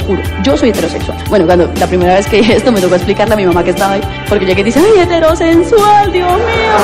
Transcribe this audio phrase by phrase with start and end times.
[0.00, 0.22] puro.
[0.42, 1.18] Yo soy heterosexual.
[1.28, 3.94] Bueno, cuando la primera vez que esto me tocó explicarle a mi mamá que estaba
[3.94, 6.76] ahí, porque ya que dice, ay, heterosensual, Dios mío,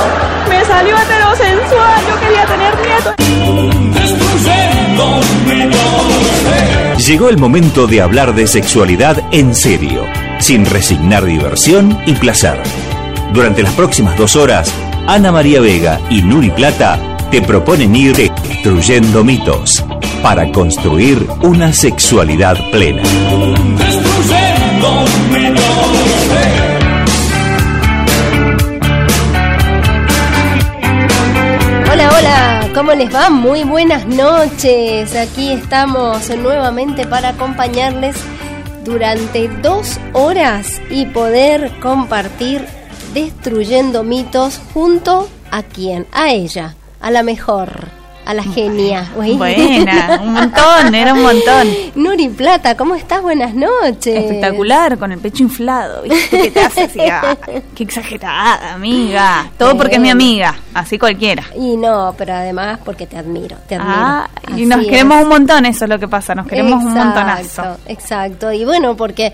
[0.49, 3.13] me salió heterosensual, yo quería tener nietos.
[7.07, 10.05] Llegó el momento de hablar de sexualidad en serio,
[10.39, 12.61] sin resignar diversión y placer.
[13.33, 14.71] Durante las próximas dos horas,
[15.07, 19.83] Ana María Vega y Nuri Plata te proponen ir destruyendo mitos
[20.21, 23.01] para construir una sexualidad plena.
[31.91, 33.31] Hola, hola, ¿cómo les va?
[33.31, 35.15] Muy buenas noches.
[35.15, 38.15] Aquí estamos nuevamente para acompañarles
[38.85, 42.63] durante dos horas y poder compartir
[43.15, 46.05] destruyendo mitos junto a quién?
[46.11, 47.91] A ella, a la mejor
[48.25, 49.11] a la genia.
[49.15, 51.67] Buena, un montón, era un montón.
[51.95, 53.21] Nuri Plata, ¿cómo estás?
[53.21, 54.15] Buenas noches.
[54.15, 56.43] Espectacular, con el pecho inflado, ¿viste?
[56.43, 57.35] ¿Qué te hace ah,
[57.75, 59.51] qué exagerada, amiga.
[59.57, 61.43] Todo porque es mi amiga, así cualquiera.
[61.53, 63.93] Y no, pero además porque te admiro, te admiro.
[63.93, 67.77] Ah, y nos queremos un montón, eso es lo que pasa, nos queremos un montonazo.
[67.87, 69.33] Exacto, y bueno, porque,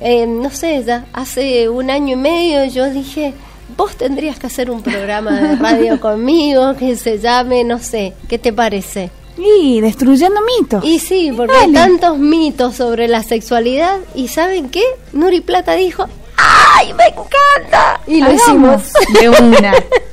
[0.00, 3.32] eh, no sé, ya hace un año y medio yo dije
[3.76, 8.38] vos tendrías que hacer un programa de radio conmigo que se llame, no sé, ¿qué
[8.38, 9.10] te parece?
[9.38, 10.84] Y destruyendo mitos.
[10.84, 14.82] Y sí, porque hay tantos mitos sobre la sexualidad y ¿saben qué?
[15.12, 16.06] Nuri Plata dijo,
[16.36, 18.00] ¡ay, me encanta!
[18.06, 18.92] Y lo hicimos.
[19.20, 19.72] De una,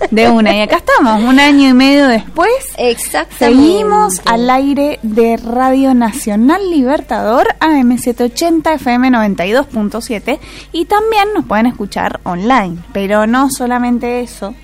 [0.10, 0.56] de una.
[0.56, 2.52] Y acá estamos, un año y medio después.
[2.78, 3.62] Exactamente.
[3.62, 10.40] Seguimos al aire de Radio Nacional Libertador, AM780, FM 92.7.
[10.72, 12.78] Y también nos pueden escuchar online.
[12.94, 14.56] Pero no solamente eso,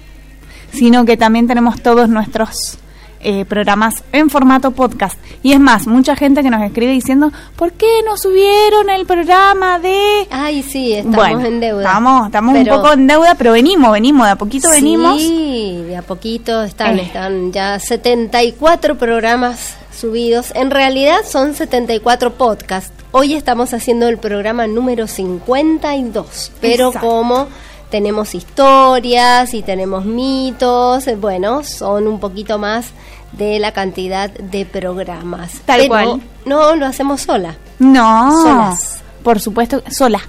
[0.72, 2.80] sino que también tenemos todos nuestros
[3.22, 5.20] eh, programas en formato podcast.
[5.44, 9.80] Y es más, mucha gente que nos escribe diciendo, ¿por qué no subieron el programa
[9.80, 10.28] de...?
[10.32, 11.84] Ay, sí, estamos en deuda.
[11.84, 15.22] Estamos, estamos un poco en deuda, pero venimos, venimos, de a poquito venimos.
[15.22, 17.04] Sí, de a poquito están, eh.
[17.04, 20.52] están ya 74 programas subidos.
[20.56, 22.92] En realidad son 74 podcasts.
[23.12, 27.48] Hoy estamos haciendo el programa número 52, pero como
[27.90, 32.88] tenemos historias y tenemos mitos, eh, bueno, son un poquito más
[33.32, 35.62] de la cantidad de programas.
[35.66, 36.22] Tal cual.
[36.46, 37.56] No lo hacemos sola.
[37.80, 38.32] No.
[38.44, 39.02] Solas.
[39.24, 40.22] Por supuesto, sola.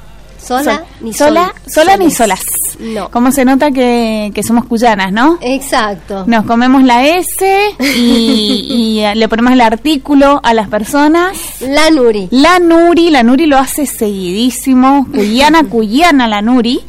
[0.42, 2.40] Sola, ni sola, sola ni solas.
[2.78, 3.10] No.
[3.10, 5.38] Como se nota que, que, somos cuyanas, ¿no?
[5.42, 6.24] Exacto.
[6.26, 11.36] Nos comemos la S y, y, le ponemos el artículo a las personas.
[11.60, 12.28] La Nuri.
[12.30, 15.06] La Nuri, la Nuri lo hace seguidísimo.
[15.12, 16.80] Cuyana, cuyana la Nuri.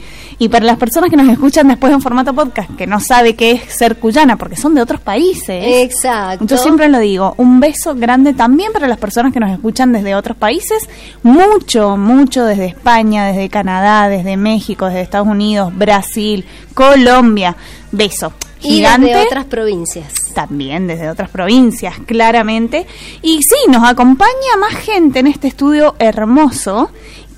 [0.42, 3.52] Y para las personas que nos escuchan después en formato podcast, que no sabe qué
[3.52, 5.64] es ser cuyana, porque son de otros países.
[5.84, 6.48] Exacto.
[6.48, 10.16] Yo siempre lo digo, un beso grande también para las personas que nos escuchan desde
[10.16, 10.90] otros países,
[11.22, 16.44] mucho, mucho desde España, desde Canadá, desde México, desde Estados Unidos, Brasil,
[16.74, 17.56] Colombia.
[17.92, 18.34] Beso.
[18.58, 19.12] Gigante.
[19.12, 20.12] Y desde otras provincias.
[20.34, 22.88] También desde otras provincias, claramente.
[23.22, 26.90] Y sí, nos acompaña más gente en este estudio hermoso.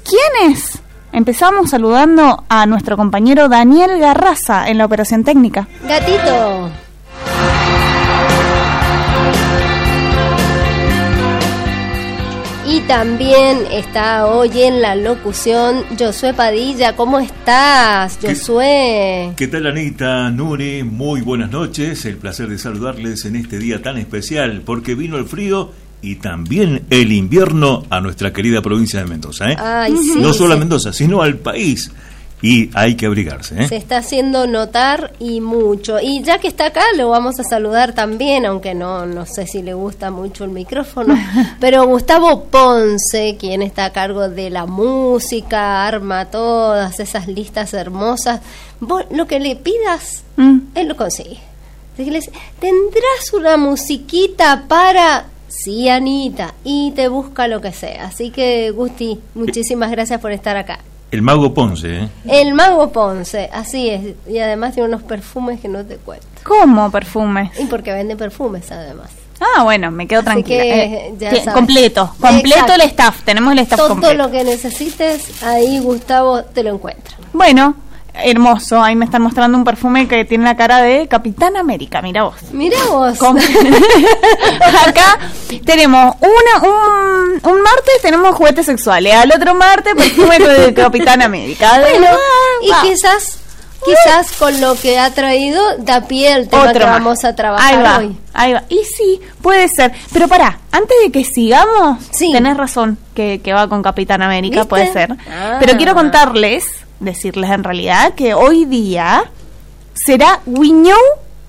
[0.06, 0.83] ¿Quién es?
[1.14, 5.68] Empezamos saludando a nuestro compañero Daniel Garraza en la operación técnica.
[5.88, 6.72] Gatito.
[12.66, 16.96] Y también está hoy en la locución Josué Padilla.
[16.96, 19.34] ¿Cómo estás, Josué?
[19.36, 20.82] ¿Qué, ¿Qué, tal, Anita, Nuri?
[20.82, 22.06] Muy buenas noches.
[22.06, 25.70] El placer de saludarles en este día tan especial porque vino el frío
[26.04, 29.52] y también el invierno a nuestra querida provincia de Mendoza.
[29.52, 29.58] ¿eh?
[30.18, 31.90] no solo a Mendoza, sino al país.
[32.42, 33.64] Y hay que abrigarse.
[33.64, 33.68] ¿eh?
[33.70, 36.02] Se está haciendo notar y mucho.
[36.02, 39.62] Y ya que está acá, lo vamos a saludar también, aunque no, no sé si
[39.62, 41.18] le gusta mucho el micrófono.
[41.62, 48.42] pero Gustavo Ponce, quien está a cargo de la música, arma todas esas listas hermosas.
[48.82, 50.58] lo que le pidas, mm.
[50.76, 51.40] él lo consigue.
[51.96, 58.08] Tendrás una musiquita para Sí, Anita, y te busca lo que sea.
[58.08, 60.80] Así que, Gusti, muchísimas gracias por estar acá.
[61.12, 62.10] El mago Ponce, ¿eh?
[62.28, 64.16] El mago Ponce, así es.
[64.28, 66.26] Y además tiene unos perfumes que no te cuento.
[66.44, 67.52] ¿Cómo perfumes?
[67.60, 69.12] Y porque vende perfumes, además.
[69.40, 70.64] Ah, bueno, me quedo tranquila.
[70.66, 71.14] Eh,
[71.54, 73.24] completo, completo el staff.
[73.24, 77.16] Tenemos el staff Todo lo que necesites, ahí Gustavo te lo encuentra.
[77.32, 77.76] Bueno,
[78.14, 78.82] hermoso.
[78.82, 82.02] Ahí me están mostrando un perfume que tiene la cara de Capitán América.
[82.02, 82.36] Mira vos.
[82.52, 83.18] Mira vos.
[84.88, 85.20] Acá
[85.66, 89.14] tenemos una, un, un, martes tenemos juguetes sexuales.
[89.14, 91.80] Al otro martes perfume de Capitán América.
[91.80, 92.08] Bueno,
[92.62, 93.40] y quizás
[93.84, 98.18] quizás con lo que ha traído da pie el tema que vamos a trabajar hoy.
[98.34, 98.64] Ahí va.
[98.70, 99.92] Y sí, puede ser.
[100.12, 105.16] Pero pará, antes de que sigamos, tenés razón que, va con Capitán América, puede ser.
[105.60, 105.96] Pero quiero ah.
[105.96, 106.66] contarles,
[107.04, 109.32] decirles en realidad, que hoy día
[109.94, 110.98] será Wiñou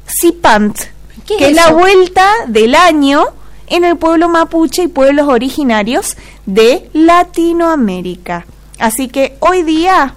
[0.06, 0.78] Sipant,
[1.26, 3.24] que es la vuelta del año
[3.66, 6.16] en el pueblo mapuche y pueblos originarios
[6.46, 8.46] de Latinoamérica.
[8.78, 10.14] Así que hoy día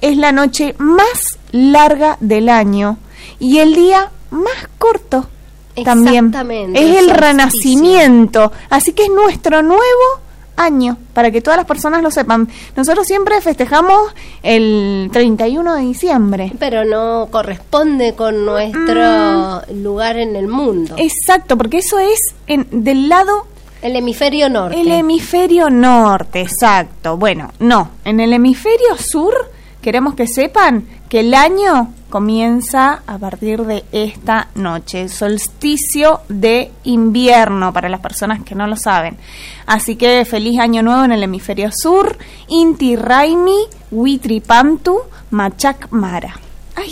[0.00, 2.98] es la noche más larga del año
[3.38, 5.28] y el día más corto
[5.84, 6.32] también.
[6.74, 8.52] Es el renacimiento.
[8.70, 10.20] Así que es nuestro nuevo
[10.58, 12.48] año, para que todas las personas lo sepan.
[12.76, 16.52] Nosotros siempre festejamos el 31 de diciembre.
[16.58, 19.82] Pero no corresponde con nuestro mm.
[19.82, 20.94] lugar en el mundo.
[20.98, 23.46] Exacto, porque eso es en, del lado...
[23.80, 24.80] El hemisferio norte.
[24.80, 27.16] El hemisferio norte, exacto.
[27.16, 29.32] Bueno, no, en el hemisferio sur
[29.80, 37.72] queremos que sepan que el año comienza a partir de esta noche, solsticio de invierno
[37.72, 39.16] para las personas que no lo saben.
[39.66, 42.16] Así que feliz año nuevo en el hemisferio sur,
[42.48, 43.58] Inti Raimi,
[43.90, 45.00] Huitripantu,
[45.30, 46.47] Machac Mara.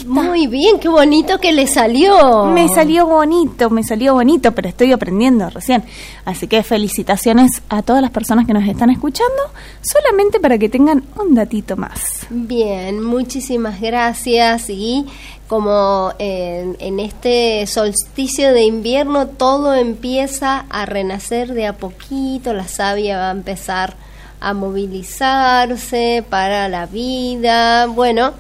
[0.07, 2.47] Muy bien, qué bonito que le salió.
[2.47, 5.85] Me salió bonito, me salió bonito, pero estoy aprendiendo recién.
[6.25, 9.43] Así que felicitaciones a todas las personas que nos están escuchando,
[9.81, 12.27] solamente para que tengan un datito más.
[12.31, 15.07] Bien, muchísimas gracias y
[15.49, 22.67] como en, en este solsticio de invierno todo empieza a renacer de a poquito, la
[22.67, 23.97] savia va a empezar
[24.41, 28.35] a movilizarse para la vida, bueno,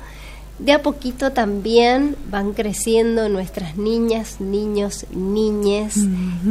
[0.59, 5.97] de a poquito también van creciendo nuestras niñas, niños, niñes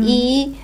[0.03, 0.55] y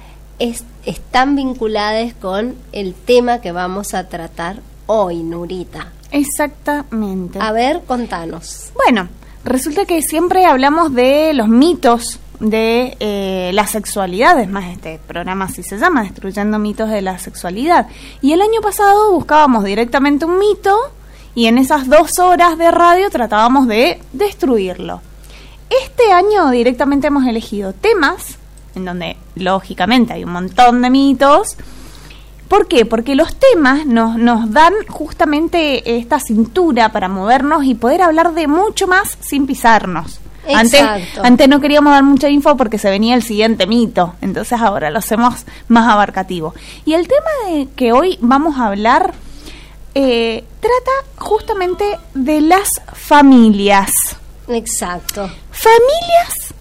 [0.85, 5.91] están vinculadas con el tema que vamos a tratar hoy, Nurita.
[6.11, 7.39] Exactamente.
[7.41, 8.71] A ver, contanos.
[8.75, 9.07] Bueno,
[9.43, 15.45] resulta que siempre hablamos de los mitos de eh, la sexualidad, es más, este programa
[15.45, 17.87] así se llama, Destruyendo mitos de la sexualidad.
[18.21, 20.75] Y el año pasado buscábamos directamente un mito
[21.35, 25.01] y en esas dos horas de radio tratábamos de destruirlo.
[25.69, 28.37] Este año directamente hemos elegido temas
[28.75, 31.57] en donde lógicamente hay un montón de mitos.
[32.47, 32.85] ¿Por qué?
[32.85, 38.47] Porque los temas nos, nos dan justamente esta cintura para movernos y poder hablar de
[38.47, 40.19] mucho más sin pisarnos.
[40.53, 40.81] Antes,
[41.21, 44.97] antes, no queríamos dar mucha info porque se venía el siguiente mito, entonces ahora lo
[44.97, 46.55] hacemos más abarcativo.
[46.83, 49.13] Y el tema de que hoy vamos a hablar
[49.93, 53.91] eh, trata justamente de las familias.
[54.47, 55.29] Exacto.
[55.51, 56.53] Familias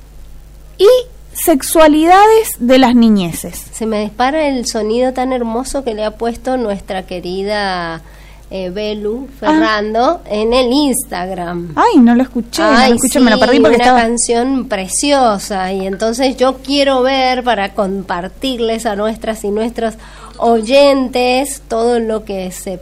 [0.78, 0.88] y
[1.32, 3.66] sexualidades de las niñeces.
[3.72, 8.02] Se me dispara el sonido tan hermoso que le ha puesto nuestra querida
[8.50, 11.74] eh, Belu Ferrando en el Instagram.
[11.76, 15.86] Ay, no lo escuché, no lo escuché, me lo perdí porque una canción preciosa y
[15.86, 19.94] entonces yo quiero ver para compartirles a nuestras y nuestros
[20.38, 22.80] oyentes todo lo que se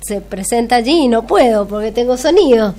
[0.00, 2.74] se presenta allí y no puedo porque tengo sonido.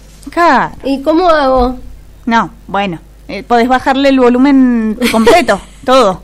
[0.83, 1.77] ¿Y cómo hago?
[2.25, 6.21] No, bueno, eh, podés bajarle el volumen completo, todo.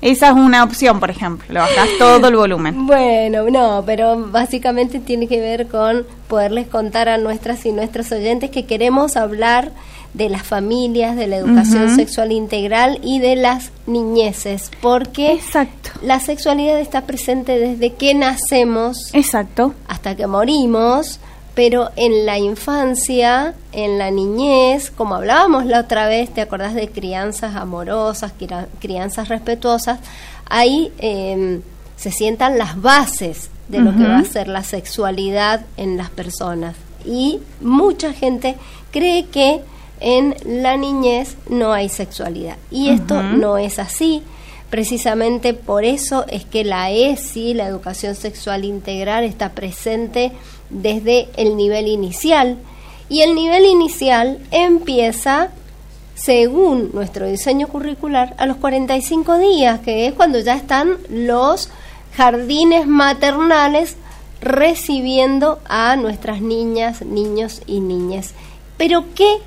[0.00, 2.86] Esa es una opción, por ejemplo, le bajás todo el volumen.
[2.86, 8.50] Bueno, no, pero básicamente tiene que ver con poderles contar a nuestras y nuestros oyentes
[8.50, 9.72] que queremos hablar
[10.14, 15.90] de las familias, de la educación sexual integral y de las niñeces, porque Exacto.
[16.02, 19.74] la sexualidad está presente desde que nacemos Exacto.
[19.86, 21.20] hasta que morimos,
[21.54, 26.88] pero en la infancia, en la niñez, como hablábamos la otra vez, ¿te acordás de
[26.88, 28.32] crianzas amorosas,
[28.80, 30.00] crianzas respetuosas?
[30.48, 31.62] Ahí em,
[31.96, 36.74] se sientan las bases de lo que va a ser la sexualidad en las personas.
[37.04, 38.56] Y mucha gente
[38.90, 39.60] cree que
[40.00, 42.56] en la niñez no hay sexualidad.
[42.70, 44.22] Y esto no es así.
[44.70, 50.32] Precisamente por eso es que la ESI, la educación sexual integral, está presente
[50.70, 52.56] desde el nivel inicial.
[53.08, 55.50] Y el nivel inicial empieza,
[56.14, 61.68] según nuestro diseño curricular, a los 45 días, que es cuando ya están los
[62.16, 63.96] jardines maternales
[64.40, 68.34] recibiendo a nuestras niñas, niños y niñas.
[68.76, 69.38] Pero ¿qué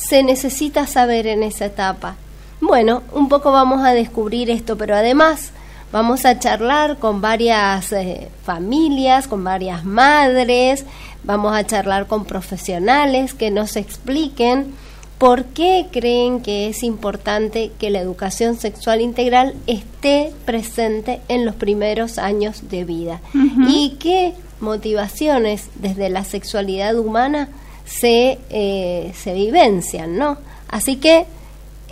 [0.00, 2.16] se necesita saber en esa etapa?
[2.60, 5.52] Bueno, un poco vamos a descubrir esto, pero además
[5.92, 10.84] vamos a charlar con varias eh, familias, con varias madres,
[11.24, 14.74] vamos a charlar con profesionales que nos expliquen
[15.18, 21.54] por qué creen que es importante que la educación sexual integral esté presente en los
[21.54, 23.20] primeros años de vida
[23.68, 27.50] y qué motivaciones desde la sexualidad humana
[27.90, 30.38] se, eh, se vivencian, ¿no?
[30.68, 31.26] Así que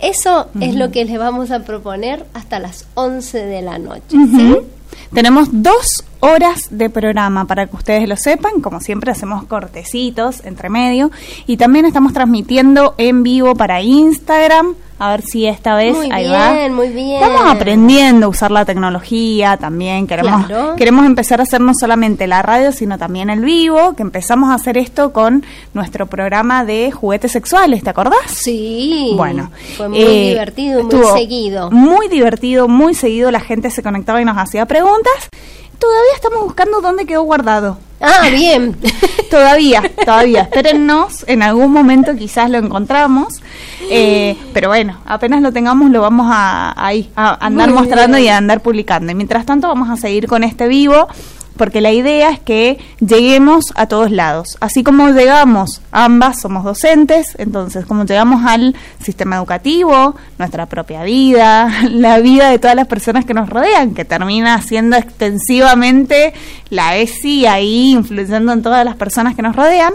[0.01, 4.15] eso es lo que les vamos a proponer hasta las 11 de la noche.
[4.15, 4.57] ¿sí?
[5.13, 8.61] Tenemos dos horas de programa para que ustedes lo sepan.
[8.61, 11.11] Como siempre hacemos cortecitos entre medio.
[11.47, 16.27] Y también estamos transmitiendo en vivo para Instagram, a ver si esta vez muy ahí
[16.27, 17.23] bien, Muy bien.
[17.23, 20.05] Estamos aprendiendo a usar la tecnología también.
[20.05, 23.93] Queremos, queremos empezar a hacer no solamente la radio, sino también el vivo.
[23.95, 28.19] Que empezamos a hacer esto con nuestro programa de juguetes sexuales, ¿te acordás?
[28.27, 29.13] Sí.
[29.15, 29.51] Bueno.
[29.77, 31.71] Fue muy eh, divertido, muy seguido.
[31.71, 33.31] Muy divertido, muy seguido.
[33.31, 34.88] La gente se conectaba y nos hacía preguntas.
[35.79, 37.77] Todavía estamos buscando dónde quedó guardado.
[38.01, 38.77] Ah, bien.
[39.31, 40.41] todavía, todavía.
[40.41, 43.41] Espérennos, en algún momento quizás lo encontramos.
[43.89, 46.73] Eh, pero bueno, apenas lo tengamos lo vamos a,
[47.15, 49.11] a andar mostrando y a andar publicando.
[49.11, 51.07] Y mientras tanto vamos a seguir con este vivo
[51.59, 54.57] porque la idea es que lleguemos a todos lados.
[54.61, 61.69] Así como llegamos, ambas somos docentes, entonces como llegamos al sistema educativo, nuestra propia vida,
[61.91, 66.33] la vida de todas las personas que nos rodean, que termina siendo extensivamente
[66.69, 69.93] la ESI ahí influyendo en todas las personas que nos rodean,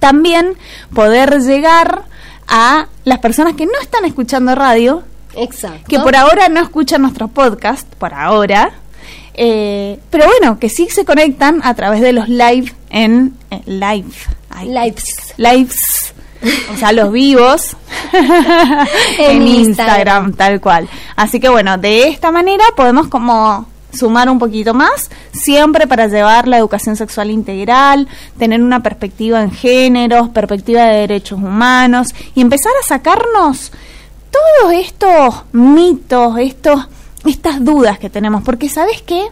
[0.00, 0.52] también
[0.94, 2.02] poder llegar
[2.46, 5.02] a las personas que no están escuchando radio,
[5.34, 5.86] Exacto.
[5.88, 8.74] que por ahora no escuchan nuestro podcast, por ahora,
[9.34, 14.12] eh, pero bueno, que sí se conectan a través de los live en eh, live.
[14.64, 15.34] lives.
[15.36, 16.12] Lives.
[16.72, 17.76] O sea, los vivos
[19.18, 20.88] en, Instagram, tal cual.
[21.14, 26.48] Así que bueno, de esta manera podemos como sumar un poquito más, siempre para llevar
[26.48, 28.08] la educación sexual integral,
[28.38, 33.70] tener una perspectiva en géneros, perspectiva de derechos humanos y empezar a sacarnos
[34.30, 36.88] todos estos mitos, estos
[37.24, 39.26] estas dudas que tenemos, porque sabes qué,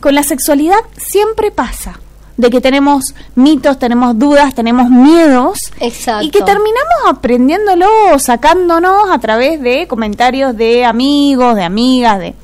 [0.00, 2.00] con la sexualidad siempre pasa
[2.36, 6.26] de que tenemos mitos, tenemos dudas, tenemos miedos Exacto.
[6.26, 12.34] y que terminamos aprendiéndolo, sacándonos a través de comentarios de amigos, de amigas, de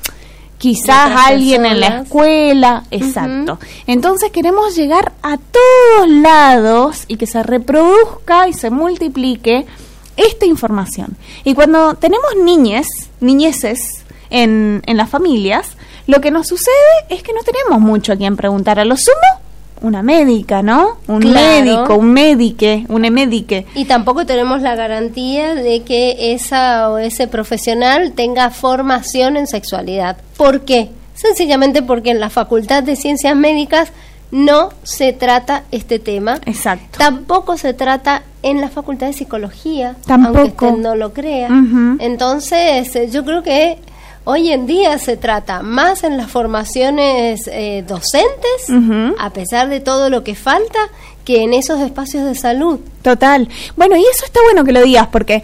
[0.57, 3.59] quizás alguien en la escuela, exacto.
[3.87, 9.65] Entonces queremos llegar a todos lados y que se reproduzca y se multiplique
[10.17, 11.17] esta información.
[11.43, 12.87] Y cuando tenemos niñes,
[13.19, 16.73] niñeces, en, en las familias, lo que nos sucede
[17.09, 18.79] es que no tenemos mucho a quien preguntar.
[18.79, 19.41] A lo sumo,
[19.81, 20.97] una médica, ¿no?
[21.07, 23.65] Un médico, un médique, un médique.
[23.75, 30.17] Y tampoco tenemos la garantía de que esa o ese profesional tenga formación en sexualidad.
[30.37, 30.89] ¿Por qué?
[31.15, 33.91] Sencillamente porque en la Facultad de Ciencias Médicas
[34.31, 36.39] no se trata este tema.
[36.45, 36.97] Exacto.
[36.97, 40.39] Tampoco se trata en la Facultad de Psicología, Tampoco.
[40.39, 41.49] aunque usted no lo crea.
[41.99, 43.77] Entonces, eh, yo creo que
[44.23, 48.67] Hoy en día se trata más en las formaciones eh, docentes,
[49.17, 50.77] a pesar de todo lo que falta,
[51.25, 52.79] que en esos espacios de salud.
[53.01, 53.49] Total.
[53.75, 55.43] Bueno, y eso está bueno que lo digas, porque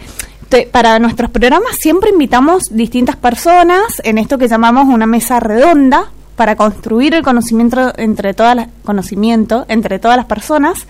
[0.70, 6.54] para nuestros programas siempre invitamos distintas personas en esto que llamamos una mesa redonda para
[6.54, 10.86] construir el conocimiento entre todas las conocimiento entre todas las personas.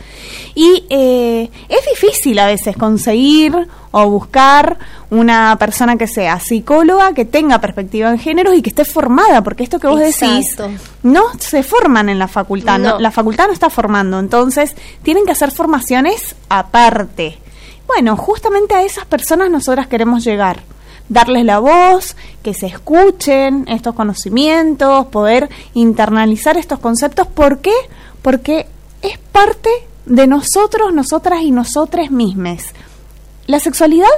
[0.55, 3.57] Y eh, es difícil a veces conseguir
[3.90, 4.76] o buscar
[5.09, 9.62] una persona que sea psicóloga que tenga perspectiva en género y que esté formada porque
[9.62, 10.55] esto que vos decís
[11.02, 12.99] no se forman en la facultad no.
[12.99, 14.19] la facultad no está formando.
[14.19, 17.38] Entonces tienen que hacer formaciones aparte.
[17.87, 20.61] Bueno justamente a esas personas nosotras queremos llegar
[21.08, 27.26] darles la voz, que se escuchen estos conocimientos, poder internalizar estos conceptos.
[27.26, 27.74] ¿Por qué?
[28.22, 28.66] Porque
[29.02, 29.70] es parte
[30.06, 32.62] de nosotros, nosotras y nosotres mismos.
[33.46, 34.08] La sexualidad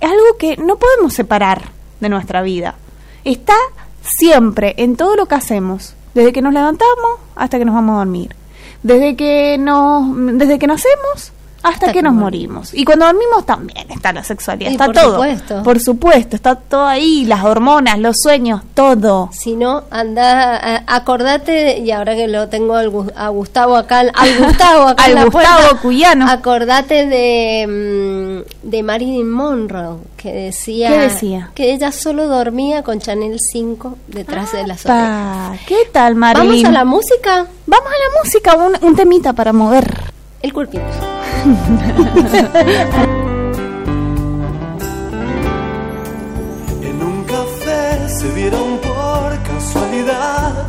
[0.00, 2.76] es algo que no podemos separar de nuestra vida.
[3.24, 3.56] Está
[4.02, 7.98] siempre en todo lo que hacemos, desde que nos levantamos hasta que nos vamos a
[7.98, 8.34] dormir.
[8.82, 10.04] Desde que nos
[10.38, 11.32] desde que nacemos
[11.66, 12.72] hasta, que, nos morimos.
[12.72, 15.12] Y cuando dormimos también está la sexualidad, está por todo.
[15.14, 15.62] Supuesto.
[15.62, 19.30] Por supuesto, está todo ahí, las hormonas, los sueños, todo.
[19.32, 25.04] Si no, anda, acordate, y ahora que lo tengo a Gustavo acá, al Gustavo acá
[25.04, 26.30] al Gustavo Cuyano.
[26.30, 31.50] Acordate de, mm, de Marilyn Monroe, que decía, ¿Qué decía?
[31.54, 35.60] que ella solo dormía con Chanel 5 detrás de las orejas.
[35.66, 36.48] ¿Qué tal, Marilyn?
[36.48, 37.46] ¿Vamos a la música?
[37.66, 40.15] Vamos a la música, un, un temita para mover.
[40.42, 40.84] El cuerpito.
[46.82, 50.66] en un café se vieron por casualidad,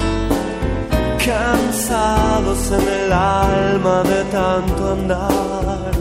[1.23, 5.91] cansados en el alma de tanto andar.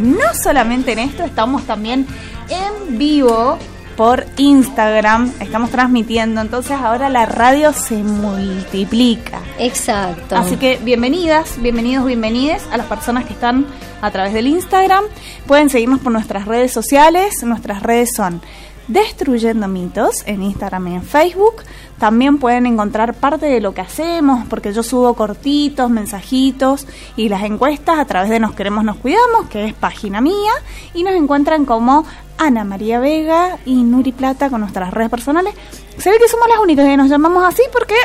[0.00, 2.06] No solamente en esto, estamos también
[2.50, 3.58] en vivo
[3.98, 9.40] por Instagram, estamos transmitiendo, entonces ahora la radio se multiplica.
[9.58, 10.36] Exacto.
[10.36, 13.66] Así que bienvenidas, bienvenidos, bienvenides a las personas que están
[14.00, 15.02] a través del Instagram.
[15.48, 18.40] Pueden seguirnos por nuestras redes sociales, nuestras redes son
[18.86, 21.64] Destruyendo Mitos en Instagram y en Facebook.
[21.98, 26.86] También pueden encontrar parte de lo que hacemos, porque yo subo cortitos, mensajitos
[27.16, 30.52] y las encuestas a través de Nos Queremos, Nos Cuidamos, que es página mía,
[30.94, 32.04] y nos encuentran como
[32.38, 35.54] Ana María Vega y Nuri Plata con nuestras redes personales.
[35.98, 37.96] Se ve que somos las únicas que nos llamamos así porque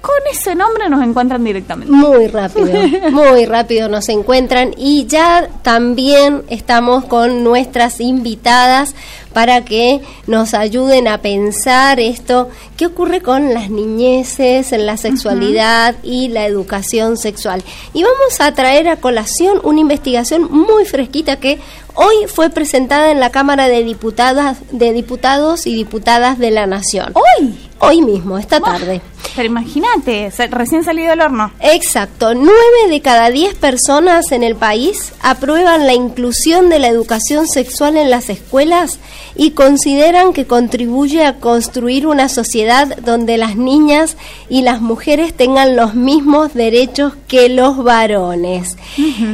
[0.00, 1.92] con ese nombre nos encuentran directamente.
[1.92, 2.66] Muy rápido,
[3.10, 8.94] muy rápido nos encuentran y ya también estamos con nuestras invitadas
[9.38, 15.94] para que nos ayuden a pensar esto, qué ocurre con las niñeces, en la sexualidad
[16.02, 17.62] y la educación sexual.
[17.94, 21.60] Y vamos a traer a colación una investigación muy fresquita que
[21.94, 27.12] hoy fue presentada en la Cámara de Diputadas, de Diputados y Diputadas de la Nación.
[27.14, 29.00] Hoy, hoy mismo, esta tarde.
[29.38, 31.52] Pero imagínate, recién salido del horno.
[31.60, 37.46] Exacto, nueve de cada diez personas en el país aprueban la inclusión de la educación
[37.46, 38.98] sexual en las escuelas
[39.34, 44.16] y consideran que contribuye a construir una sociedad donde las niñas
[44.48, 48.76] y las mujeres tengan los mismos derechos que los varones.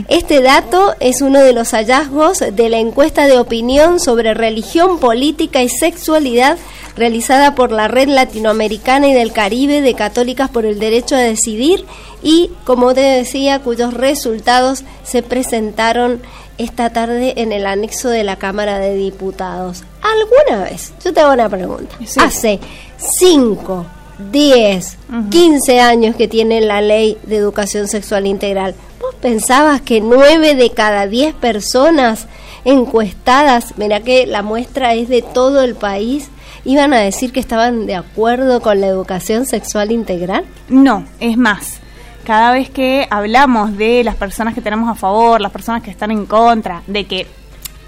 [0.09, 5.63] Este dato es uno de los hallazgos de la encuesta de opinión sobre religión, política
[5.63, 6.59] y sexualidad
[6.97, 11.85] realizada por la Red Latinoamericana y del Caribe de Católicas por el Derecho a Decidir
[12.23, 16.23] y, como te decía, cuyos resultados se presentaron
[16.59, 19.85] esta tarde en el anexo de la Cámara de Diputados.
[20.03, 20.93] ¿Alguna vez?
[21.05, 21.97] Yo te hago una pregunta.
[22.17, 22.61] Hace
[22.97, 23.87] 5,
[24.31, 24.97] 10,
[25.31, 28.75] 15 años que tiene la ley de educación sexual integral.
[29.01, 32.27] ¿Vos pensabas que 9 de cada 10 personas
[32.65, 36.29] encuestadas, mira que la muestra es de todo el país,
[36.65, 40.45] iban a decir que estaban de acuerdo con la educación sexual integral?
[40.69, 41.81] No, es más.
[42.25, 46.11] Cada vez que hablamos de las personas que tenemos a favor, las personas que están
[46.11, 47.27] en contra, de que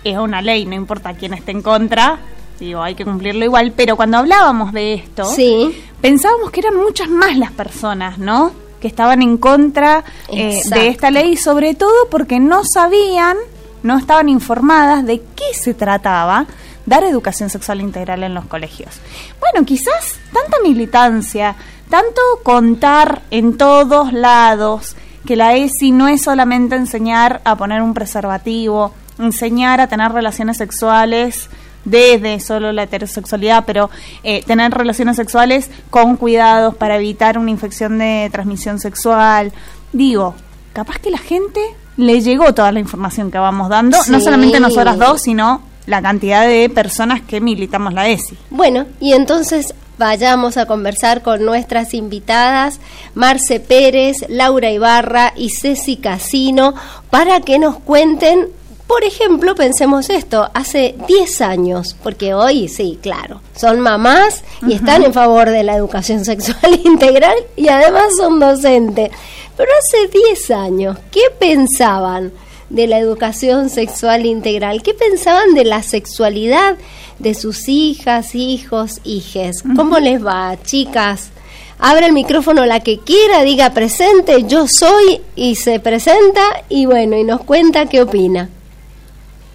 [0.04, 2.18] es una ley, no importa quién esté en contra,
[2.58, 5.82] digo, hay que cumplirlo igual, pero cuando hablábamos de esto, sí.
[6.00, 8.52] pensábamos que eran muchas más las personas, ¿no?
[8.80, 13.36] Que estaban en contra eh, de esta ley, sobre todo porque no sabían,
[13.82, 16.46] no estaban informadas de qué se trataba
[16.86, 18.94] dar educación sexual integral en los colegios.
[19.40, 21.56] Bueno, quizás tanta militancia,
[21.88, 24.96] tanto contar en todos lados
[25.26, 30.56] que la ESI no es solamente enseñar a poner un preservativo, enseñar a tener relaciones
[30.56, 31.48] sexuales
[31.84, 33.90] desde solo la heterosexualidad, pero
[34.22, 39.52] eh, tener relaciones sexuales con cuidados para evitar una infección de transmisión sexual.
[39.92, 40.34] Digo,
[40.72, 41.60] capaz que la gente
[41.96, 46.46] le llegó toda la información que vamos dando, no solamente nosotras dos, sino la cantidad
[46.46, 48.36] de personas que militamos la ESI.
[48.50, 52.80] Bueno, y entonces vayamos a conversar con nuestras invitadas,
[53.14, 56.74] Marce Pérez, Laura Ibarra y Ceci Casino,
[57.10, 58.48] para que nos cuenten,
[58.86, 65.02] por ejemplo, pensemos esto, hace 10 años, porque hoy sí, claro, son mamás y están
[65.02, 69.10] en favor de la educación sexual integral y además son docentes.
[69.56, 72.32] Pero hace 10 años, ¿qué pensaban?
[72.70, 74.82] de la educación sexual integral.
[74.82, 76.76] ¿Qué pensaban de la sexualidad
[77.18, 79.62] de sus hijas, hijos, hijes?
[79.74, 81.30] ¿Cómo les va, chicas?
[81.78, 87.16] Abre el micrófono la que quiera, diga presente, yo soy y se presenta y bueno,
[87.16, 88.48] y nos cuenta qué opina.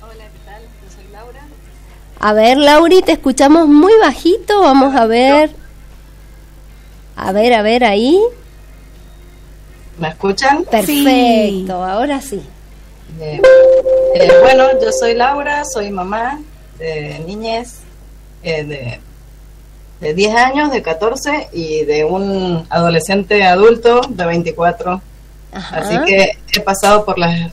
[0.01, 0.61] Hola, ¿qué tal?
[0.61, 1.39] Yo soy Laura.
[2.19, 5.51] A ver, Lauri, te escuchamos muy bajito, vamos a ver.
[7.15, 8.19] A ver, a ver ahí.
[9.97, 10.63] ¿Me escuchan?
[10.63, 12.41] Perfecto, ahora sí.
[13.19, 13.41] Eh,
[14.41, 16.39] bueno, yo soy Laura, soy mamá
[16.81, 17.81] de niñez
[18.43, 18.99] eh,
[19.99, 24.99] de, 10 años, de 14 y de un adolescente adulto de 24.
[25.53, 27.51] Así que he pasado por, las,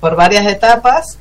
[0.00, 1.18] por varias etapas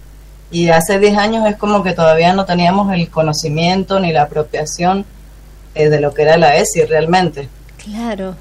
[0.49, 5.05] y hace 10 años es como que todavía no teníamos el conocimiento ni la apropiación
[5.75, 7.49] eh, de lo que era la ESI realmente.
[7.83, 8.35] Claro,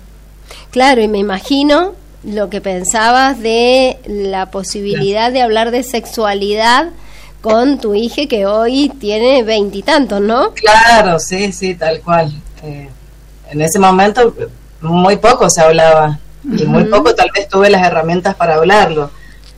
[0.70, 6.90] claro, y me imagino lo que pensabas de la posibilidad de hablar de sexualidad
[7.40, 10.52] con tu hija que hoy tiene veintitantos, ¿no?
[10.52, 12.32] Claro, sí, sí, tal cual.
[12.62, 12.88] Eh,
[13.50, 14.34] en ese momento
[14.80, 19.10] muy poco se hablaba y muy poco tal vez tuve las herramientas para hablarlo.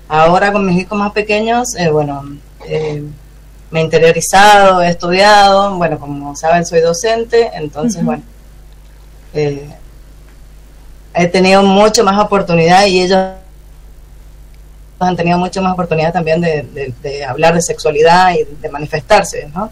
[0.09, 2.23] Ahora con mis hijos más pequeños, eh, bueno,
[2.66, 3.03] eh,
[3.71, 8.23] me he interiorizado, he estudiado, bueno, como saben soy docente, entonces, bueno,
[9.33, 13.18] he tenido mucho más oportunidad y ellos
[15.05, 19.71] han tenido mucho más oportunidad también de, hablar de sexualidad y de manifestarse, ¿no?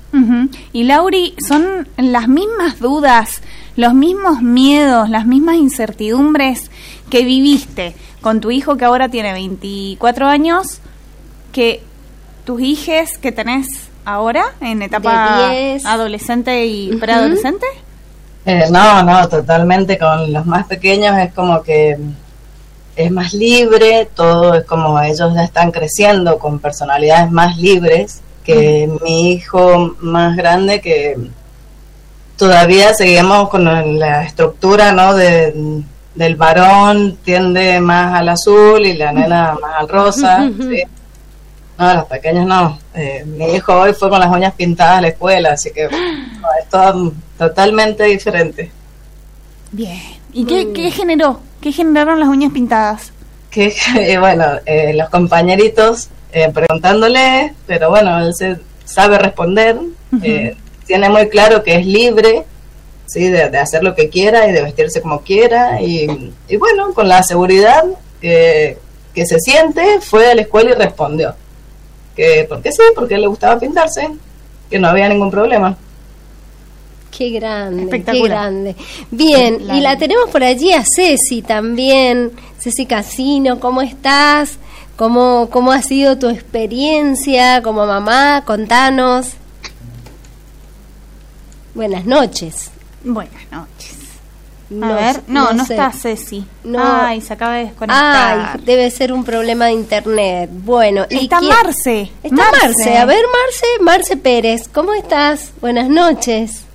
[0.73, 3.41] Y Lauri, ¿son las mismas dudas,
[3.77, 6.71] los mismos miedos, las mismas incertidumbres
[7.09, 10.81] que viviste con tu hijo que ahora tiene 24 años,
[11.53, 11.83] que
[12.45, 15.51] tus hijes que tenés ahora en etapa
[15.85, 17.67] adolescente y preadolescente?
[18.45, 19.99] Eh, no, no, totalmente.
[19.99, 21.99] Con los más pequeños es como que
[23.05, 28.91] es más libre, todo es como ellos ya están creciendo con personalidades más libres que
[29.03, 31.17] mi hijo más grande que
[32.37, 33.65] todavía seguimos con
[33.99, 35.15] la estructura ¿no?
[35.15, 35.83] de,
[36.15, 40.51] del varón tiende más al azul y la nena más al rosa.
[41.79, 42.79] No, los pequeños no.
[42.95, 45.85] Eh, mi hijo hoy fue con las uñas pintadas a la escuela, así que
[46.61, 48.71] es todo totalmente diferente.
[49.73, 49.99] Bien.
[50.33, 51.41] ¿Y qué, qué generó?
[51.61, 53.13] ¿Qué generaron las uñas pintadas?
[53.51, 53.75] Que,
[54.21, 59.79] bueno, eh, los compañeritos eh, preguntándole, pero bueno, él se sabe responder,
[60.87, 62.45] tiene muy claro que es libre,
[63.07, 63.29] ¿sí?
[63.29, 67.23] De, hacer lo que quiera y de vestirse como quiera, y, y bueno, con la
[67.23, 67.85] seguridad
[68.21, 68.79] que,
[69.15, 71.35] que se siente, fue a la escuela y respondió
[72.17, 74.09] que porque sí, porque le gustaba pintarse,
[74.69, 75.77] que no había ningún problema.
[77.11, 78.77] Qué grande, qué grande.
[79.11, 82.33] Bien, y la tenemos por allí a Ceci también.
[82.59, 84.59] Ceci Casino, ¿cómo estás?
[84.97, 88.45] ¿Cómo, ¿Cómo ha sido tu experiencia como mamá?
[88.45, 89.33] Contanos.
[91.75, 92.71] Buenas noches.
[93.03, 93.97] Buenas noches.
[94.69, 96.45] No, a ver, no, no, está Ceci.
[96.63, 96.79] No.
[96.81, 98.53] Ay, se acaba de desconectar.
[98.55, 100.49] Ay, debe ser un problema de internet.
[100.53, 102.13] Bueno, ¿y está Marce.
[102.23, 102.97] Está Marce.
[102.97, 105.51] A ver, Marce, Marce Pérez, ¿cómo estás?
[105.61, 106.67] Buenas noches.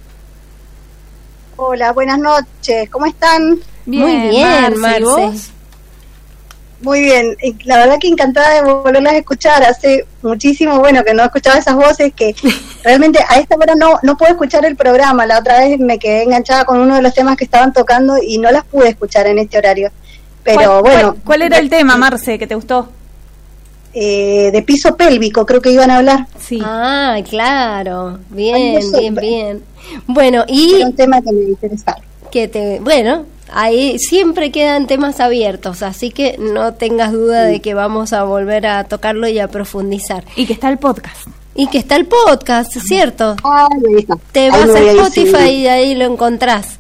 [1.57, 2.89] Hola, buenas noches.
[2.89, 3.59] ¿Cómo están?
[3.85, 5.51] Muy bien, Marce.
[6.81, 9.63] Muy bien, la verdad que encantada de volverlas a escuchar.
[9.63, 12.35] Hace muchísimo, bueno, que no escuchaba esas voces, que
[12.83, 15.25] realmente a esta hora no, no puedo escuchar el programa.
[15.25, 18.37] La otra vez me quedé enganchada con uno de los temas que estaban tocando y
[18.37, 19.91] no las pude escuchar en este horario.
[20.43, 21.15] Pero bueno.
[21.23, 22.89] ¿Cuál, era el tema, Marce, que te gustó?
[23.97, 26.27] Eh, de piso pélvico, creo que iban a hablar.
[26.37, 26.59] Sí.
[26.61, 28.19] Ah, claro.
[28.29, 29.63] Bien, bien, bien.
[30.05, 30.83] Bueno, y.
[30.83, 32.01] un tema que me interesaba.
[32.29, 37.73] Que te, bueno, ahí siempre quedan temas abiertos, así que no tengas duda de que
[37.73, 40.25] vamos a volver a tocarlo y a profundizar.
[40.35, 41.27] Y que está el podcast.
[41.55, 43.37] Y que está el podcast, ¿cierto?
[43.45, 43.69] Ah,
[44.33, 46.79] Te vas a Spotify y ahí lo encontrás.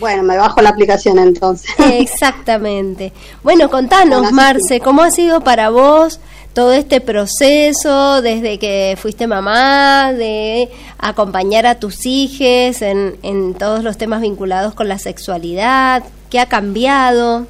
[0.00, 1.70] Bueno, me bajo la aplicación entonces.
[1.92, 3.12] Exactamente.
[3.42, 6.20] Bueno, contanos, Marce, ¿cómo ha sido para vos
[6.52, 13.82] todo este proceso desde que fuiste mamá, de acompañar a tus hijos en, en todos
[13.82, 16.04] los temas vinculados con la sexualidad?
[16.30, 17.46] ¿Qué ha cambiado?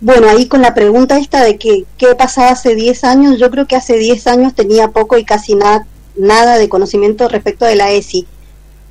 [0.00, 3.66] Bueno, ahí con la pregunta esta de que, qué pasaba hace 10 años, yo creo
[3.66, 7.90] que hace 10 años tenía poco y casi nada, nada de conocimiento respecto de la
[7.90, 8.26] ESI.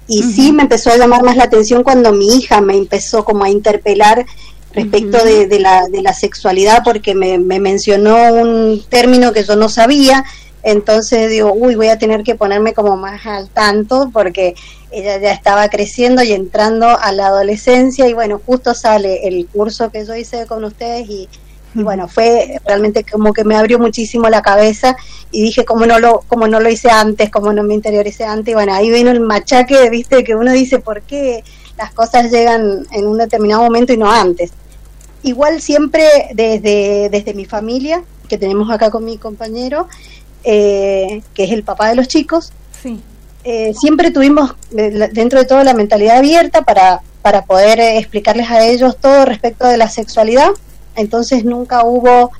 [0.10, 3.43] Y sí me empezó a llamar más la atención cuando mi hija me empezó como
[3.43, 4.26] a interpelar
[4.74, 10.24] respecto de, la, de la sexualidad porque me, mencionó un término que yo no sabía,
[10.63, 14.56] entonces digo, uy, voy a tener que ponerme como más al tanto porque
[14.91, 19.89] ella ya estaba creciendo y entrando a la adolescencia y bueno, justo sale el curso
[19.91, 21.30] que yo hice con ustedes y,
[21.73, 24.95] bueno, fue realmente como que me abrió muchísimo la cabeza
[25.32, 28.51] y dije, como no lo, como no lo hice antes, como no me interioricé antes,
[28.51, 31.43] y bueno, ahí vino el machaque, viste, que uno dice, ¿por qué?
[31.79, 34.51] las cosas llegan en un determinado momento y no antes.
[35.23, 36.03] Igual siempre
[36.34, 39.88] desde, desde mi familia, que tenemos acá con mi compañero,
[40.43, 42.51] eh, que es el papá de los chicos,
[42.84, 42.99] sí.
[43.45, 48.65] Eh, siempre tuvimos eh, dentro de todo la mentalidad abierta para, para poder explicarles a
[48.67, 50.49] ellos todo respecto de la sexualidad.
[50.95, 52.32] Entonces nunca hubo,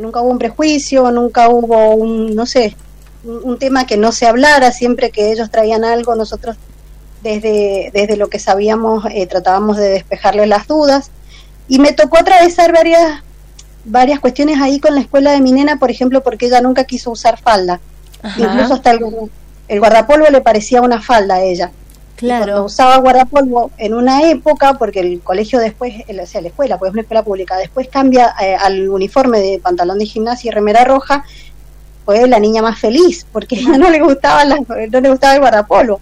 [0.00, 2.76] nunca hubo un prejuicio, nunca hubo un, no sé,
[3.24, 6.56] un tema que no se hablara, siempre que ellos traían algo, nosotros
[7.22, 11.10] desde, desde lo que sabíamos eh, tratábamos de despejarle las dudas.
[11.68, 13.22] Y me tocó atravesar varias,
[13.84, 17.10] varias cuestiones ahí con la escuela de mi nena, por ejemplo, porque ella nunca quiso
[17.10, 17.80] usar falda.
[18.36, 19.00] Incluso hasta el,
[19.68, 21.72] el, guardapolvo le parecía una falda a ella.
[22.22, 22.64] Claro.
[22.64, 26.92] usaba guardapolvo en una época, porque el colegio después, o sea, la escuela, pues es
[26.92, 31.24] una escuela pública, después cambia eh, al uniforme de pantalón de gimnasia y remera roja,
[32.04, 36.00] fue la niña más feliz porque no le gustaba la, no le gustaba el guardapolvo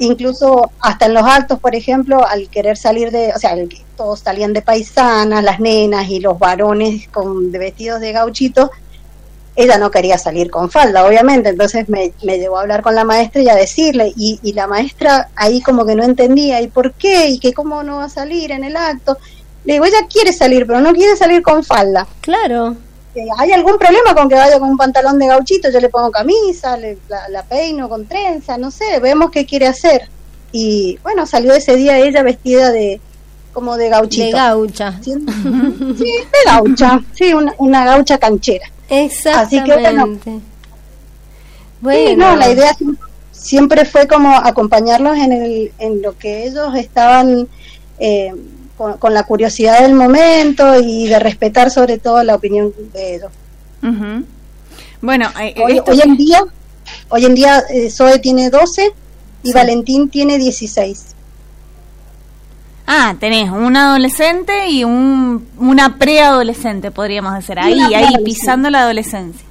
[0.00, 3.56] incluso hasta en los altos por ejemplo al querer salir de o sea
[3.96, 8.70] todos salían de paisanas las nenas y los varones con de vestidos de gauchito
[9.56, 13.04] ella no quería salir con falda obviamente entonces me, me llevó a hablar con la
[13.04, 16.92] maestra y a decirle y, y la maestra ahí como que no entendía y por
[16.92, 19.16] qué y que cómo no va a salir en el acto
[19.64, 22.06] Le digo, ella quiere salir, pero no quiere salir con falda.
[22.20, 22.76] Claro.
[23.14, 25.70] Eh, ¿Hay algún problema con que vaya con un pantalón de gauchito?
[25.70, 30.08] Yo le pongo camisa, le, la, peino con trenza, no sé, vemos qué quiere hacer.
[30.52, 33.00] Y bueno, salió ese día ella vestida de
[33.52, 34.26] como de gauchito.
[34.26, 35.00] De gaucha.
[35.02, 38.66] Sí, de gaucha, sí, una, gaucha canchera.
[39.02, 39.40] Exactamente.
[39.40, 39.74] Así que
[41.80, 42.16] bueno.
[42.16, 42.76] no, la idea
[43.32, 47.48] siempre fue como acompañarlos en, el, en lo que ellos estaban...
[47.98, 48.32] Eh,
[48.76, 53.30] con, la curiosidad del momento y de respetar sobre todo la opinión de ellos.
[55.00, 56.42] Bueno, eh, hoy, en día,
[57.10, 58.92] hoy en día eh, Zoe tiene 12
[59.42, 61.13] y Valentín tiene 16.
[62.86, 69.46] Ah, tenés un adolescente y un, una preadolescente, podríamos decir, ahí, ahí, pisando la adolescencia.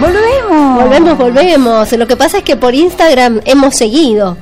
[0.00, 0.82] Volvemos.
[0.82, 1.92] Volvemos, volvemos.
[1.92, 4.36] Lo que pasa es que por Instagram hemos seguido.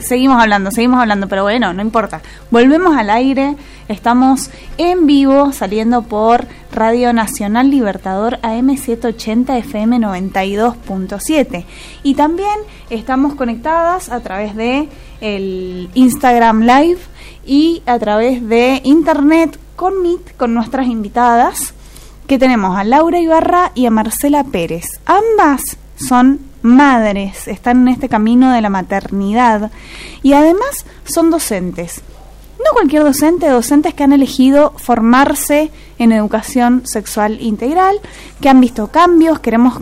[0.00, 2.22] seguimos hablando, seguimos hablando, pero bueno, no importa.
[2.50, 3.56] Volvemos al aire,
[3.88, 11.64] estamos en vivo saliendo por Radio Nacional Libertador AM780 FM 92.7
[12.02, 12.48] y también
[12.90, 14.88] estamos conectadas a través de
[15.20, 16.98] el Instagram Live
[17.46, 21.74] y a través de internet con Meet con nuestras invitadas
[22.26, 25.00] que tenemos a Laura Ibarra y a Marcela Pérez.
[25.06, 25.62] Ambas
[25.96, 29.70] son madres, están en este camino de la maternidad
[30.22, 32.02] y además son docentes.
[32.64, 38.00] No cualquier docente, docentes que han elegido formarse en educación sexual integral,
[38.40, 39.80] que han visto cambios, queremos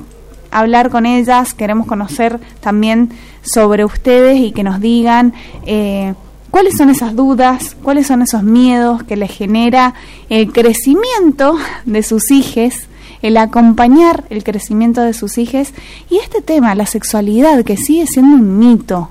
[0.51, 3.11] hablar con ellas, queremos conocer también
[3.43, 5.33] sobre ustedes y que nos digan
[5.65, 6.15] eh,
[6.53, 7.79] ¿Cuáles son esas dudas?
[7.83, 9.95] ¿Cuáles son esos miedos que les genera
[10.29, 12.75] el crecimiento de sus hijos?
[13.23, 15.73] el acompañar el crecimiento de sus hijos
[16.11, 19.11] y este tema, la sexualidad, que sigue siendo un mito,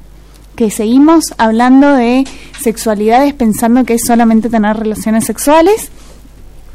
[0.56, 2.28] que seguimos hablando de
[2.60, 5.90] sexualidades pensando que es solamente tener relaciones sexuales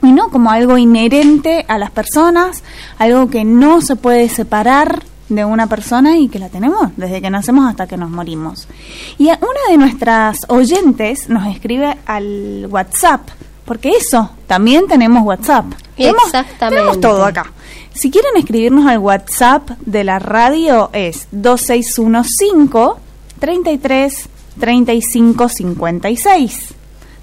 [0.03, 2.62] y no como algo inherente a las personas,
[2.99, 7.31] algo que no se puede separar de una persona y que la tenemos desde que
[7.31, 8.69] nacemos hasta que nos morimos.
[9.19, 13.29] Y una de nuestras oyentes nos escribe al WhatsApp,
[13.65, 15.67] porque eso, también tenemos WhatsApp.
[15.97, 16.77] Exactamente.
[16.77, 17.53] Tenemos todo acá.
[17.95, 23.06] Si quieren escribirnos al WhatsApp de la radio es 2615
[23.47, 24.29] 33
[24.59, 26.75] 35 56.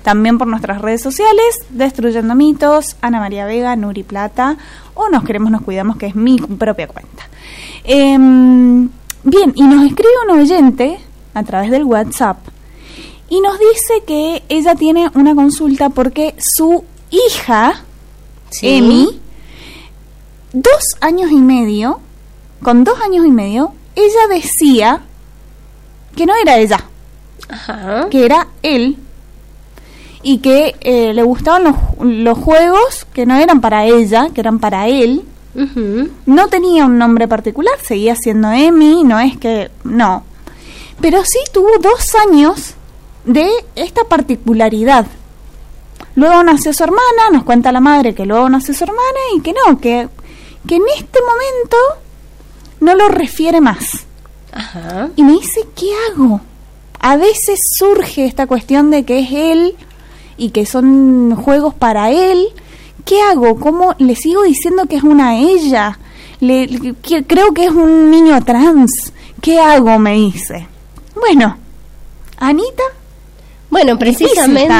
[0.03, 4.57] También por nuestras redes sociales, Destruyendo Mitos, Ana María Vega, Nuri Plata,
[4.93, 7.27] o Nos Queremos, Nos Cuidamos, que es mi propia cuenta.
[7.83, 8.87] Em,
[9.23, 10.97] bien, y nos escribe un oyente
[11.33, 12.37] a través del WhatsApp
[13.27, 17.83] y nos dice que ella tiene una consulta porque su hija,
[18.61, 19.19] Emi,
[20.53, 21.99] dos años y medio,
[22.61, 25.01] con dos años y medio, ella decía
[26.15, 26.83] que no era ella,
[28.09, 28.97] que era él
[30.21, 34.59] y que eh, le gustaban los, los juegos que no eran para ella, que eran
[34.59, 35.25] para él
[36.25, 39.69] no tenía un nombre particular, seguía siendo Emi, no es que.
[39.83, 40.23] No.
[40.99, 42.73] Pero sí tuvo dos años
[43.25, 45.05] de esta particularidad.
[46.15, 49.53] Luego nació su hermana, nos cuenta la madre que luego nació su hermana y que
[49.53, 50.07] no, que,
[50.67, 51.77] que en este momento
[52.79, 54.05] no lo refiere más.
[55.15, 56.41] Y me dice, ¿qué hago?
[56.99, 59.75] A veces surge esta cuestión de que es él
[60.37, 62.47] y que son juegos para él
[63.05, 63.59] ¿qué hago?
[63.59, 65.97] ¿Cómo le sigo diciendo que es una ella?
[66.39, 66.67] Le,
[67.27, 69.13] creo que es un niño trans.
[69.41, 69.99] ¿Qué hago?
[69.99, 70.67] Me dice.
[71.15, 71.57] Bueno,
[72.37, 72.83] Anita.
[73.69, 74.71] Bueno, precisamente,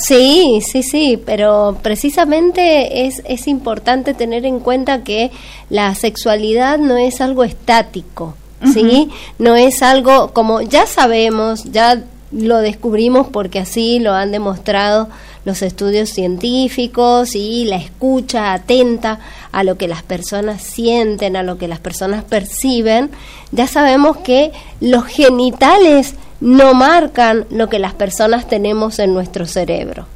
[0.00, 5.30] sí, sí, sí, pero precisamente es, es importante tener en cuenta que
[5.68, 8.34] la sexualidad no es algo estático,
[8.72, 9.10] ¿sí?
[9.38, 15.08] No es algo como ya sabemos, ya lo descubrimos porque así lo han demostrado
[15.44, 21.56] los estudios científicos y la escucha atenta a lo que las personas sienten, a lo
[21.56, 23.10] que las personas perciben,
[23.50, 30.06] ya sabemos que los genitales no marcan lo que las personas tenemos en nuestro cerebro.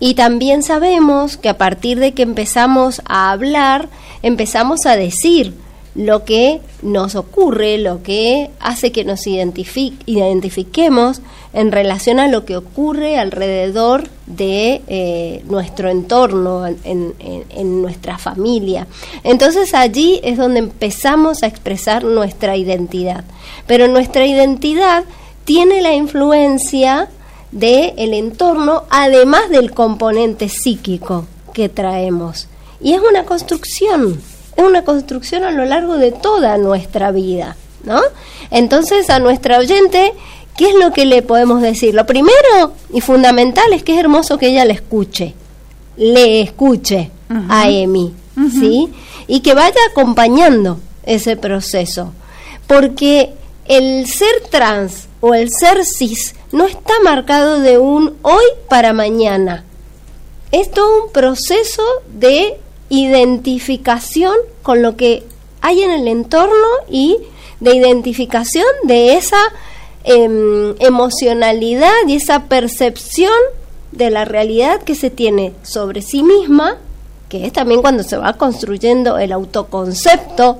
[0.00, 3.88] Y también sabemos que a partir de que empezamos a hablar,
[4.22, 5.54] empezamos a decir,
[5.94, 11.20] lo que nos ocurre, lo que hace que nos identifiquemos
[11.52, 18.86] en relación a lo que ocurre alrededor de eh, nuestro entorno, en, en, nuestra familia.
[19.22, 23.24] Entonces allí es donde empezamos a expresar nuestra identidad.
[23.66, 25.04] Pero nuestra identidad
[25.44, 27.08] tiene la influencia
[27.50, 32.48] del el entorno, además del componente psíquico que traemos.
[32.80, 34.18] Y es una construcción
[34.56, 38.00] es una construcción a lo largo de toda nuestra vida, ¿no?
[38.50, 40.12] Entonces a nuestra oyente,
[40.56, 41.94] ¿qué es lo que le podemos decir?
[41.94, 45.34] Lo primero y fundamental es que es hermoso que ella le escuche,
[45.96, 47.10] le escuche
[47.48, 48.12] a Emi,
[48.50, 48.92] ¿sí?
[49.26, 52.12] Y que vaya acompañando ese proceso,
[52.66, 53.32] porque
[53.66, 59.64] el ser trans o el ser cis no está marcado de un hoy para mañana.
[60.50, 62.60] Es todo un proceso de
[62.92, 65.24] identificación con lo que
[65.62, 67.16] hay en el entorno y
[67.58, 69.38] de identificación de esa
[70.04, 73.32] em, emocionalidad y esa percepción
[73.92, 76.76] de la realidad que se tiene sobre sí misma,
[77.30, 80.58] que es también cuando se va construyendo el autoconcepto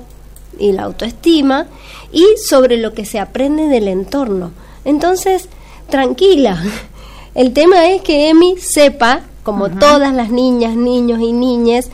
[0.57, 1.67] y la autoestima,
[2.11, 4.51] y sobre lo que se aprende del entorno.
[4.85, 5.49] Entonces,
[5.87, 6.63] tranquila,
[7.35, 11.89] el tema es que Emi sepa, como todas las niñas, niños y niñas,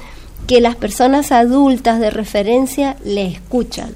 [0.50, 3.94] que las personas adultas de referencia le escuchan,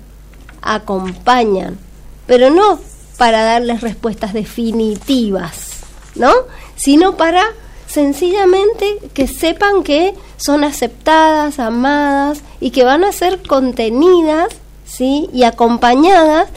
[0.62, 1.80] acompañan,
[2.28, 2.80] pero no
[3.18, 5.80] para darles respuestas definitivas,
[6.14, 6.32] ¿no?
[6.76, 7.42] Sino para
[7.88, 14.50] sencillamente que sepan que son aceptadas, amadas y que van a ser contenidas,
[14.86, 15.32] ¿sí?
[15.34, 16.50] Y acompañadas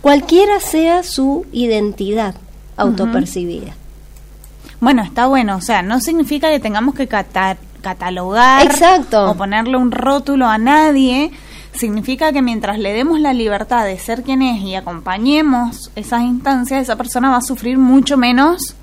[0.00, 2.34] cualquiera sea su identidad
[2.76, 3.76] autopercibida.
[4.80, 9.30] Bueno, está bueno, o sea, no significa que tengamos que catar catalogar Exacto.
[9.30, 11.30] o ponerle un rótulo a nadie,
[11.72, 16.82] significa que mientras le demos la libertad de ser quien es y acompañemos esas instancias,
[16.82, 18.74] esa persona va a sufrir mucho menos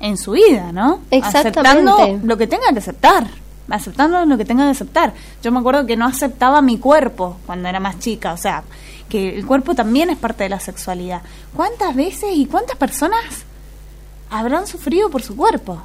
[0.00, 1.00] en su vida, ¿no?
[1.10, 1.60] Exactamente.
[1.60, 3.26] Aceptando lo que tenga que aceptar,
[3.68, 5.12] aceptando lo que tenga que aceptar.
[5.42, 8.62] Yo me acuerdo que no aceptaba mi cuerpo cuando era más chica, o sea,
[9.08, 11.22] que el cuerpo también es parte de la sexualidad.
[11.54, 13.44] ¿Cuántas veces y cuántas personas
[14.30, 15.82] habrán sufrido por su cuerpo?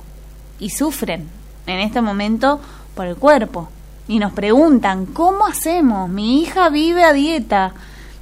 [0.60, 1.30] Y sufren,
[1.68, 2.60] en este momento
[2.96, 3.70] por el cuerpo.
[4.08, 6.10] Y nos preguntan, ¿cómo hacemos?
[6.10, 7.74] Mi hija vive a dieta.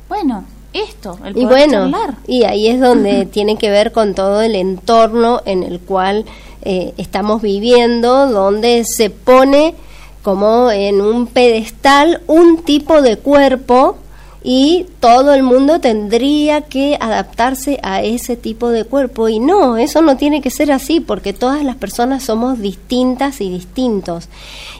[0.07, 1.91] Bueno, esto, el y bueno,
[2.25, 6.25] y ahí es donde tiene que ver con todo el entorno en el cual
[6.63, 9.75] eh, estamos viviendo, donde se pone
[10.23, 13.97] como en un pedestal un tipo de cuerpo
[14.43, 20.01] y todo el mundo tendría que adaptarse a ese tipo de cuerpo y no, eso
[20.01, 24.27] no tiene que ser así porque todas las personas somos distintas y distintos.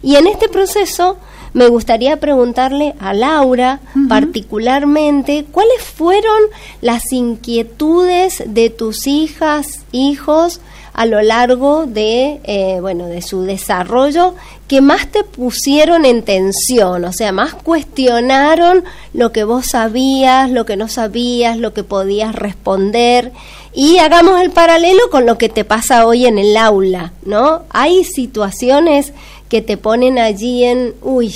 [0.02, 1.17] Y en este proceso
[1.54, 6.41] me gustaría preguntarle a Laura particularmente cuáles fueron
[6.82, 10.60] las inquietudes de tus hijas, hijos,
[10.93, 14.36] a lo largo de, eh, bueno, de su desarrollo
[14.67, 20.65] que más te pusieron en tensión, o sea, más cuestionaron lo que vos sabías, lo
[20.65, 23.32] que no sabías, lo que podías responder.
[23.73, 27.63] Y hagamos el paralelo con lo que te pasa hoy en el aula, ¿no?
[27.71, 29.13] Hay situaciones
[29.49, 31.36] que te ponen allí en, uy,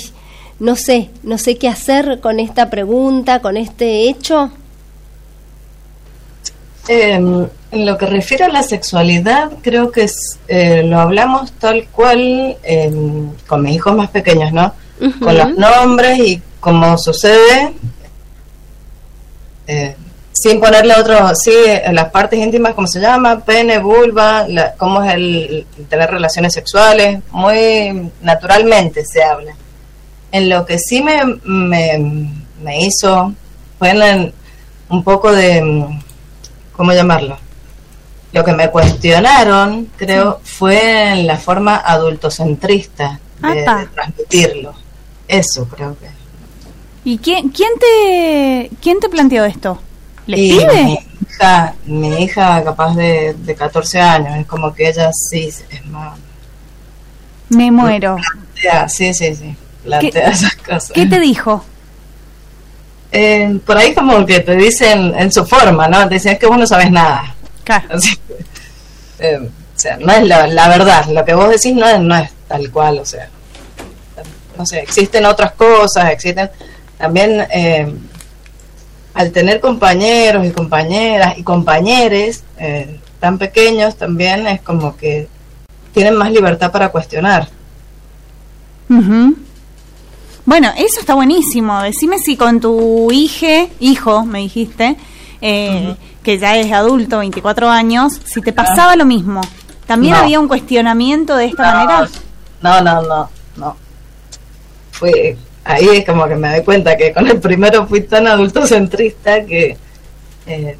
[0.60, 4.50] no sé, no sé qué hacer con esta pregunta, con este hecho.
[6.88, 11.86] Em, en lo que refiere a la sexualidad, creo que es, eh, lo hablamos tal
[11.88, 14.72] cual em, con mis hijos más pequeños, ¿no?
[15.20, 17.74] Con los nombres y como sucede,
[19.66, 19.94] eh,
[20.32, 21.52] sin ponerle otro, sí,
[21.92, 28.10] las partes íntimas, como se llama, pene, vulva, cómo es el, tener relaciones sexuales, muy
[28.22, 29.54] naturalmente se habla.
[30.32, 32.30] En lo que sí me, me,
[32.62, 33.34] me hizo,
[33.78, 34.32] fue en,
[34.88, 35.86] un poco de
[36.72, 37.36] ¿cómo llamarlo?
[38.32, 44.74] Lo que me cuestionaron, creo, fue en la forma adultocentrista de, transmitirlo.
[45.26, 46.08] Eso creo que.
[47.04, 49.80] ¿Y quién, quién te quién te planteó esto?
[50.26, 50.84] ¿Le pide?
[50.84, 55.86] Mi hija, mi hija capaz de, de 14 años, es como que ella sí es
[55.86, 56.18] más...
[57.48, 58.18] Me muero.
[58.88, 60.92] sí, sí, sí, plantea esas cosas.
[60.92, 61.64] ¿Qué te dijo?
[63.10, 66.08] eh, por ahí como que te dicen en su forma, ¿no?
[66.08, 67.34] Te dicen, es que vos no sabes nada.
[67.68, 67.98] Claro.
[69.18, 72.30] Eh, o sea, no es la, verdad, lo que vos decís no es, no es
[72.46, 73.28] tal cual, o sea,
[74.56, 76.48] no sé, existen otras cosas, existen
[76.96, 77.92] también eh,
[79.12, 85.26] al tener compañeros y compañeras y compañeres eh, tan pequeños también es como que
[85.92, 87.48] tienen más libertad para cuestionar.
[90.46, 91.82] Bueno, eso está buenísimo.
[91.82, 94.96] Decime si con tu hije, hijo, me dijiste,
[95.40, 99.40] eh, que ya es adulto, 24 años, si te pasaba lo mismo.
[99.86, 102.08] ¿También había un cuestionamiento de esta manera?
[102.60, 103.76] No, no, no, no.
[104.90, 109.44] Fue, ahí es como que me doy cuenta que con el primero fui tan adultocentrista
[109.46, 109.76] que
[110.46, 110.78] eh,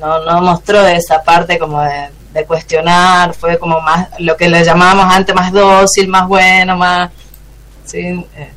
[0.00, 5.06] no, no mostró esa parte como de, cuestionar, fue como más lo que le llamábamos
[5.14, 7.10] antes más dócil, más bueno, más...
[7.86, 8.52] Sí, eh,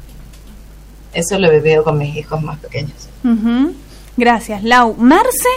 [1.13, 3.07] eso lo he vivido con mis hijos más pequeños.
[4.17, 4.95] Gracias, Lau.
[4.97, 5.47] Marce,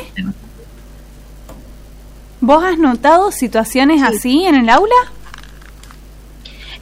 [2.43, 4.95] ¿vos has notado situaciones así en el aula?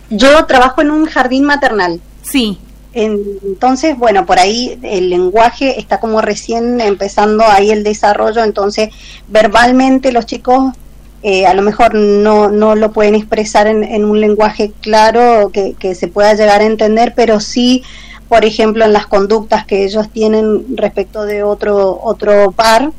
[0.09, 2.01] Yo trabajo en un jardín maternal.
[2.23, 2.59] Sí.
[2.93, 8.89] Entonces, bueno, por ahí el lenguaje está como recién empezando ahí el desarrollo, entonces
[9.29, 10.75] verbalmente los chicos
[11.23, 15.95] eh, a lo mejor no, no lo pueden expresar en, un lenguaje claro que, que,
[15.95, 17.85] se pueda llegar a entender, pero sí,
[18.29, 22.91] por ejemplo, en las conductas que ellos tienen respecto de otro, otro par,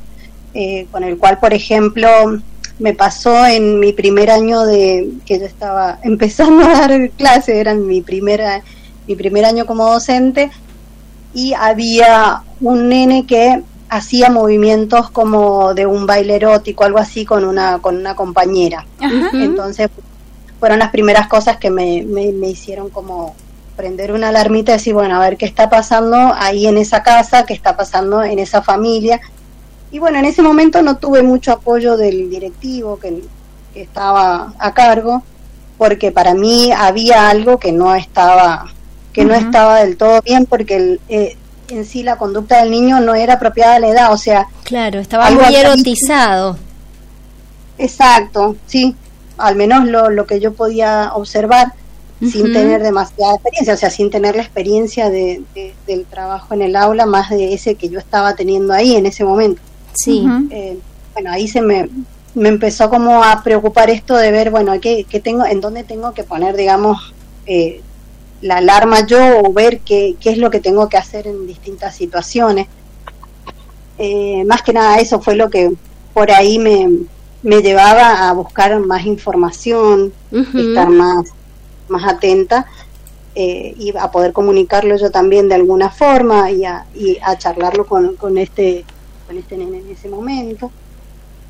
[0.53, 2.07] eh, con el cual, por ejemplo,
[2.81, 7.73] me pasó en mi primer año de que yo estaba empezando a dar clase, era
[7.73, 8.61] mi primera
[9.07, 10.51] mi primer año como docente
[11.33, 17.43] y había un nene que hacía movimientos como de un baile erótico, algo así con
[17.45, 18.85] una con una compañera.
[19.33, 19.89] Entonces
[20.59, 23.35] fueron las primeras cosas que me, me, me hicieron como
[23.75, 27.45] prender una alarmita y decir, bueno, a ver qué está pasando ahí en esa casa,
[27.45, 29.19] qué está pasando en esa familia
[29.91, 33.21] y bueno, en ese momento no tuve mucho apoyo del directivo que,
[33.73, 35.23] estaba a cargo,
[35.77, 38.65] porque para mí había algo que no estaba
[39.13, 41.37] que no estaba del todo bien porque eh,
[41.69, 44.99] en sí la conducta del niño no era apropiada a la edad, o sea, claro,
[44.99, 46.57] estaba muy erotizado.
[47.77, 48.93] Exacto, sí,
[49.37, 51.73] al menos lo, lo que yo podía observar
[52.29, 55.41] sin tener demasiada experiencia, o sea, sin tener la experiencia de,
[55.87, 59.23] del trabajo en el aula más de ese que yo estaba teniendo ahí en ese
[59.23, 59.61] momento.
[59.93, 60.25] Sí.
[60.49, 60.77] Eh,
[61.13, 61.89] bueno, ahí se me,
[62.35, 66.13] me empezó como a preocupar esto de ver, bueno, ¿qué, qué tengo, en dónde tengo
[66.13, 67.13] que poner, digamos,
[67.45, 67.81] eh,
[68.41, 71.95] la alarma yo o ver qué, qué es lo que tengo que hacer en distintas
[71.95, 72.67] situaciones.
[73.97, 75.71] Eh, más que nada eso fue lo que
[76.13, 76.89] por ahí me,
[77.43, 81.27] me llevaba a buscar más información, estar más,
[81.87, 82.65] más atenta
[83.35, 88.15] y a poder comunicarlo yo también de alguna forma y a, y a charlarlo con,
[88.15, 88.85] con este
[89.37, 90.71] este nene en ese momento.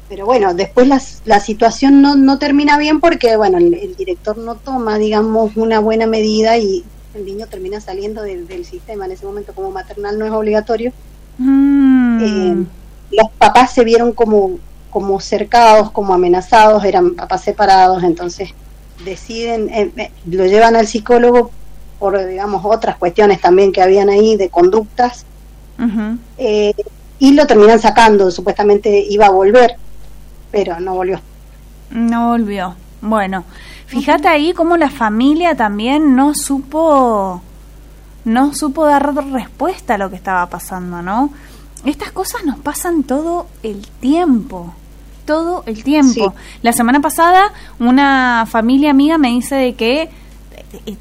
[0.09, 4.55] Pero bueno, después la, la situación no, no termina bien porque, bueno, el, director no
[4.55, 9.05] toma, digamos, una buena medida y el niño termina saliendo del, sistema.
[9.05, 10.91] En ese momento, como maternal no es obligatorio.
[11.37, 12.19] Mm.
[12.21, 12.65] Eh,
[13.11, 14.59] los papás se vieron como,
[14.89, 18.49] como cercados, como amenazados, eran papás separados, entonces
[19.05, 21.51] deciden, eh, eh, lo llevan al psicólogo
[21.99, 25.25] por, digamos, otras cuestiones también que habían ahí de conductas
[27.21, 29.75] y lo terminan sacando, supuestamente iba a volver,
[30.49, 31.21] pero no volvió.
[31.91, 32.73] No volvió.
[32.99, 33.45] Bueno,
[33.85, 37.43] fíjate ahí cómo la familia también no supo
[38.25, 41.31] no supo dar respuesta a lo que estaba pasando, ¿no?
[41.85, 44.73] Estas cosas nos pasan todo el tiempo,
[45.25, 46.33] todo el tiempo.
[46.63, 50.09] La semana pasada una familia amiga me dice de que eh,
[50.87, 50.97] eh,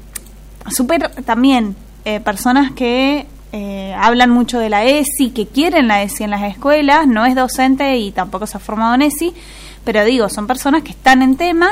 [0.69, 6.23] súper también eh, personas que eh, hablan mucho de la ESI, que quieren la ESI
[6.23, 9.33] en las escuelas, no es docente y tampoco se ha formado en ESI,
[9.83, 11.69] pero digo, son personas que están en tema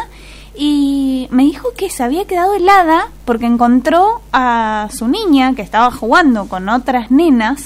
[0.55, 5.89] y me dijo que se había quedado helada porque encontró a su niña que estaba
[5.89, 7.63] jugando con otras nenas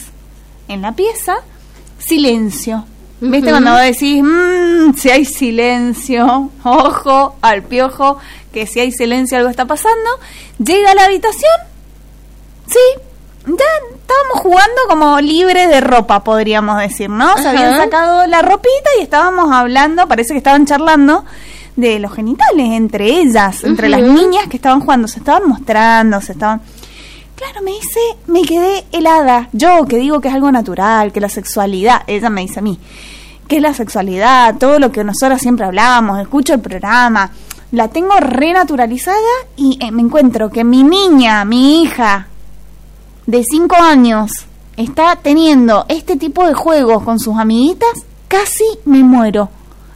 [0.68, 1.38] en la pieza,
[1.98, 2.86] silencio.
[3.20, 8.20] ¿Viste cuando vos decís, mmm, si hay silencio, ojo al piojo,
[8.52, 10.10] que si hay silencio algo está pasando?
[10.64, 11.52] Llega a la habitación,
[12.68, 13.02] sí,
[13.46, 13.66] ya
[13.96, 17.38] estábamos jugando como libres de ropa, podríamos decir, ¿no?
[17.38, 21.26] Se habían sacado la ropita y estábamos hablando, parece que estaban charlando
[21.76, 26.34] de los genitales entre ellas, entre las niñas que estaban jugando, se estaban mostrando, se
[26.34, 26.62] estaban...
[27.36, 29.50] Claro, me dice, me quedé helada.
[29.52, 32.80] Yo que digo que es algo natural, que la sexualidad, ella me dice a mí,
[33.48, 37.32] que es la sexualidad, todo lo que nosotros siempre hablamos, escucho el programa,
[37.72, 39.18] la tengo renaturalizada
[39.58, 42.28] y eh, me encuentro que mi niña, mi hija,
[43.26, 44.32] de 5 años
[44.76, 47.92] está teniendo este tipo de juegos con sus amiguitas,
[48.28, 49.50] casi me muero.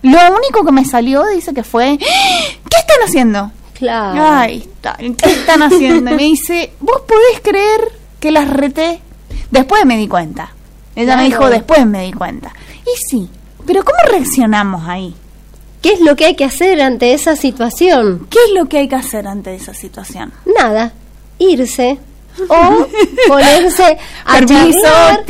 [0.04, 3.52] Lo único que me salió dice que fue, ¿qué están haciendo?
[3.74, 4.24] Claro.
[4.26, 6.12] Ay, ¿qué están haciendo?
[6.12, 9.02] Y me dice, ¿vos podés creer que las reté?
[9.52, 10.52] Después me di cuenta.
[10.96, 12.54] Ella me dijo, después me di cuenta.
[12.82, 13.30] Y sí,
[13.66, 15.16] pero ¿cómo reaccionamos ahí?
[15.82, 18.28] ¿Qué es lo que hay que hacer ante esa situación?
[18.30, 20.34] ¿Qué es lo que hay que hacer ante esa situación?
[20.58, 20.94] Nada,
[21.38, 22.00] irse,
[22.50, 22.88] o
[23.28, 25.24] ponerse a charlar,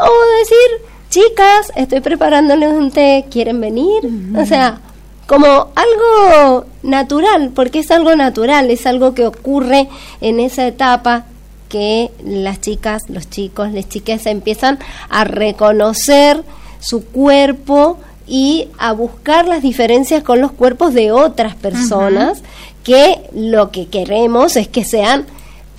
[0.00, 4.08] o decir, chicas, estoy preparándoles un té, ¿quieren venir?
[4.36, 4.80] O sea,
[5.26, 9.88] como algo natural, porque es algo natural, es algo que ocurre
[10.20, 11.24] en esa etapa
[11.68, 16.42] que las chicas, los chicos, las chicas empiezan a reconocer
[16.80, 22.42] su cuerpo y a buscar las diferencias con los cuerpos de otras personas,
[22.82, 25.26] que lo que queremos es que sean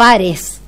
[0.01, 0.59] pares,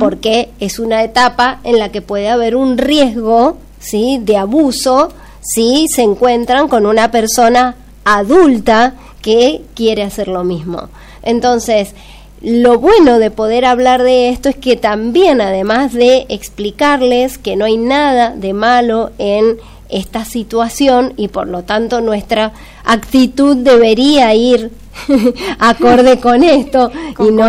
[0.00, 4.18] porque es una etapa en la que puede haber un riesgo, ¿sí?
[4.20, 5.10] de abuso
[5.42, 10.88] si se encuentran con una persona adulta que quiere hacer lo mismo.
[11.22, 11.94] Entonces,
[12.42, 17.66] lo bueno de poder hablar de esto es que también, además de explicarles que no
[17.66, 19.56] hay nada de malo en
[19.88, 22.50] esta situación y por lo tanto nuestra
[22.84, 24.72] actitud debería ir
[25.58, 27.48] acorde con esto y no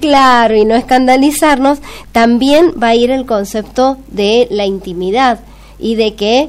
[0.00, 1.78] claro y no escandalizarnos
[2.12, 5.40] también va a ir el concepto de la intimidad
[5.78, 6.48] y de que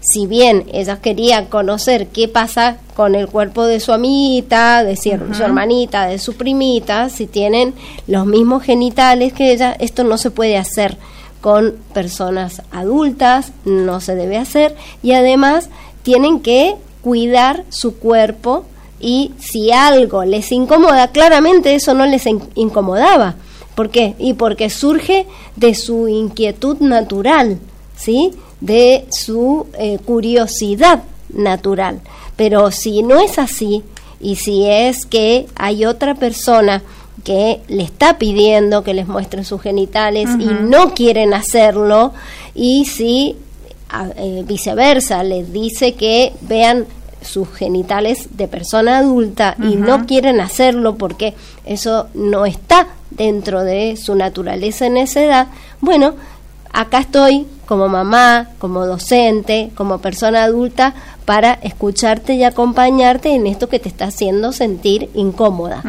[0.00, 5.10] si bien ella quería conocer qué pasa con el cuerpo de su amiguita, de su
[5.42, 7.72] hermanita, de su primita, si tienen
[8.08, 10.98] los mismos genitales que ella, esto no se puede hacer
[11.40, 14.74] con personas adultas, no se debe hacer
[15.04, 15.68] y además
[16.02, 18.64] tienen que cuidar su cuerpo
[19.02, 22.24] y si algo les incomoda, claramente eso no les
[22.54, 23.34] incomodaba.
[23.74, 24.14] ¿Por qué?
[24.18, 25.26] Y porque surge
[25.56, 27.58] de su inquietud natural,
[27.96, 28.30] ¿sí?
[28.60, 32.00] de su eh, curiosidad natural.
[32.36, 33.82] Pero si no es así,
[34.20, 36.82] y si es que hay otra persona
[37.24, 42.12] que le está pidiendo que les muestren sus genitales y no quieren hacerlo,
[42.54, 43.36] y si
[44.16, 46.86] eh, viceversa les dice que vean
[47.24, 53.96] sus genitales de persona adulta y no quieren hacerlo porque eso no está dentro de
[53.96, 55.48] su naturaleza en esa edad,
[55.80, 56.14] bueno,
[56.72, 60.94] acá estoy como mamá, como docente, como persona adulta,
[61.24, 65.82] para escucharte y acompañarte en esto que te está haciendo sentir incómoda.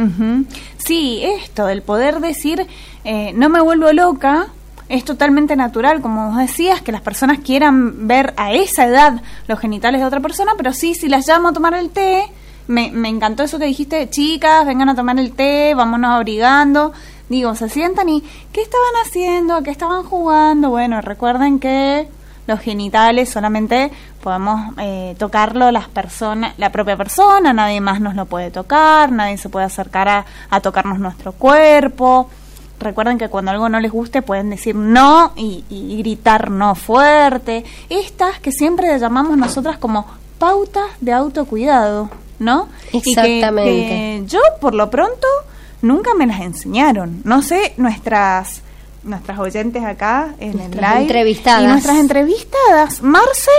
[0.78, 2.68] Sí, esto, el poder decir,
[3.04, 4.48] eh, no me vuelvo loca,
[4.94, 9.60] es totalmente natural, como vos decías, que las personas quieran ver a esa edad los
[9.60, 12.24] genitales de otra persona, pero sí, si las llamo a tomar el té,
[12.68, 16.94] me, me encantó eso que dijiste, chicas, vengan a tomar el té, vámonos abrigando
[17.30, 18.22] digo, se sientan y
[18.52, 19.64] ¿qué estaban haciendo?
[19.64, 20.70] ¿Qué estaban jugando?
[20.70, 22.08] Bueno, recuerden que
[22.46, 23.91] los genitales solamente
[24.22, 29.38] podemos eh, tocarlo las personas, la propia persona, nadie más nos lo puede tocar, nadie
[29.38, 32.30] se puede acercar a, a tocarnos nuestro cuerpo.
[32.84, 35.64] Recuerden que cuando algo no les guste pueden decir no y,
[35.98, 37.64] gritar no fuerte.
[37.90, 40.06] Estas que siempre llamamos nosotras como
[40.38, 42.10] pautas de autocuidado,
[42.40, 42.68] ¿no?
[42.92, 44.24] Exactamente.
[44.28, 45.28] yo, por lo pronto,
[45.82, 47.22] nunca me las enseñaron.
[47.24, 48.62] No sé, nuestras
[49.04, 51.64] nuestras oyentes acá en el live entrevistadas.
[51.64, 53.02] y nuestras entrevistadas.
[53.02, 53.52] Marce,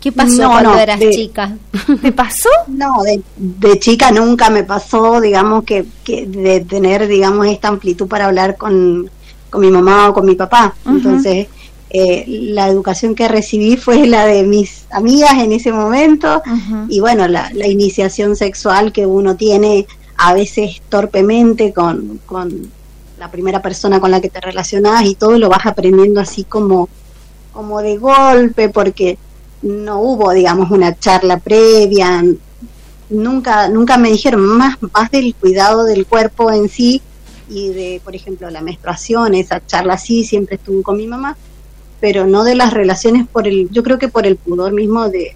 [0.00, 1.56] ¿qué pasó cuando eras chica?
[2.02, 2.48] ¿Te pasó?
[2.68, 2.96] No,
[3.36, 8.56] de, chica nunca me pasó, digamos, que, que, de tener, digamos, esta amplitud para hablar
[8.56, 9.10] con,
[9.50, 10.74] con mi mamá o con mi papá.
[10.86, 11.48] Entonces,
[11.90, 16.40] eh, la educación que recibí fue la de mis amigas en ese momento
[16.88, 19.86] y bueno, la, la iniciación sexual que uno tiene
[20.16, 22.70] a veces torpemente con, con
[23.18, 26.88] la primera persona con la que te relacionas y todo lo vas aprendiendo así como,
[27.52, 29.18] como de golpe porque
[29.62, 32.24] no hubo, digamos, una charla previa,
[33.10, 37.02] nunca, nunca me dijeron más, más del cuidado del cuerpo en sí
[37.48, 41.36] y de, por ejemplo, la menstruación, esa charla sí, siempre estuvo con mi mamá,
[42.00, 45.34] pero no de las relaciones por el, yo creo que por el pudor mismo de,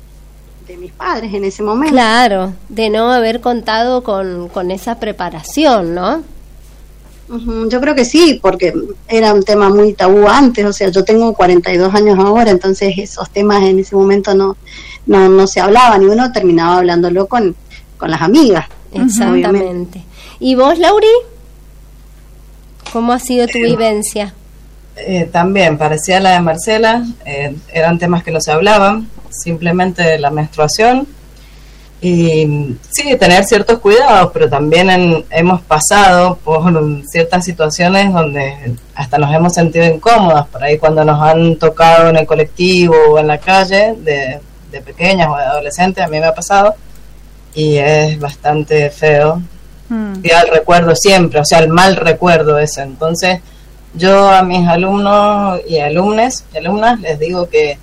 [0.66, 1.92] de mis padres en ese momento.
[1.92, 6.22] Claro, de no haber contado con, con esa preparación, ¿no?
[7.28, 8.74] Yo creo que sí, porque
[9.08, 13.30] era un tema muy tabú antes, o sea, yo tengo 42 años ahora, entonces esos
[13.30, 14.56] temas en ese momento no,
[15.06, 17.56] no, no se hablaban y uno terminaba hablándolo con,
[17.96, 18.66] con las amigas.
[18.92, 20.04] Exactamente.
[20.38, 21.06] ¿Y vos, Lauri?
[22.92, 24.34] ¿Cómo ha sido tu vivencia?
[24.96, 30.30] Eh, también, parecía la de Marcela, eh, eran temas que no se hablaban, simplemente la
[30.30, 31.08] menstruación
[32.05, 36.62] y sí, tener ciertos cuidados, pero también hemos pasado por
[37.09, 42.16] ciertas situaciones donde hasta nos hemos sentido incómodas, por ahí cuando nos han tocado en
[42.16, 44.38] el colectivo o en la calle, de,
[44.70, 46.74] de pequeñas o de adolescentes, a mí me ha pasado,
[47.55, 49.40] y es bastante feo.
[49.88, 50.16] Mm.
[50.22, 52.82] Y al recuerdo siempre, o sea, el mal recuerdo ese.
[52.82, 53.40] Entonces,
[53.94, 57.78] yo a mis alumnos y alumnes y alumnas les digo que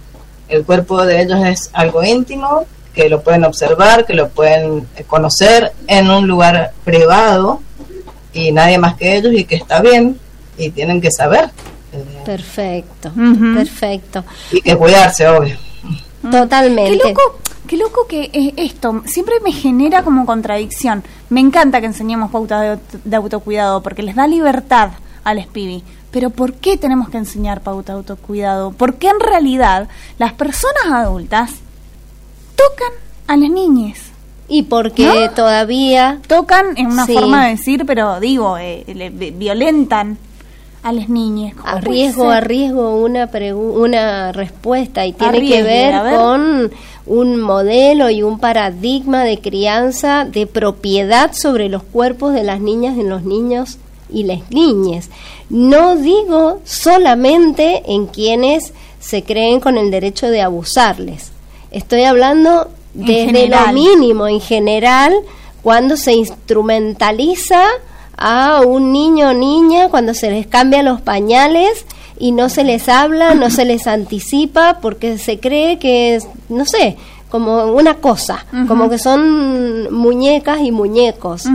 [0.47, 5.03] el cuerpo de ellos es algo íntimo, que lo pueden observar, que lo pueden eh,
[5.05, 7.61] conocer en un lugar privado
[8.33, 10.17] y nadie más que ellos y que está bien
[10.57, 11.49] y tienen que saber.
[11.93, 13.11] Eh, perfecto,
[13.55, 14.23] perfecto.
[14.51, 15.57] Y que cuidarse, obvio.
[16.29, 16.97] Totalmente.
[16.97, 21.03] Qué loco, qué loco que eh, esto siempre me genera como contradicción.
[21.29, 24.91] Me encanta que enseñemos pautas de, autocuidado porque les da libertad
[25.23, 28.71] al SPIBI pero ¿por qué tenemos que enseñar pauta de autocuidado?
[28.71, 29.87] Porque en realidad
[30.19, 31.53] las personas adultas
[32.70, 32.93] tocan
[33.28, 33.99] a las niñas.
[34.47, 36.20] Y porque todavía...
[36.28, 40.18] Tocan en una forma de decir, pero digo, eh, le, violentan
[40.84, 41.55] a las niñas?
[41.64, 46.72] Arriesgo, arriesgo una, una respuesta y tiene que ver con
[47.05, 52.97] un modelo y un paradigma de crianza de propiedad sobre los cuerpos de las niñas
[52.97, 53.78] y los niños
[54.09, 55.09] y las niñas.
[55.49, 61.30] No digo solamente en quienes se creen con el derecho de abusarles.
[61.72, 65.13] Estoy hablando desde lo mínimo en general
[65.61, 67.63] cuando se instrumentaliza
[68.17, 71.86] a un niño o niña, cuando se les cambia los pañales
[72.19, 76.65] y no se les habla, no se les anticipa porque se cree que es, no
[76.65, 76.97] sé,
[77.30, 81.45] como una cosa, como que son muñecas y muñecos.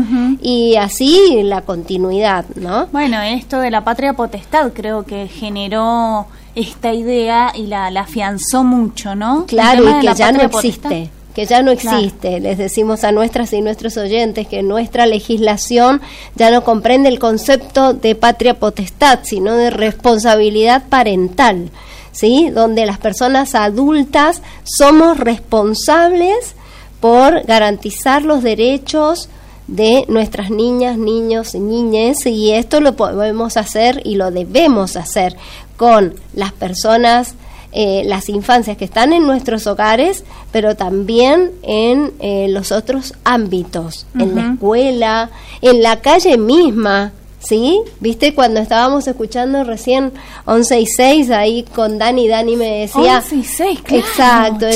[0.40, 2.86] Y así la continuidad, ¿no?
[2.86, 6.26] Bueno, esto de la patria potestad creo que generó
[6.56, 9.46] esta idea y la, la afianzó mucho, ¿no?
[9.46, 12.40] Claro, y que ya no existe que ya no existe.
[12.40, 16.00] Les decimos a nuestras y nuestros oyentes que nuestra legislación
[16.34, 21.68] ya no comprende el concepto de patria potestad, sino de responsabilidad parental,
[22.10, 22.48] ¿sí?
[22.48, 26.54] Donde las personas adultas somos responsables
[27.00, 29.28] por garantizar los derechos
[29.66, 35.36] de nuestras niñas, niños y niñas y esto lo podemos hacer y lo debemos hacer
[35.76, 37.34] con las personas
[37.78, 44.06] eh, las infancias que están en nuestros hogares, pero también en eh, los otros ámbitos,
[44.18, 47.12] en la escuela, en la calle misma.
[47.38, 47.78] ¿Sí?
[48.00, 50.12] ¿Viste cuando estábamos escuchando recién
[50.46, 52.26] 11 y 6 ahí con Dani?
[52.26, 53.18] Dani me decía...
[53.18, 54.04] 11 y 6, claro.
[54.04, 54.66] Exacto,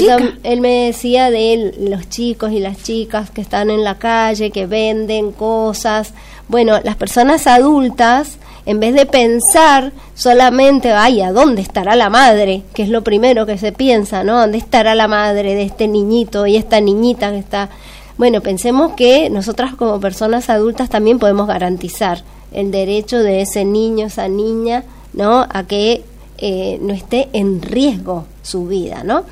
[0.42, 4.66] él me decía de los chicos y las chicas que están en la calle, que
[4.66, 6.12] venden cosas.
[6.48, 8.36] Bueno, las personas adultas
[8.71, 12.62] en vez de pensar solamente, ay, ¿a dónde estará la madre?
[12.73, 14.39] Que es lo primero que se piensa, ¿no?
[14.39, 17.68] ¿Dónde estará la madre de este niñito y esta niñita que está...
[18.16, 24.07] Bueno, pensemos que nosotras como personas adultas también podemos garantizar el derecho de ese niño,
[24.07, 25.49] esa niña, ¿no?
[25.53, 26.05] A que
[26.39, 29.25] eh, no esté en riesgo su vida, ¿no?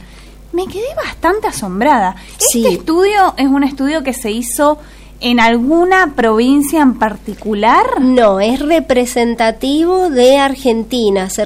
[0.52, 2.16] me quedé bastante asombrada.
[2.38, 4.78] Este estudio es un estudio que se hizo
[5.20, 8.00] en alguna provincia en particular?
[8.00, 11.30] No, es representativo de Argentina.
[11.30, 11.44] Se,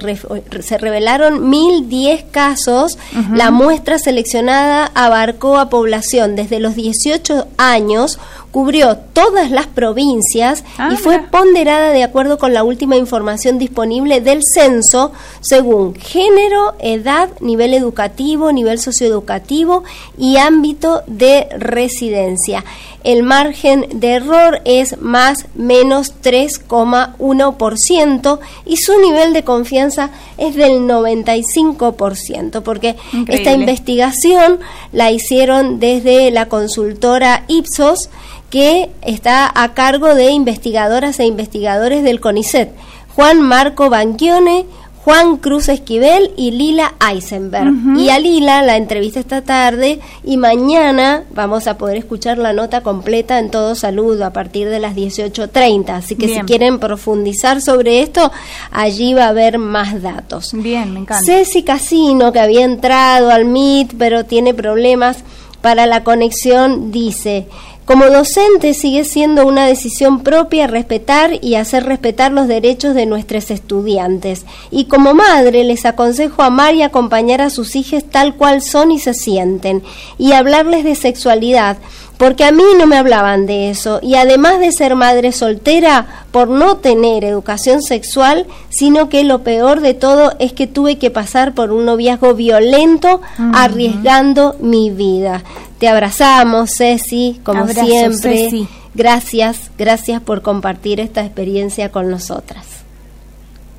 [0.61, 2.99] se revelaron 1.010 casos.
[3.33, 8.19] La muestra seleccionada abarcó a población desde los 18 años
[8.55, 14.21] cubrió todas las provincias ah, y fue ponderada de acuerdo con la última información disponible
[14.21, 19.83] del censo según género, edad, nivel educativo, nivel socioeducativo
[20.17, 22.65] y ámbito de residencia.
[23.03, 30.83] El margen de error es más menos 3,1% y su nivel de confianza es del
[30.83, 32.95] 95%, porque
[33.27, 34.61] esta investigación
[34.93, 38.11] la hicieron desde la consultora Ipsos
[38.51, 42.71] que está a cargo de investigadoras e investigadores del CONICET,
[43.15, 44.67] Juan Marco Banquione,
[45.05, 47.99] Juan Cruz Esquivel y Lila Eisenberg.
[47.99, 52.81] Y a Lila la entrevista esta tarde y mañana vamos a poder escuchar la nota
[52.81, 55.91] completa en todo saludo a partir de las 18.30.
[55.91, 58.33] Así que si quieren profundizar sobre esto,
[58.71, 60.53] allí va a haber más datos.
[60.55, 61.23] Bien, me encanta.
[61.23, 65.19] Ceci Casino, que había entrado al MIT pero tiene problemas
[65.61, 67.47] para la conexión, dice...
[67.85, 73.51] Como docente sigue siendo una decisión propia respetar y hacer respetar los derechos de nuestros
[73.51, 74.47] estudiantes.
[74.71, 78.99] Y como madre les aconsejo amar y acompañar a sus hijos tal cual son y
[78.99, 79.83] se sienten.
[80.17, 81.77] Y hablarles de sexualidad,
[82.17, 84.01] porque a mí no me hablaban de eso.
[84.03, 89.81] Y además de ser madre soltera, por no tener educación sexual, sino que lo peor
[89.83, 93.21] de todo es que tuve que pasar por un noviazgo violento,
[93.53, 95.43] arriesgando mi vida.
[95.85, 98.67] Te abrazamos, Ceci, como siempre.
[98.95, 102.65] Gracias, gracias por compartir esta experiencia con nosotras.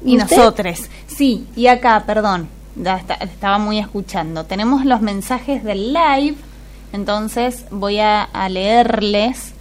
[0.06, 4.44] Y nosotros, sí, y acá, perdón, ya estaba muy escuchando.
[4.44, 6.36] Tenemos los mensajes del live,
[6.94, 9.54] entonces voy a, leerles.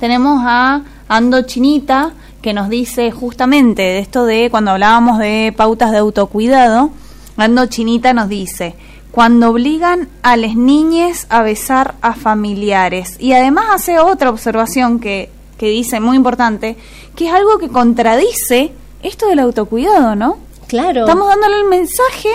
[0.00, 5.92] Tenemos a Ando Chinita, que nos dice justamente de esto de cuando hablábamos de pautas
[5.92, 6.90] de autocuidado.
[7.36, 8.74] Ando Chinita nos dice,
[9.12, 13.16] cuando obligan a las niñas a besar a familiares.
[13.20, 16.76] Y además hace otra observación que, que dice, muy importante,
[17.14, 20.38] que es algo que contradice esto del autocuidado, ¿no?
[20.66, 21.00] Claro.
[21.00, 22.30] Estamos dándole el mensaje,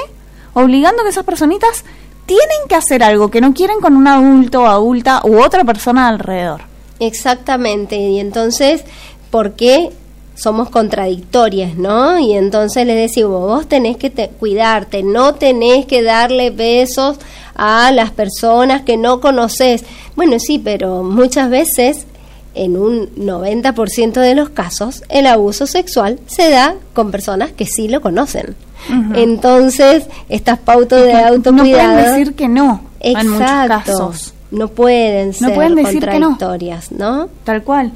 [0.54, 1.84] obligando a que esas personitas
[2.28, 6.08] tienen que hacer algo que no quieren con un adulto o adulta u otra persona
[6.08, 6.62] alrededor.
[7.00, 8.84] Exactamente, y entonces,
[9.32, 9.92] ¿por qué
[10.38, 12.20] somos contradictorias, ¿no?
[12.20, 17.18] Y entonces le decimos, vos tenés que cuidarte, no tenés que darle besos
[17.56, 19.84] a las personas que no conoces.
[20.16, 22.06] Bueno, sí, pero muchas veces,
[22.54, 27.88] en un 90% de los casos, el abuso sexual se da con personas que sí
[27.88, 28.56] lo conocen.
[29.16, 31.88] Entonces, estas pautas de autocuidado...
[31.88, 33.20] No pueden decir que no, Exacto.
[33.20, 37.30] en muchos casos no pueden ser contradictorias, no.
[37.43, 37.91] Tal cual.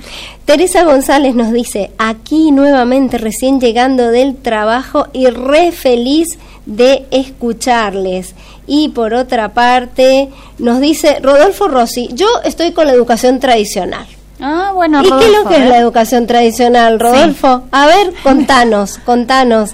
[0.45, 8.35] Teresa González nos dice, aquí nuevamente recién llegando del trabajo y re feliz de escucharles.
[8.67, 14.05] Y por otra parte, nos dice Rodolfo Rossi, yo estoy con la educación tradicional.
[14.39, 17.63] Ah, bueno, ¿Y qué es lo que es la educación tradicional, Rodolfo?
[17.71, 19.71] A ver, contanos, contanos.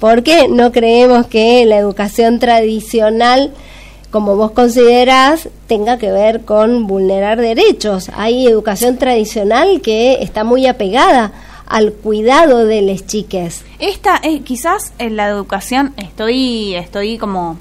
[0.00, 3.52] ¿Por qué no creemos que la educación tradicional
[4.10, 8.10] como vos considerás, tenga que ver con vulnerar derechos.
[8.14, 11.32] Hay educación tradicional que está muy apegada
[11.66, 13.64] al cuidado de las chiques.
[13.78, 17.58] Esta es quizás en la educación, estoy, estoy como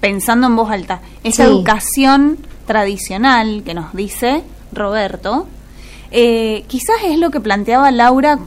[0.00, 5.46] pensando en voz alta, esa educación tradicional que nos dice Roberto,
[6.10, 8.38] eh, quizás es lo que planteaba Laura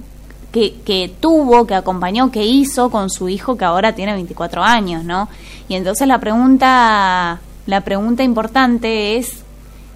[0.51, 5.03] que, que, tuvo, que acompañó, que hizo con su hijo que ahora tiene 24 años,
[5.03, 5.29] ¿no?
[5.67, 9.43] Y entonces la pregunta, la pregunta importante es,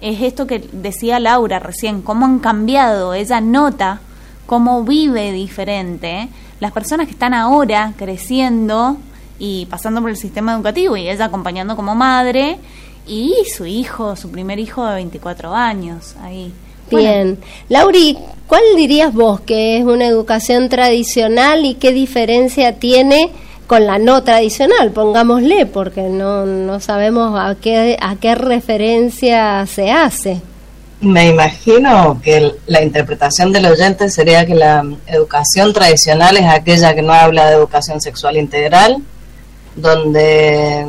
[0.00, 4.00] es esto que decía Laura recién, cómo han cambiado, ella nota
[4.46, 6.28] cómo vive diferente
[6.60, 8.96] las personas que están ahora creciendo
[9.38, 12.58] y pasando por el sistema educativo y ella acompañando como madre
[13.06, 16.52] y su hijo, su primer hijo de 24 años ahí.
[16.90, 17.38] Bien.
[17.68, 23.30] Lauri, ¿cuál dirías vos que es una educación tradicional y qué diferencia tiene
[23.72, 29.90] con la no tradicional, pongámosle, porque no, no sabemos a qué, a qué referencia se
[29.90, 30.42] hace.
[31.00, 37.00] Me imagino que la interpretación del oyente sería que la educación tradicional es aquella que
[37.00, 38.98] no habla de educación sexual integral,
[39.74, 40.88] donde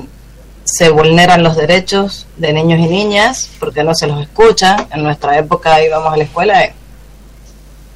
[0.74, 4.88] se vulneran los derechos de niños y niñas porque no se los escucha.
[4.92, 6.72] En nuestra época íbamos a la escuela y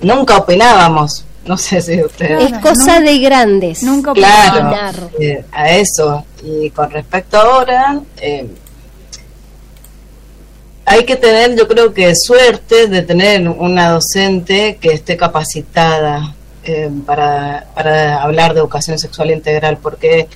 [0.05, 2.51] nunca opinábamos, no sé si ustedes...
[2.51, 3.81] Es cosa de grandes.
[3.81, 6.23] Nunca claro, eh, a eso.
[6.43, 8.47] Y con respecto ahora, eh,
[10.85, 16.91] hay que tener, yo creo que suerte de tener una docente que esté capacitada eh,
[17.07, 20.27] para, para hablar de educación sexual integral, porque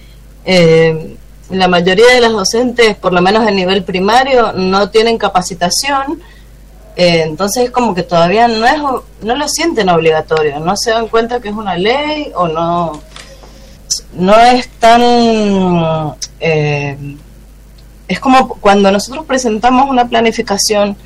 [1.51, 6.21] la mayoría de las docentes, por lo menos en nivel primario, no tienen capacitación
[6.95, 8.75] eh, entonces es como que todavía no es
[9.21, 13.01] no lo sienten obligatorio, no se dan cuenta que es una ley o no
[14.13, 15.01] no es tan
[16.39, 17.15] eh,
[18.07, 20.97] es como cuando nosotros presentamos una planificación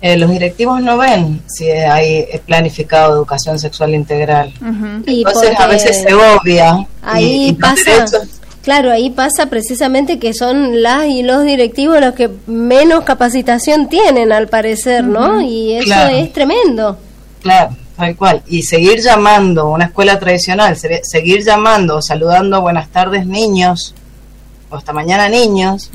[0.00, 4.52] eh, los directivos no ven si hay planificado educación sexual integral.
[5.06, 6.86] Entonces a veces se obvia.
[7.00, 8.04] Ahí pasa.
[8.64, 14.32] Claro, ahí pasa precisamente que son las y los directivos los que menos capacitación tienen,
[14.32, 15.42] al parecer, ¿no?
[15.42, 16.96] Y eso es tremendo.
[17.42, 18.42] Claro, tal cual.
[18.46, 23.94] Y seguir llamando, una escuela tradicional, seguir llamando, saludando buenas tardes niños,
[24.70, 25.90] o hasta mañana niños,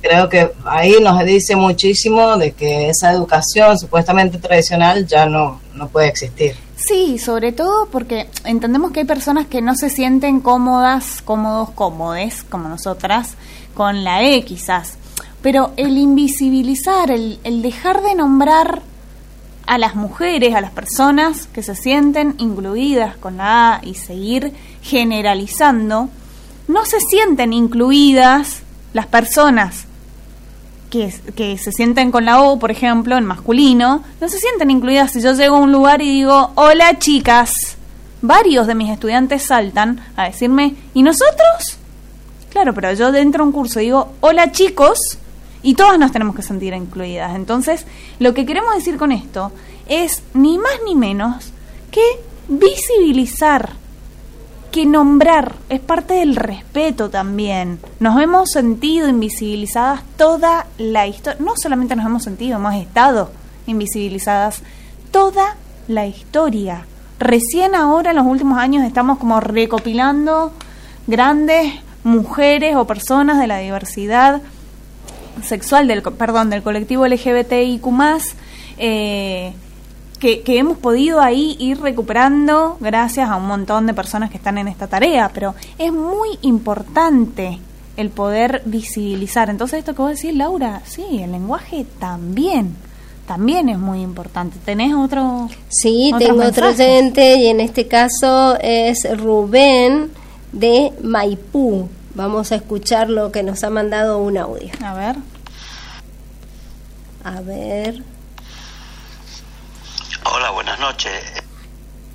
[0.00, 5.88] creo que ahí nos dice muchísimo de que esa educación supuestamente tradicional ya no, no
[5.88, 6.54] puede existir.
[6.76, 12.42] Sí, sobre todo porque entendemos que hay personas que no se sienten cómodas, cómodos, cómodes,
[12.42, 13.34] como nosotras,
[13.74, 14.98] con la E quizás.
[15.40, 18.82] Pero el invisibilizar, el, el dejar de nombrar
[19.66, 24.52] a las mujeres, a las personas que se sienten incluidas con la A y seguir
[24.82, 26.10] generalizando,
[26.68, 28.60] no se sienten incluidas
[28.92, 29.85] las personas
[30.90, 35.20] que, se sienten con la O, por ejemplo, en masculino, no se sienten incluidas si
[35.20, 37.76] yo llego a un lugar y digo, hola chicas.
[38.22, 41.78] Varios de mis estudiantes saltan a decirme, ¿y nosotros?
[42.50, 45.18] Claro, pero yo dentro de un curso digo, hola chicos,
[45.62, 47.34] y todas nos tenemos que sentir incluidas.
[47.34, 47.86] Entonces,
[48.18, 49.52] lo que queremos decir con esto
[49.88, 51.52] es ni más ni menos
[51.90, 52.02] que
[52.48, 53.72] visibilizar,
[54.76, 57.80] que nombrar, es parte del respeto también.
[57.98, 63.30] Nos hemos sentido invisibilizadas toda la historia, no solamente nos hemos sentido, hemos estado
[63.66, 64.60] invisibilizadas
[65.10, 65.56] toda
[65.88, 66.84] la historia.
[67.18, 70.52] Recién ahora, en los últimos años, estamos como recopilando
[71.06, 71.72] grandes
[72.04, 74.42] mujeres o personas de la diversidad
[75.42, 77.82] sexual del perdón del colectivo LGBTIQ
[78.76, 79.54] eh,
[80.18, 84.58] que, que, hemos podido ahí ir recuperando gracias a un montón de personas que están
[84.58, 87.58] en esta tarea, pero es muy importante
[87.96, 89.50] el poder visibilizar.
[89.50, 92.76] Entonces, esto que vos decís, Laura, sí, el lenguaje también,
[93.26, 94.58] también es muy importante.
[94.64, 95.48] ¿Tenés otro?
[95.68, 100.10] Sí, tengo otro oyente y en este caso es Rubén
[100.52, 101.88] de Maipú.
[102.14, 104.70] Vamos a escuchar lo que nos ha mandado un audio.
[104.82, 105.16] A ver.
[107.24, 108.15] A ver.
[110.32, 111.12] Hola, buenas noches.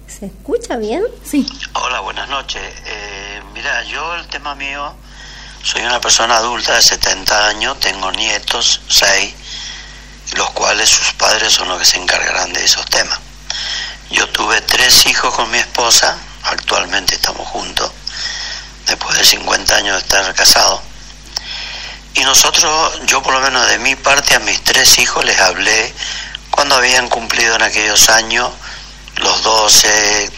[0.05, 1.01] ¿Se escucha bien?
[1.23, 1.47] Sí.
[1.73, 2.61] Hola, buenas noches.
[2.85, 4.93] Eh, mira, yo el tema mío,
[5.63, 9.33] soy una persona adulta de 70 años, tengo nietos, 6,
[10.35, 13.17] los cuales sus padres son los que se encargarán de esos temas.
[14.09, 17.91] Yo tuve tres hijos con mi esposa, actualmente estamos juntos
[18.87, 20.81] después de 50 años de estar casado.
[22.15, 25.93] Y nosotros, yo por lo menos de mi parte, a mis tres hijos les hablé
[26.51, 28.49] cuando habían cumplido en aquellos años
[29.17, 30.31] los 12,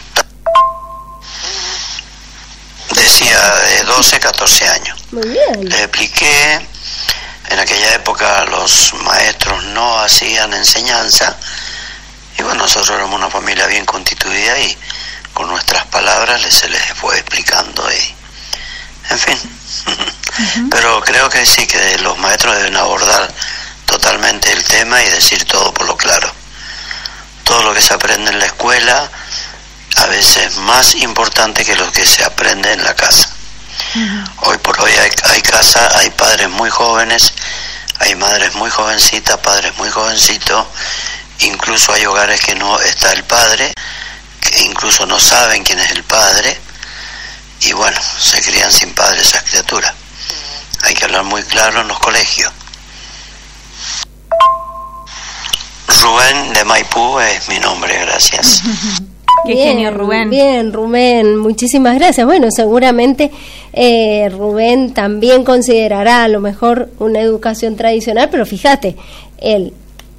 [2.90, 4.98] decía de 12, 14 años.
[5.12, 6.66] Les expliqué,
[7.50, 11.36] en aquella época los maestros no hacían enseñanza,
[12.38, 14.76] y bueno, nosotros éramos una familia bien constituida y
[15.32, 18.14] con nuestras palabras les, se les fue explicando y
[19.10, 19.38] en fin.
[20.70, 23.32] Pero creo que sí, que los maestros deben abordar
[24.04, 26.30] totalmente el tema y decir todo por lo claro.
[27.42, 29.10] Todo lo que se aprende en la escuela
[29.96, 33.30] a veces es más importante que lo que se aprende en la casa.
[34.42, 37.32] Hoy por hoy hay, hay casa, hay padres muy jóvenes,
[38.00, 40.66] hay madres muy jovencitas, padres muy jovencitos,
[41.38, 43.72] incluso hay hogares que no está el padre,
[44.42, 46.60] que incluso no saben quién es el padre,
[47.60, 49.94] y bueno, se crían sin padres esas criaturas.
[50.82, 52.52] Hay que hablar muy claro en los colegios.
[56.02, 58.62] Rubén de Maipú es mi nombre, gracias.
[59.46, 60.30] Qué genio, Rubén.
[60.30, 62.26] Bien, Rubén, muchísimas gracias.
[62.26, 63.30] Bueno, seguramente
[63.72, 68.96] eh, Rubén también considerará a lo mejor una educación tradicional, pero fíjate,
[69.38, 69.72] él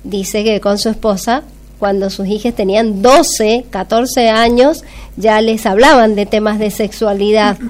[0.04, 1.44] dice que con su esposa
[1.80, 4.84] cuando sus hijas tenían 12, 14 años,
[5.18, 7.58] ya les hablaban de temas de sexualidad.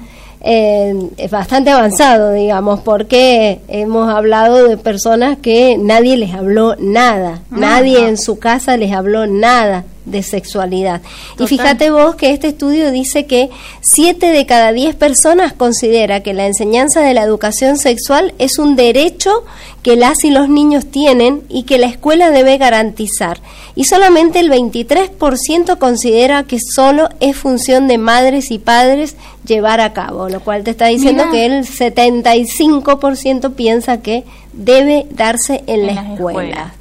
[0.48, 7.40] Eh, es bastante avanzado, digamos, porque hemos hablado de personas que nadie les habló nada,
[7.50, 11.02] nadie en su casa les habló nada de sexualidad.
[11.38, 13.50] Y fíjate vos que este estudio dice que
[13.82, 18.76] 7 de cada 10 personas considera que la enseñanza de la educación sexual es un
[18.76, 19.44] derecho
[19.82, 23.40] que las y los niños tienen y que la escuela debe garantizar.
[23.74, 29.92] Y solamente el 23% considera que solo es función de madres y padres llevar a
[29.92, 35.92] cabo, lo cual te está diciendo que el 75% piensa que debe darse en, la
[35.92, 36.74] escuela.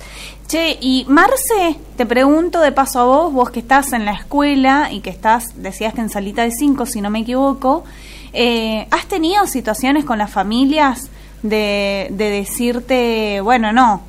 [0.48, 4.90] Che, y Marce, te pregunto de paso a vos, vos que estás en la escuela
[4.92, 7.84] y que estás, decías que en salita de cinco, si no me equivoco,
[8.32, 11.10] eh, ¿has tenido situaciones con las familias
[11.42, 14.04] de, de decirte, bueno, no,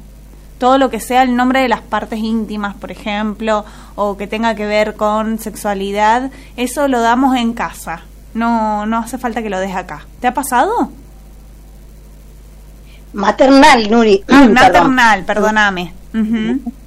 [0.59, 3.65] todo lo que sea el nombre de las partes íntimas, por ejemplo,
[3.95, 8.03] o que tenga que ver con sexualidad, eso lo damos en casa.
[8.35, 10.07] No, no hace falta que lo des acá.
[10.21, 10.91] ¿Te ha pasado?
[13.15, 14.23] Maternal, Nuri.
[14.29, 15.95] maternal, perdóname.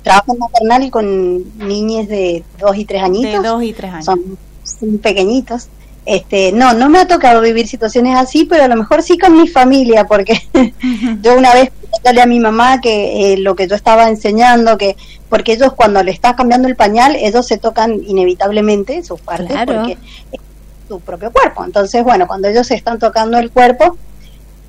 [0.04, 3.42] Trabajo maternal con niños de dos y tres añitos.
[3.44, 4.06] De dos y tres años.
[4.06, 5.68] Son, pequeñitos.
[6.06, 9.36] Este, no, no me ha tocado vivir situaciones así, pero a lo mejor sí con
[9.36, 10.42] mi familia, porque
[11.22, 11.72] yo una vez
[12.14, 14.96] le a mi mamá que eh, lo que yo estaba enseñando, que
[15.28, 19.98] porque ellos cuando le estás cambiando el pañal, ellos se tocan inevitablemente sus partes, porque
[20.32, 20.40] es
[20.88, 21.64] su propio cuerpo.
[21.64, 23.98] Entonces, bueno, cuando ellos se están tocando el cuerpo,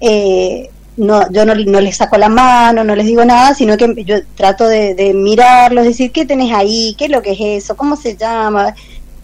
[0.00, 4.04] eh, no, yo no, no, les saco la mano, no les digo nada, sino que
[4.04, 6.94] yo trato de, mirarlos, decir, ¿qué tenés ahí?
[6.98, 7.74] ¿Qué es lo que es eso?
[7.74, 8.74] ¿Cómo se llama?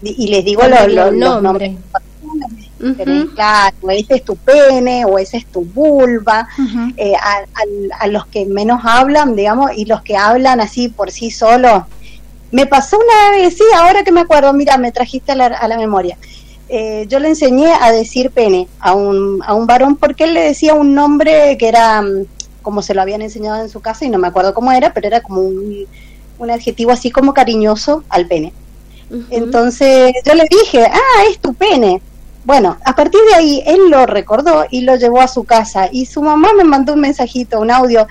[0.01, 1.75] Y, les digo los, nombres.
[3.35, 6.47] Claro, ese es tu pene o ese es tu vulva.
[6.97, 11.83] Eh, a, los que menos hablan, digamos, y los que hablan así por sí solos.
[12.49, 15.67] Me pasó una vez, sí, ahora que me acuerdo, mira, me trajiste a la, a
[15.67, 16.17] la memoria.
[16.69, 20.41] Eh, yo le enseñé a decir pene a un, a un varón porque él le
[20.41, 22.25] decía un nombre que era mm,
[22.61, 25.07] como se lo habían enseñado en su casa y no me acuerdo cómo era, pero
[25.07, 25.87] era como un,
[26.39, 28.53] un adjetivo así como cariñoso al pene.
[29.29, 32.01] Entonces yo le dije, ah, es tu pene.
[32.43, 36.05] Bueno, a partir de ahí él lo recordó y lo llevó a su casa y
[36.05, 38.07] su mamá me mandó un mensajito, un audio,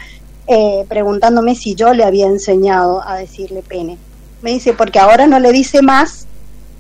[0.46, 3.98] eh, preguntándome si yo le había enseñado a decirle pene.
[4.42, 6.26] Me dice, porque ahora no le dice más,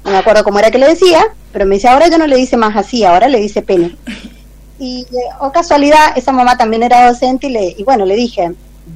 [0.06, 2.36] no me acuerdo cómo era que le decía, pero me dice, ahora yo no le
[2.36, 3.96] dice más así, ahora le dice pene.
[4.78, 8.52] Y eh, o casualidad, esa mamá también era docente y, le, y bueno, le dije,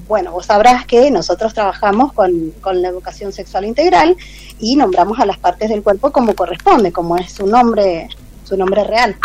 [0.07, 4.15] bueno, vos sabrás que nosotros trabajamos con, con, la educación sexual integral
[4.59, 8.09] y nombramos a las partes del cuerpo como corresponde, como es su nombre
[8.45, 9.17] su nombre real.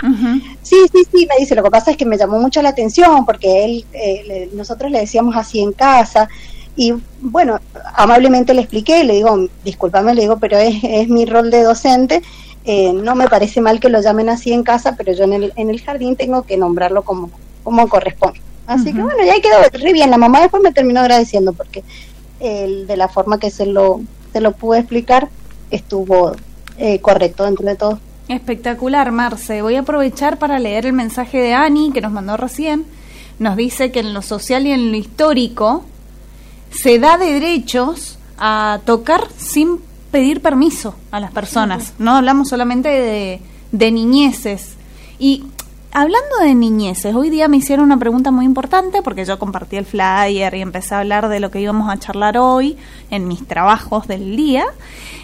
[0.61, 3.25] Sí, sí, sí, me dice, lo que pasa es que me llamó mucho la atención
[3.25, 6.29] porque él, eh, nosotros le decíamos así en casa
[6.75, 7.59] y bueno,
[7.95, 12.21] amablemente le expliqué, le digo, discúlpame, le digo, pero es, es mi rol de docente,
[12.65, 15.53] eh, no me parece mal que lo llamen así en casa, pero yo en el,
[15.55, 17.29] en el jardín tengo que nombrarlo como,
[17.63, 18.41] como corresponde.
[18.67, 21.83] Así que bueno, ya quedó re bien, la mamá después me terminó agradeciendo porque
[22.39, 24.01] el, de la forma que se lo,
[24.33, 25.29] se lo pude explicar
[25.69, 26.35] estuvo
[26.77, 27.99] eh, correcto dentro de todo.
[28.27, 29.61] Espectacular, Marce.
[29.61, 32.85] Voy a aprovechar para leer el mensaje de Ani que nos mandó recién.
[33.37, 35.83] Nos dice que en lo social y en lo histórico
[36.71, 39.79] se da derechos a tocar sin
[40.11, 41.93] pedir permiso a las personas.
[41.99, 43.41] No hablamos solamente de,
[43.71, 44.75] de niñeces.
[45.19, 45.43] Y
[45.91, 49.85] hablando de niñeces, hoy día me hicieron una pregunta muy importante porque yo compartí el
[49.85, 52.77] flyer y empecé a hablar de lo que íbamos a charlar hoy
[53.09, 54.65] en mis trabajos del día.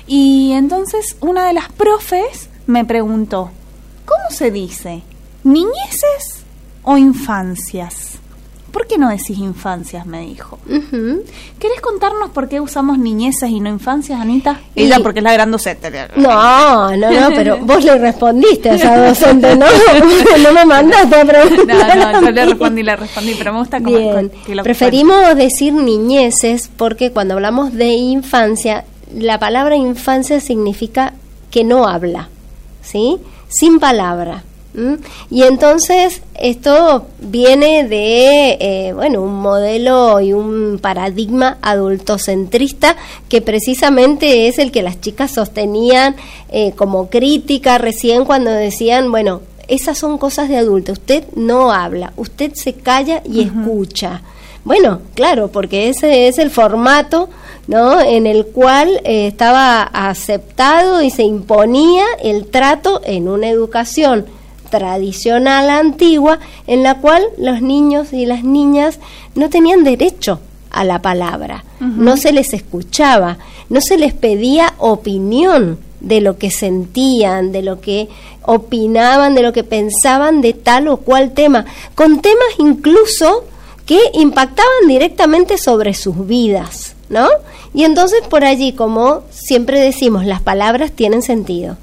[0.07, 3.51] Y entonces una de las profes me preguntó,
[4.05, 5.03] ¿cómo se dice?
[5.43, 6.43] ¿Niñeces
[6.83, 8.10] o infancias?
[8.71, 10.05] ¿Por qué no decís infancias?
[10.05, 10.59] me dijo.
[10.65, 14.59] ¿Querés contarnos por qué usamos niñeces y no infancias, Anita?
[14.75, 15.91] Ella porque es la gran docente.
[16.15, 19.65] No, no, no, pero vos le respondiste a esa docente, ¿no?
[20.43, 21.97] no me mandaste a preguntar.
[21.97, 24.31] No, no, yo le respondí, le respondí, pero me gusta cómo Bien.
[24.63, 31.13] Preferimos decir niñeces porque cuando hablamos de infancia, la palabra infancia significa
[31.49, 32.29] que no habla.
[32.81, 33.17] ¿sí?
[33.47, 34.43] Sin palabra.
[35.29, 42.95] Y entonces esto viene de, eh, bueno, un modelo y un paradigma adultocentrista
[43.27, 46.15] que precisamente es el que las chicas sostenían
[46.49, 52.13] eh, como crítica recién cuando decían, bueno, esas son cosas de adulto, usted no habla,
[52.15, 54.21] usted se calla y escucha.
[54.63, 57.29] Bueno, claro, porque ese es el formato
[57.67, 57.99] ¿no?
[57.99, 64.25] en el cual eh, estaba aceptado y se imponía el trato en una educación
[64.71, 68.97] tradicional antigua en la cual los niños y las niñas
[69.35, 70.39] no tenían derecho
[70.71, 73.37] a la palabra, no se les escuchaba,
[73.69, 78.09] no se les pedía opinión de lo que sentían, de lo que
[78.43, 83.43] opinaban, de lo que pensaban de tal o cual tema, con temas incluso
[83.85, 87.27] que impactaban directamente sobre sus vidas, ¿no?
[87.73, 91.77] Y entonces por allí, como siempre decimos, las palabras tienen sentido.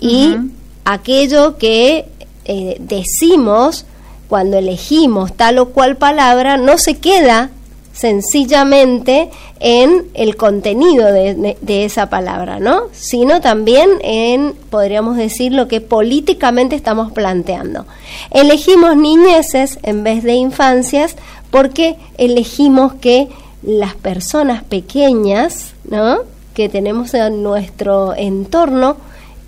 [0.00, 0.36] Y
[0.84, 2.06] aquello que
[2.46, 3.84] eh, decimos
[4.28, 7.50] cuando elegimos tal o cual palabra no se queda
[7.92, 12.82] sencillamente en el contenido de, de, esa palabra, ¿no?
[12.92, 17.86] Sino también en, podríamos decir, lo que políticamente estamos planteando.
[18.30, 21.16] Elegimos niñeces en vez de infancias
[21.50, 23.28] porque elegimos que
[23.62, 26.18] las personas pequeñas, ¿no?
[26.56, 28.96] que tenemos en nuestro entorno,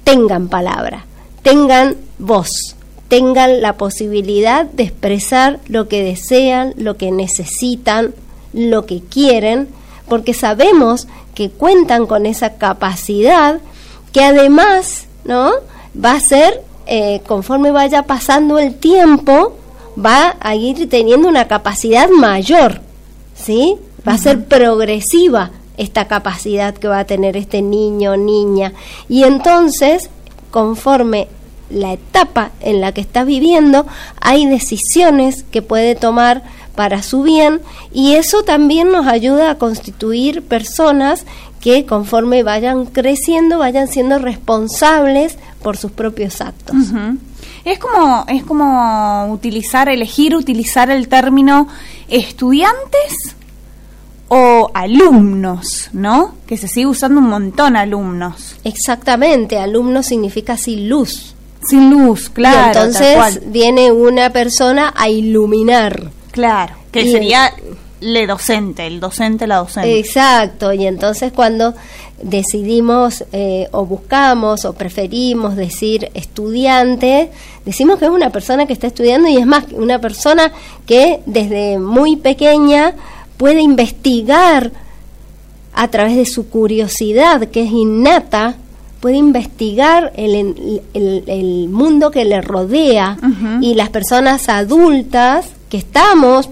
[0.05, 1.07] tengan palabra,
[1.43, 2.77] tengan voz,
[3.09, 8.15] tengan la posibilidad de expresar lo que desean, lo que necesitan,
[8.53, 9.69] lo que quieren,
[10.09, 13.61] porque sabemos que cuentan con esa capacidad
[14.13, 15.53] que además, ¿no?
[16.03, 19.55] Va a ser, eh, conforme vaya pasando el tiempo,
[19.99, 22.81] va a ir teniendo una capacidad mayor,
[23.35, 23.77] ¿sí?
[24.07, 28.73] Va a ser progresiva esta capacidad que va a tener este niño o niña.
[29.09, 30.11] Y entonces,
[30.51, 31.29] conforme
[31.71, 33.87] la etapa en la que está viviendo,
[34.21, 36.43] hay decisiones que puede tomar
[36.75, 37.61] para su bien
[37.93, 41.25] y eso también nos ayuda a constituir personas
[41.61, 46.77] que conforme vayan creciendo vayan siendo responsables por sus propios actos.
[47.65, 51.67] Es como, es como utilizar, elegir utilizar el término
[52.09, 53.35] estudiantes
[54.29, 56.35] o alumnos, ¿no?
[56.47, 58.57] Que se sigue usando un montón alumnos.
[58.65, 61.35] Exactamente, alumno significa sin luz.
[61.67, 62.69] Sin luz, claro.
[62.69, 66.11] entonces viene una persona a iluminar.
[66.31, 67.53] Claro, que sería
[68.01, 69.99] le docente, el docente, la docente.
[69.99, 71.75] Exacto, y entonces cuando
[72.23, 77.31] decidimos eh, o buscamos o preferimos decir estudiante,
[77.65, 80.53] decimos que es una persona que está estudiando y es más, una persona
[80.87, 82.95] que desde muy pequeña
[83.37, 84.73] puede investigar
[85.75, 88.57] a través de su curiosidad, que es innata,
[89.01, 93.17] puede investigar el, el, mundo que le rodea
[93.61, 96.51] y las personas adultas que estamos,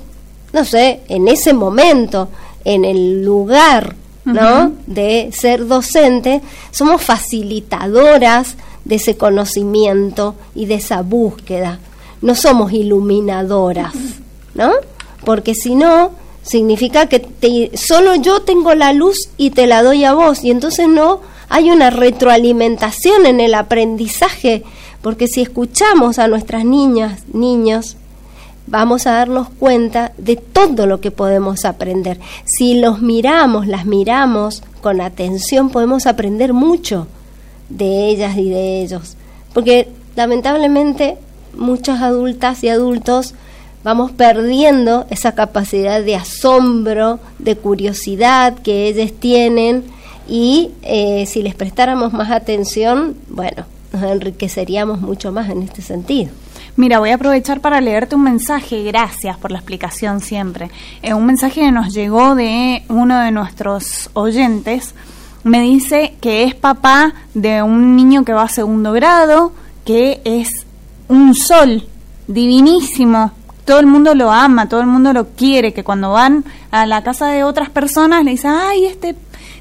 [0.52, 2.28] no sé, en ese momento,
[2.64, 4.72] en el lugar ¿no?
[4.86, 6.40] de ser docente,
[6.70, 11.80] somos facilitadoras de ese conocimiento y de esa búsqueda.
[12.22, 13.92] No somos iluminadoras,
[14.54, 14.70] ¿no?
[15.24, 20.14] Porque si no, significa que solo yo tengo la luz y te la doy a
[20.14, 24.62] vos, y entonces no hay una retroalimentación en el aprendizaje,
[25.02, 27.96] porque si escuchamos a nuestras niñas, niños,
[28.66, 32.18] vamos a darnos cuenta de todo lo que podemos aprender.
[32.44, 37.06] Si los miramos, las miramos con atención, podemos aprender mucho
[37.68, 39.16] de ellas y de ellos.
[39.52, 41.16] Porque lamentablemente
[41.56, 43.34] muchas adultas y adultos
[43.84, 49.84] vamos perdiendo esa capacidad de asombro, de curiosidad que ellas tienen
[50.28, 56.30] y eh, si les prestáramos más atención, bueno, nos enriqueceríamos mucho más en este sentido.
[56.76, 60.70] Mira, voy a aprovechar para leerte un mensaje, gracias por la explicación siempre.
[61.02, 64.94] Eh, un mensaje que nos llegó de uno de nuestros oyentes.
[65.42, 69.52] Me dice que es papá de un niño que va a segundo grado,
[69.86, 70.66] que es
[71.08, 71.86] un sol
[72.26, 73.32] divinísimo.
[73.66, 77.02] Todo el mundo lo ama, todo el mundo lo quiere, que cuando van a la
[77.02, 79.16] casa de otras personas le dicen, ay, este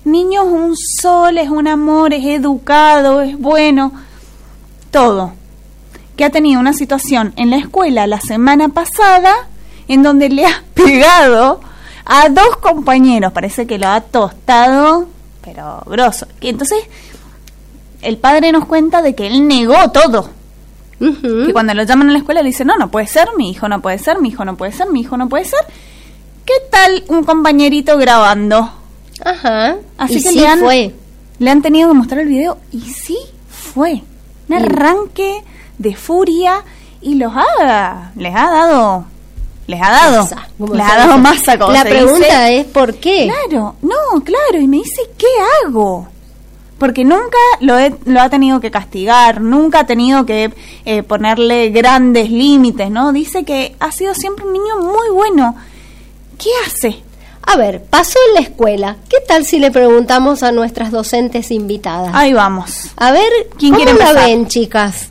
[0.06, 3.92] niño es un sol, es un amor, es educado, es bueno,
[4.90, 5.34] todo
[6.16, 9.34] que ha tenido una situación en la escuela la semana pasada
[9.88, 11.60] en donde le ha pegado
[12.06, 15.08] a dos compañeros, parece que lo ha tostado,
[15.44, 16.28] pero grosso.
[16.40, 16.78] Y entonces
[18.02, 20.30] el padre nos cuenta de que él negó todo.
[21.00, 23.68] Que cuando lo llaman a la escuela le dice, no, no puede ser, mi hijo
[23.68, 25.60] no puede ser, mi hijo no puede ser, mi hijo no puede ser.
[26.46, 28.72] ¿Qué tal un compañerito grabando?
[29.24, 29.78] Ajá.
[29.98, 30.94] Así que le, han, fue.
[31.40, 33.18] le han tenido que mostrar el video y sí
[33.50, 34.04] fue.
[34.48, 35.44] Un arranque
[35.78, 36.64] de furia
[37.02, 39.06] y los ha, les ha dado
[39.68, 40.28] les ha dado
[40.74, 45.02] les ha dado masa la pregunta es por qué claro no claro y me dice
[45.18, 45.28] qué
[45.66, 46.08] hago
[46.78, 50.52] porque nunca lo, lo ha tenido que castigar nunca ha tenido que
[50.86, 55.56] eh, ponerle grandes límites no dice que ha sido siempre un niño muy bueno
[56.38, 57.04] qué hace
[57.48, 58.98] a ver, pasó en la escuela.
[59.08, 62.10] ¿Qué tal si le preguntamos a nuestras docentes invitadas?
[62.14, 62.88] Ahí vamos.
[62.98, 65.10] A ver, ¿quién quiere la ven, chicas?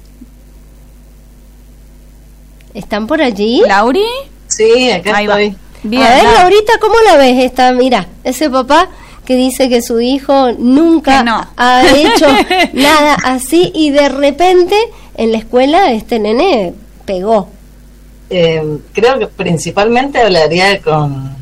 [2.75, 3.63] ¿Están por allí?
[3.67, 4.05] ¿Lauri?
[4.49, 5.57] Sí, acá estoy.
[5.85, 7.71] Bien, a ver, Laurita, ¿cómo la ves esta?
[7.73, 8.89] Mira, ese papá
[9.25, 12.27] que dice que su hijo nunca ha hecho
[12.73, 14.77] nada así y de repente
[15.17, 17.49] en la escuela este nene pegó.
[18.31, 21.35] Eh, creo que principalmente hablaría con,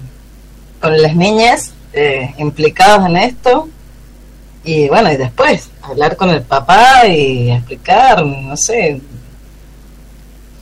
[0.80, 3.68] con las niñas eh, implicados en esto
[4.64, 9.00] y bueno, y después hablar con el papá y explicar, no sé,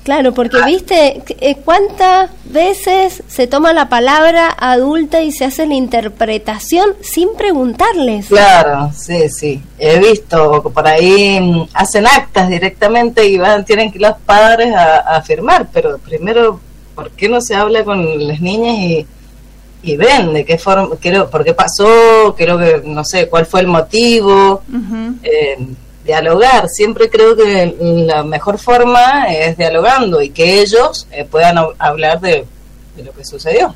[0.03, 0.67] Claro, porque ah.
[0.67, 7.29] viste eh, cuántas veces se toma la palabra adulta y se hace la interpretación sin
[7.37, 8.29] preguntarles.
[8.29, 9.63] Claro, sí, sí.
[9.79, 14.75] He visto por ahí mm, hacen actas directamente y van, tienen que ir los padres
[14.75, 16.59] a, firmar, pero primero,
[16.95, 19.07] ¿por qué no se habla con las niñas y,
[19.83, 23.61] y ven de qué forma, qué, por qué pasó, creo que, no sé, cuál fue
[23.61, 24.63] el motivo?
[26.11, 26.69] Dialogar.
[26.69, 32.47] Siempre creo que la mejor forma es dialogando y que ellos eh, puedan hablar de,
[33.05, 33.75] lo que sucedió.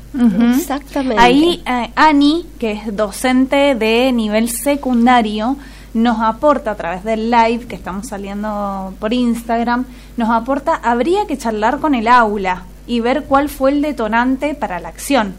[0.55, 1.21] Exactamente.
[1.21, 5.55] Ahí eh, Ani, que es docente de nivel secundario,
[5.93, 9.85] nos aporta a través del live que estamos saliendo por Instagram,
[10.17, 14.79] nos aporta, habría que charlar con el aula y ver cuál fue el detonante para
[14.79, 15.33] la acción.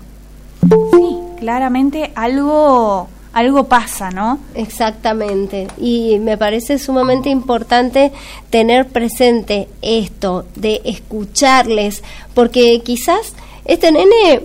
[0.93, 4.38] Sí, claramente algo algo pasa, ¿no?
[4.54, 5.68] Exactamente.
[5.76, 8.10] Y me parece sumamente importante
[8.48, 12.02] tener presente esto, de escucharles,
[12.32, 13.34] porque quizás
[13.66, 14.40] este nene,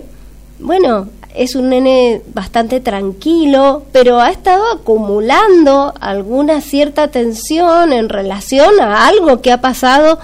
[0.58, 8.78] bueno, es un nene bastante tranquilo, pero ha estado acumulando alguna cierta tensión en relación
[8.78, 10.18] a algo que ha pasado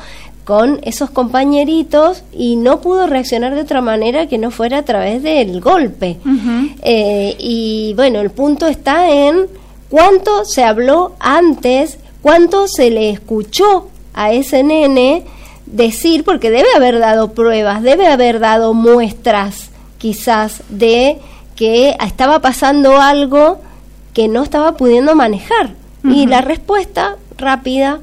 [0.49, 5.23] con esos compañeritos y no pudo reaccionar de otra manera que no fuera a través
[5.23, 6.17] del golpe.
[6.81, 9.47] Eh, y bueno, el punto está en
[9.91, 15.25] cuánto se habló antes, cuánto se le escuchó a ese nene
[15.67, 19.69] decir, porque debe haber dado pruebas, debe haber dado muestras
[19.99, 21.19] quizás de
[21.57, 23.59] que estaba pasando algo
[24.15, 25.75] que no estaba pudiendo manejar.
[26.05, 28.01] Y la respuesta rápida,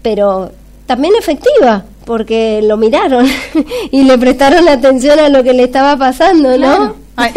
[0.00, 0.50] pero
[0.86, 3.26] también efectiva, porque lo miraron
[3.90, 6.94] y le prestaron atención a lo que le estaba pasando, ¿no?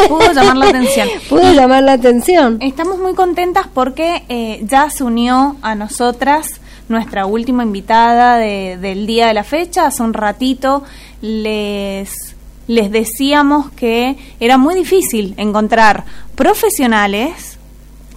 [0.08, 1.10] pudo llamar la atención.
[1.30, 2.58] pudo llamar la atención.
[2.62, 6.60] Estamos muy contentas porque eh, ya se unió a nosotras
[6.90, 9.86] nuestra última invitada del día de la fecha.
[9.86, 10.84] Hace un ratito
[11.22, 12.36] les
[12.68, 16.04] les decíamos que era muy difícil encontrar
[16.36, 17.57] profesionales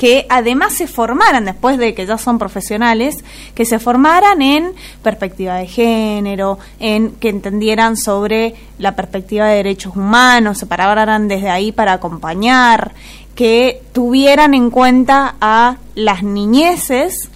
[0.01, 3.23] que además se formaran, después de que ya son profesionales,
[3.55, 4.73] que se formaran en
[5.03, 11.51] perspectiva de género, en que entendieran sobre la perspectiva de derechos humanos, se pararan desde
[11.51, 12.95] ahí para acompañar,
[13.35, 17.29] que tuvieran en cuenta a las niñeces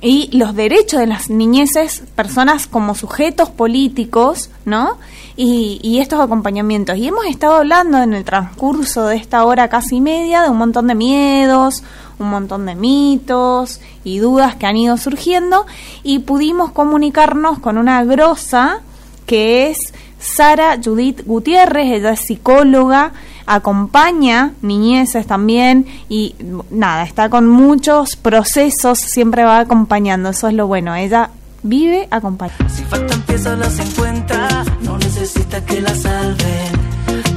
[0.00, 4.98] y los derechos de las niñeces, personas como sujetos políticos, ¿no?
[5.36, 6.96] Y, estos acompañamientos.
[6.96, 10.88] Y hemos estado hablando en el transcurso de esta hora casi media de un montón
[10.88, 11.84] de miedos,
[12.18, 15.66] un montón de mitos y dudas que han ido surgiendo
[16.02, 18.80] y pudimos comunicarnos con una grosa
[19.26, 19.78] que es
[20.18, 23.12] Sara Judith Gutiérrez, ella es psicóloga,
[23.46, 26.34] acompaña niñeces también y
[26.70, 31.30] nada, está con muchos procesos, siempre va acompañando, eso es lo bueno, ella
[31.62, 32.68] vive acompañando.
[32.68, 36.72] Si faltan piezas las encuentra, no necesita que la salven,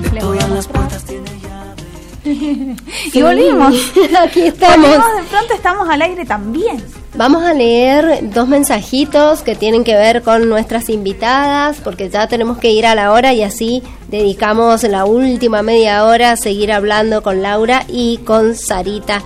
[0.02, 1.06] de todas las puertas
[3.14, 3.92] y volvimos,
[4.22, 4.90] aquí estamos.
[4.90, 6.84] de pronto estamos al aire también.
[7.14, 12.58] Vamos a leer dos mensajitos que tienen que ver con nuestras invitadas, porque ya tenemos
[12.58, 17.22] que ir a la hora y así dedicamos la última media hora a seguir hablando
[17.22, 19.22] con Laura y con Sarita,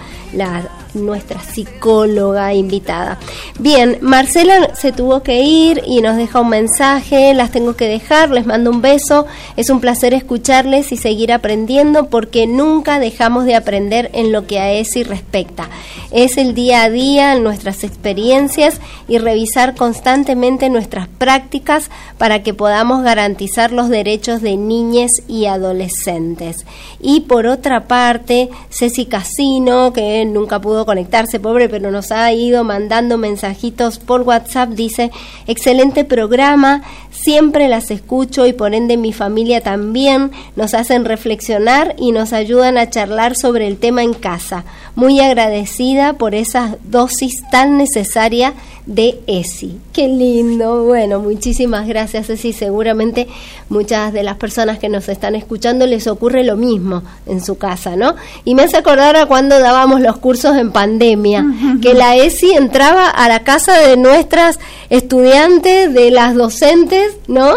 [0.95, 3.20] nuestra psicóloga invitada.
[3.60, 8.32] Bien, Marcela se tuvo que ir y nos deja un mensaje, las tengo que dejar,
[8.32, 9.26] les mando un beso,
[9.57, 14.60] es un placer escucharles y seguir aprendiendo porque nunca dejamos de aprender en lo que
[14.60, 15.70] a ESI respecta.
[16.12, 23.03] Es el día a día, nuestras experiencias y revisar constantemente nuestras prácticas para que podamos
[23.03, 26.66] garantizar los derechos de niñas y adolescentes.
[26.99, 32.64] Y por otra parte, Ceci Casino, que nunca pudo conectarse, pobre, pero nos ha ido
[32.64, 34.70] mandando mensajitos por WhatsApp.
[34.70, 35.12] Dice,
[35.48, 40.32] excelente programa, siempre las escucho y por ende mi familia también.
[40.56, 44.64] Nos hacen reflexionar y nos ayudan a charlar sobre el tema en casa.
[44.95, 48.54] Muy agradecida por esa dosis tan necesaria
[48.86, 49.80] de ESI.
[49.94, 50.86] Qué lindo.
[50.86, 52.54] Bueno, muchísimas gracias, ESI.
[52.54, 53.28] Seguramente
[53.70, 57.96] muchas de las personas que nos están escuchando les ocurre lo mismo en su casa,
[57.96, 58.16] ¿no?
[58.44, 61.46] Y me hace acordar a cuando dábamos los cursos en pandemia,
[61.82, 64.60] que la ESI entraba a la casa de nuestras
[64.90, 67.56] estudiantes, de las docentes, ¿no?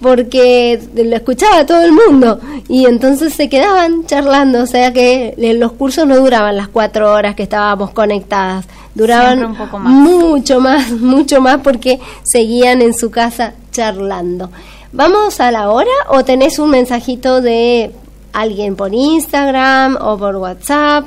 [0.00, 5.72] Porque lo escuchaba todo el mundo y entonces se quedaban charlando, o sea que los
[5.72, 8.66] cursos no duraban las cuatro horas que estábamos conectadas,
[8.98, 14.50] duraban mucho más, mucho más porque seguían en su casa charlando.
[14.92, 17.92] ¿Vamos a la hora o tenés un mensajito de
[18.32, 21.06] alguien por Instagram o por WhatsApp?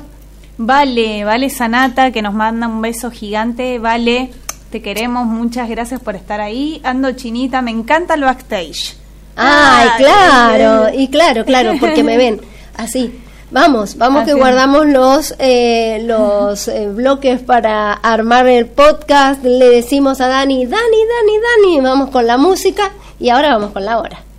[0.58, 4.30] Vale, vale Sanata que nos manda un beso gigante, vale,
[4.70, 6.80] te queremos, muchas gracias por estar ahí.
[6.84, 8.96] Ando chinita, me encanta el backstage.
[9.36, 12.40] Ay, claro, y claro, claro, porque me ven
[12.76, 13.21] así.
[13.52, 19.44] Vamos, vamos que guardamos los eh, los eh, bloques para armar el podcast.
[19.44, 23.84] Le decimos a Dani, Dani, Dani, Dani, vamos con la música y ahora vamos con
[23.84, 24.31] la hora.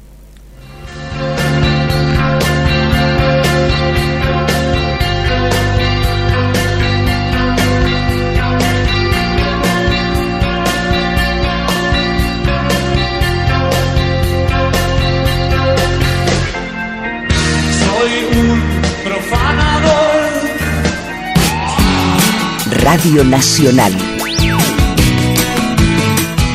[22.83, 23.93] Radio Nacional.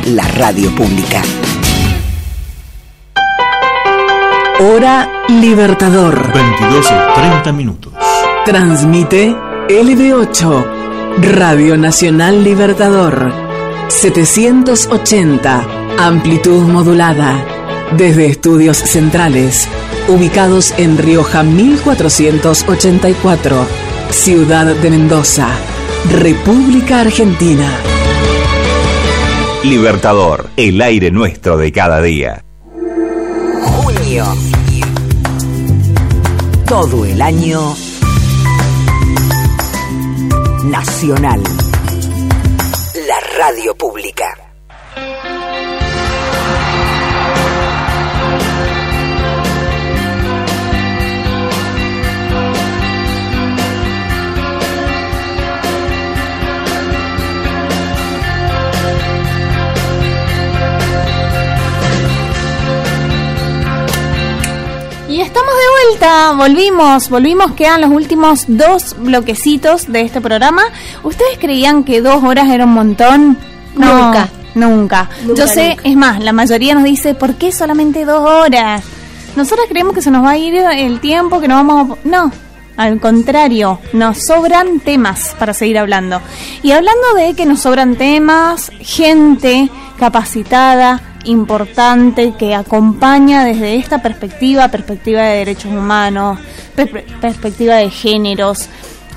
[0.07, 1.23] La radio pública.
[4.61, 6.33] Hora Libertador.
[6.33, 7.93] 22 30 minutos.
[8.45, 9.35] Transmite
[9.69, 10.67] LB8.
[11.23, 13.33] Radio Nacional Libertador.
[13.89, 15.65] 780.
[15.99, 17.43] Amplitud modulada.
[17.97, 19.67] Desde estudios centrales
[20.09, 23.67] Ubicados en Rioja 1484,
[24.11, 25.49] Ciudad de Mendoza,
[26.07, 27.71] República Argentina.
[29.65, 32.45] Libertador, el aire nuestro de cada día.
[33.63, 34.25] Junio.
[36.67, 37.75] Todo el año
[40.65, 41.43] nacional.
[43.07, 44.48] La radio pública.
[65.39, 70.63] Estamos de vuelta, volvimos, volvimos, quedan los últimos dos bloquecitos de este programa.
[71.05, 73.39] ¿Ustedes creían que dos horas era un montón?
[73.77, 74.29] nunca.
[74.57, 75.09] Nunca.
[75.37, 78.83] Yo sé, es más, la mayoría nos dice, ¿por qué solamente dos horas?
[79.37, 82.09] Nosotros creemos que se nos va a ir el tiempo, que no vamos a...
[82.09, 82.33] No,
[82.77, 86.21] al contrario, nos sobran temas para seguir hablando.
[86.65, 89.69] Y hablando de que nos sobran temas, gente
[90.01, 96.39] capacitada, importante que acompaña desde esta perspectiva, perspectiva de derechos humanos,
[97.21, 98.69] perspectiva de géneros,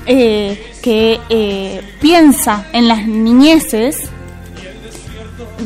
[0.06, 4.08] eh, que eh, piensa en las niñeces,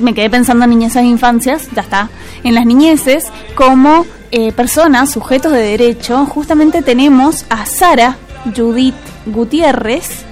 [0.01, 2.11] me quedé pensando en niñeces e infancias, ya está,
[2.45, 8.19] en las niñeces como eh, personas, sujetos de derecho, justamente tenemos a Sara
[8.55, 8.95] Judith
[9.25, 10.26] Gutiérrez,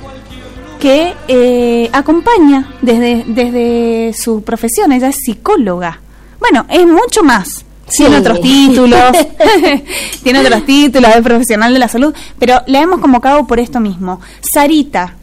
[0.85, 5.99] que eh, acompaña desde, desde su profesión, ella es psicóloga.
[6.39, 7.65] Bueno, es mucho más.
[7.89, 9.01] Tiene otros títulos,
[10.23, 14.21] tiene otros títulos, es profesional de la salud, pero la hemos convocado por esto mismo.
[14.43, 15.15] Sarita,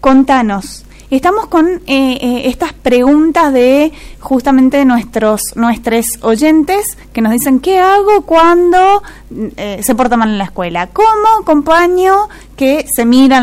[0.00, 0.84] contanos,
[1.16, 7.78] estamos con eh, eh, estas preguntas de justamente nuestros nuestros oyentes que nos dicen qué
[7.78, 9.02] hago cuando
[9.56, 13.42] eh, se porta mal en la escuela, cómo acompaño que se miran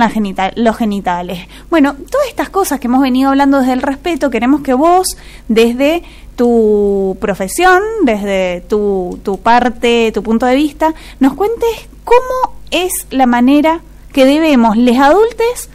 [0.56, 1.48] los genitales.
[1.70, 5.18] Bueno, todas estas cosas que hemos venido hablando desde el respeto, queremos que vos,
[5.48, 6.04] desde
[6.36, 13.28] tu profesión, desde tu, tu parte, tu punto de vista, nos cuentes cómo es la
[13.28, 13.82] manera
[14.12, 15.70] que debemos, les adultos,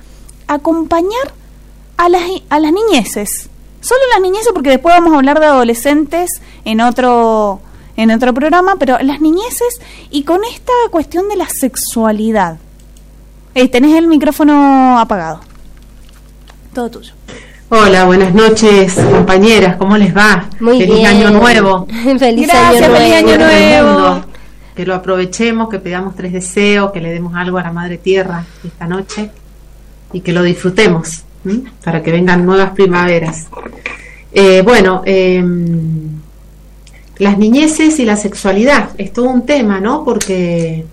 [0.49, 1.44] acompañar
[1.97, 3.49] a las, a las niñeces.
[3.81, 7.61] Solo las niñeces, porque después vamos a hablar de adolescentes en otro,
[7.97, 9.81] en otro programa, pero las niñeces
[10.11, 12.59] y con esta cuestión de la sexualidad.
[13.55, 15.41] Eh, tenés el micrófono apagado.
[16.73, 17.13] Todo tuyo.
[17.69, 20.49] Hola, buenas noches, compañeras, ¿cómo les va?
[20.61, 21.87] Muy feliz año nuevo.
[22.19, 22.97] feliz año nuevo.
[22.97, 24.25] Feliz año nuevo.
[24.75, 28.45] Que lo aprovechemos, que pidamos tres deseos, que le demos algo a la Madre Tierra
[28.65, 29.31] esta noche
[30.13, 31.25] y que lo disfrutemos
[31.83, 33.47] para que vengan nuevas primaveras.
[34.33, 36.21] Eh, bueno, em,
[37.19, 40.05] las niñeces y la sexualidad es todo un tema, ¿no?
[40.05, 40.85] Porque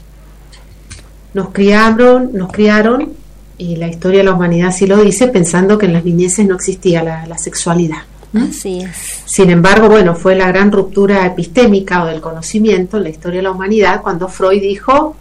[1.33, 3.13] nos criaron, nos criaron
[3.57, 6.55] y la historia de la humanidad sí lo dice, pensando que en las niñeces no
[6.55, 7.99] existía la, sexualidad.
[8.33, 9.21] Así es.
[9.25, 13.43] Sin embargo, bueno, fue la gran ruptura epistémica o del conocimiento en la historia de
[13.43, 15.15] la humanidad cuando Freud dijo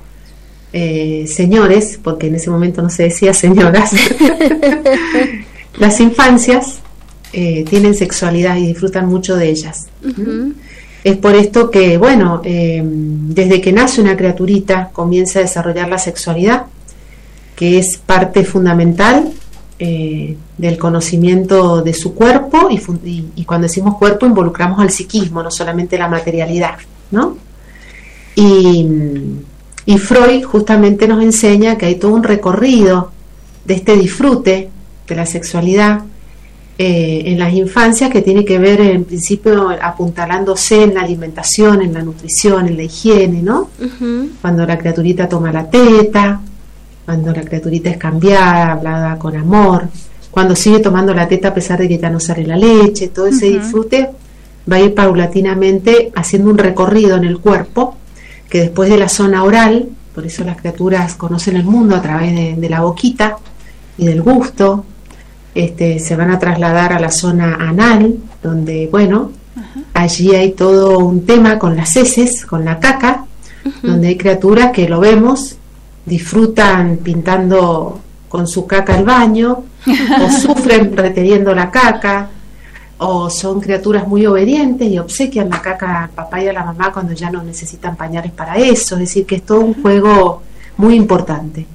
[0.72, 3.90] eh, señores, porque en ese momento no se decía señoras,
[5.78, 6.78] las infancias
[7.32, 9.88] eh, tienen sexualidad y disfrutan mucho de ellas.
[11.02, 15.98] Es por esto que, bueno, eh, desde que nace una criaturita comienza a desarrollar la
[15.98, 16.66] sexualidad,
[17.56, 19.32] que es parte fundamental
[19.78, 25.96] del conocimiento de su cuerpo y, y, cuando decimos cuerpo involucramos al psiquismo, no solamente
[25.96, 26.74] la materialidad,
[27.10, 27.38] ¿no?
[28.36, 28.86] Y
[29.90, 33.10] y Freud justamente nos enseña que hay todo un recorrido
[33.64, 34.70] de este disfrute
[35.08, 36.02] de la sexualidad
[36.78, 41.92] eh, en las infancias que tiene que ver en principio apuntalándose en la alimentación, en
[41.92, 43.70] la nutrición, en la higiene, ¿no?
[44.40, 46.40] Cuando la criaturita toma la teta,
[47.04, 49.88] cuando la criaturita es cambiada, hablada con amor,
[50.30, 53.26] cuando sigue tomando la teta a pesar de que ya no sale la leche, todo
[53.26, 54.08] ese disfrute
[54.70, 57.96] va a ir paulatinamente haciendo un recorrido en el cuerpo
[58.50, 62.34] que después de la zona oral, por eso las criaturas conocen el mundo a través
[62.60, 63.38] de, la boquita
[63.96, 64.84] y del gusto,
[65.54, 69.30] este, se van a trasladar a la zona anal, donde, bueno,
[69.94, 73.24] allí hay todo un tema con las heces, con la caca,
[73.82, 75.56] donde hay criaturas que lo vemos,
[76.04, 82.30] disfrutan pintando con su caca el baño, o sufren reteniendo la caca,
[83.02, 86.92] o son criaturas muy obedientes y obsequian la caca al papá y a la mamá
[86.92, 90.42] cuando ya no necesitan pañales para eso, es decir, que es todo un juego
[90.76, 91.66] muy importante.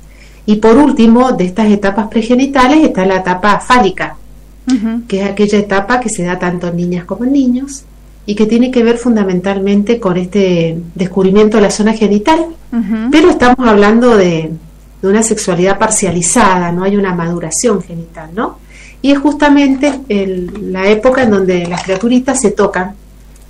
[0.45, 4.17] Y por último, de estas etapas pregenitales está la etapa fálica,
[5.07, 7.85] que es aquella etapa que se da tanto en niñas como en niños,
[8.27, 12.45] y que tiene que ver fundamentalmente con este descubrimiento de la zona genital,
[13.11, 14.51] pero estamos hablando de,
[15.01, 18.57] una sexualidad parcializada, no hay una maduración genital, ¿no?
[19.01, 20.01] Y es justamente
[20.61, 22.95] la época en donde las criaturitas se tocan,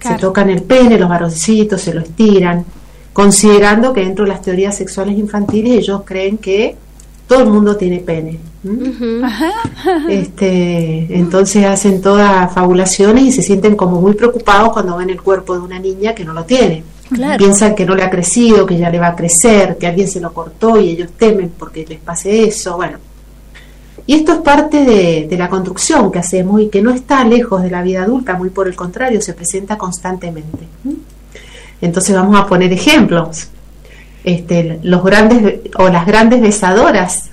[0.02, 2.66] se tocan el pene, los varoncitos, se lo estiran,
[3.14, 6.76] considerando que dentro de las teorías sexuales infantiles ellos creen que
[7.28, 8.40] todo el mundo tiene pene.
[10.10, 15.54] Este, entonces hacen todas fabulaciones y se sienten como muy preocupados cuando ven el cuerpo
[15.54, 16.84] de una niña que no lo tiene.
[17.38, 20.20] Piensan que no le ha crecido, que ya le va a crecer, que alguien se
[20.20, 22.78] lo cortó y ellos temen porque les pase eso.
[22.78, 22.98] Bueno,
[24.08, 27.64] y esto es parte de, de, la construcción que hacemos y que no está lejos
[27.64, 30.68] de la vida adulta, muy por el contrario, se presenta constantemente.
[31.82, 33.50] Entonces vamos a poner ejemplos.
[34.24, 37.30] Este, los grandes o las grandes besadoras.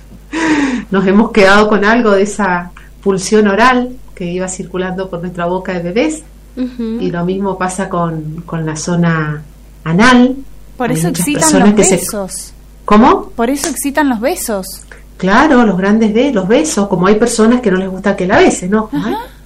[0.90, 2.70] Nos hemos quedado con algo de esa
[3.02, 6.22] pulsión oral que iba circulando por nuestra boca de bebés.
[6.54, 9.42] Y lo mismo pasa con, la zona
[9.84, 10.36] anal.
[10.76, 12.52] Por eso excitan los besos.
[12.84, 13.30] ¿Cómo?
[13.30, 14.84] Por eso excitan los besos.
[15.16, 18.38] Claro, los grandes besos, los besos, como hay personas que no les gusta que la
[18.38, 18.90] besen, ¿no?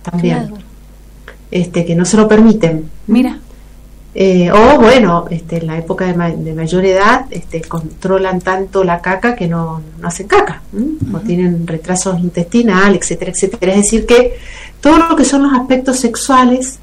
[0.03, 0.53] También.
[1.51, 2.89] Este, que no se lo permiten.
[3.07, 3.39] Mira.
[4.19, 9.37] Eh, o bueno, este, en la época de, mayor edad este, controlan tanto la caca
[9.37, 10.63] que no, hacen caca,
[11.13, 13.73] o tienen retrasos intestinales, etcétera, etcétera.
[13.75, 14.39] Es decir, que
[14.81, 16.79] todo lo que son los aspectos sexuales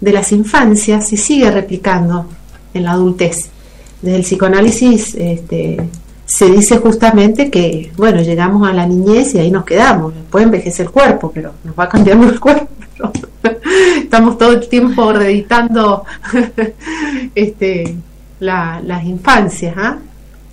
[0.00, 2.26] de las infancias se sigue replicando
[2.74, 3.50] en la adultez.
[4.02, 5.76] Desde el psicoanálisis este,
[6.34, 10.12] se dice justamente que, bueno, llegamos a la niñez y ahí nos quedamos.
[10.12, 12.66] Después envejece el cuerpo, pero nos va cambiando el cuerpo.
[13.98, 16.02] Estamos todo el tiempo reeditando
[17.36, 17.94] este,
[18.40, 19.76] las infancias.
[19.78, 19.98] ¿ah?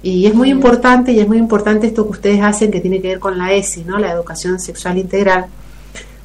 [0.04, 3.08] Y es muy importante, y es muy importante esto que ustedes hacen que tiene que
[3.08, 3.98] ver con la ESI, ¿no?
[3.98, 5.48] la educación sexual integral.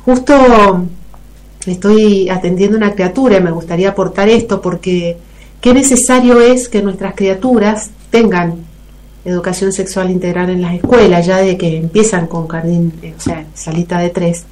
[0.05, 0.85] Justo
[1.65, 5.17] estoy atendiendo una criatura y me gustaría aportar esto porque
[5.63, 8.66] qué necesario es que nuestras criaturas tengan
[9.27, 13.45] educación sexual integral en las escuelas, ya de que empiezan con jardín, eh, o sea,
[13.55, 14.45] salita de tres,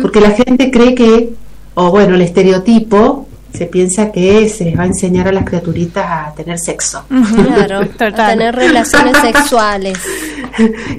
[0.00, 1.30] porque la gente cree que,
[1.74, 6.06] o bueno, el estereotipo se piensa que se les va a enseñar a las criaturitas
[6.06, 7.04] a tener sexo.
[7.10, 9.98] Claro, a tener relaciones sexuales.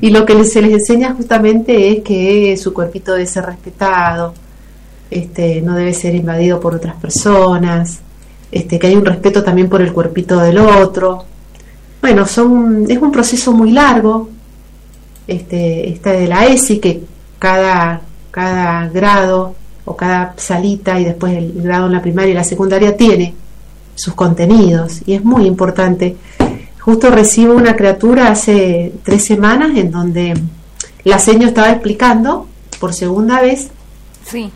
[0.02, 4.34] y lo que se les enseña justamente es que su cuerpito debe ser respetado,
[5.10, 8.00] este, no debe ser invadido por otras personas,
[8.52, 11.26] este, que hay un respeto también por el cuerpito del otro,
[12.02, 14.30] bueno, son, es un proceso muy largo,
[15.28, 17.04] este, esta de la ESI, que
[17.38, 18.02] cada,
[18.32, 19.56] cada grado
[19.86, 23.36] o cada salita y después el grado en la primaria y la secundaria tiene
[23.96, 26.18] sus contenidos y es muy importante.
[26.80, 30.34] Justo recibo una criatura hace tres semanas en donde
[31.04, 32.48] la seño estaba explicando
[32.80, 33.70] por segunda vez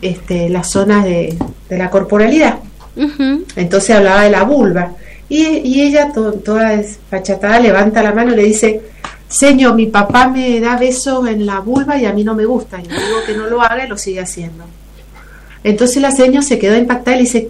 [0.02, 1.36] este, las zonas de,
[1.70, 2.58] la corporalidad.
[3.56, 4.92] Entonces hablaba de la vulva
[5.28, 8.82] y, ella, toda desfachatada, levanta la mano y le dice,
[9.28, 12.80] Señor, mi papá me da besos en la vulva y a mí no me gusta.
[12.80, 14.64] Y le digo que no lo haga y lo sigue haciendo.
[15.64, 17.48] Entonces la señora se quedó impactada y le dice,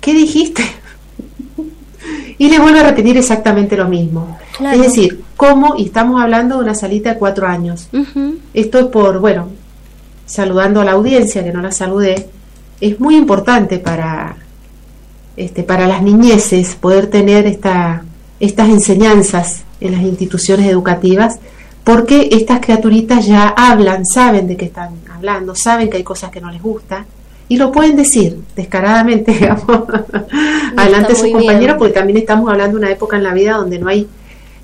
[0.00, 0.62] ¿qué dijiste?
[2.38, 4.38] y le vuelve a repetir exactamente lo mismo.
[4.72, 5.74] Es decir, ¿cómo?
[5.76, 7.88] Y estamos hablando de una salita de cuatro años.
[8.54, 9.48] Esto es por, bueno,
[10.26, 12.28] saludando a la audiencia, que no la saludé,
[12.80, 14.36] es muy importante para
[15.36, 18.04] este, para las niñeces poder tener esta,
[18.40, 21.38] estas enseñanzas en las instituciones educativas,
[21.84, 26.40] porque estas criaturitas ya hablan, saben de qué están hablando, saben que hay cosas que
[26.40, 27.06] no les gustan
[27.48, 29.82] y lo pueden decir descaradamente, digamos,
[30.76, 33.88] adelante sus compañeros, porque también estamos hablando de una época en la vida donde no
[33.88, 34.08] hay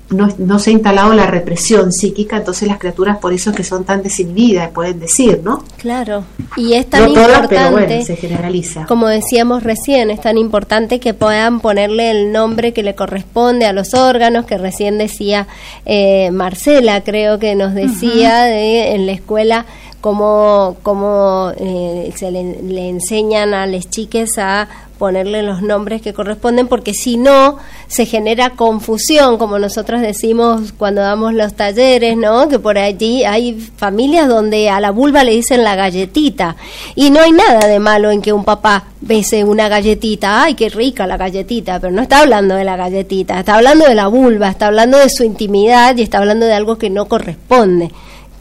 [0.09, 3.83] no, se ha instalado la represión psíquica, entonces las criaturas por eso es que son
[3.83, 5.63] tan desinhibidas, pueden decir, ¿no?
[5.77, 6.23] Claro,
[6.55, 8.85] y es tan importante, se generaliza.
[8.85, 13.73] como decíamos recién, es tan importante que puedan ponerle el nombre que le corresponde a
[13.73, 15.47] los órganos, que recién decía
[15.85, 19.65] eh, Marcela, creo que nos decía de, en la escuela
[20.03, 24.67] cómo, cómo eh, se le, le enseñan a las chiques a
[24.97, 27.57] ponerle los nombres que corresponden, porque si no,
[27.87, 32.49] se genera confusión, como nosotros decimos cuando damos los talleres, ¿no?
[32.49, 36.57] Que por allí hay familias donde a la vulva le dicen la galletita,
[36.95, 40.67] y no hay nada de malo en que un papá bese una galletita, ay, qué
[40.67, 44.49] rica la galletita, pero no está hablando de la galletita, está hablando de la vulva,
[44.49, 47.89] está hablando de su intimidad y está hablando de algo que no corresponde,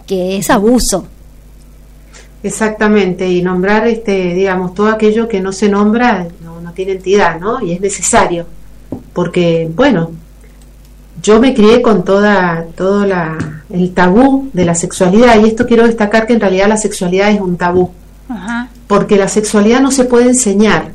[0.09, 1.07] que es abuso.
[2.43, 6.27] Exactamente, y nombrar, este, digamos, todo aquello que no se nombra
[6.75, 7.61] tiene entidad, ¿no?
[7.63, 8.47] Y es necesario,
[9.13, 10.11] porque, bueno,
[11.23, 15.87] yo me crié con toda, todo la, el tabú de la sexualidad, y esto quiero
[15.87, 17.91] destacar que en realidad la sexualidad es un tabú,
[18.87, 20.93] porque la sexualidad no se puede enseñar,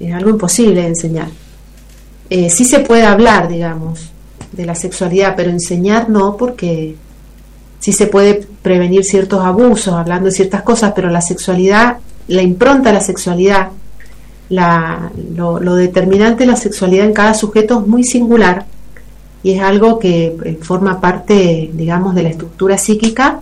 [0.00, 1.28] es algo imposible de enseñar.
[2.30, 4.10] Eh, sí se puede hablar, digamos,
[4.52, 6.96] de la sexualidad, pero enseñar no, porque
[7.84, 11.98] sí se puede prevenir ciertos abusos hablando de ciertas cosas, pero la sexualidad,
[12.28, 13.68] la impronta de la sexualidad,
[14.48, 18.64] la, lo, lo, determinante de la sexualidad en cada sujeto es muy singular
[19.42, 23.40] y es algo que eh, forma parte, digamos, de la estructura psíquica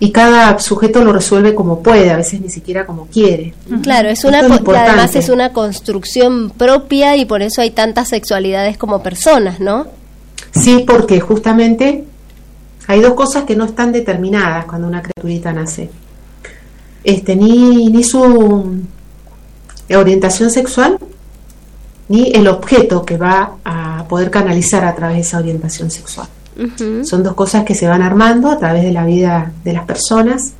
[0.00, 3.54] y cada sujeto lo resuelve como puede, a veces ni siquiera como quiere.
[3.84, 9.04] Claro, es una además es una construcción propia y por eso hay tantas sexualidades como
[9.04, 9.86] personas, ¿no?
[10.50, 12.06] Sí, porque justamente
[12.86, 15.90] hay dos cosas que no están determinadas cuando una criaturita nace.
[17.04, 18.82] Este, ni, ni su
[19.94, 20.98] orientación sexual,
[22.08, 26.28] ni el objeto que va a poder canalizar a través de esa orientación sexual.
[27.04, 30.52] Son dos cosas que se van armando a través de la vida de las personas.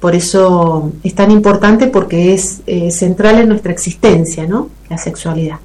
[0.00, 4.68] Por eso es tan importante porque es eh, central en nuestra existencia, ¿no?
[4.90, 5.58] La sexualidad.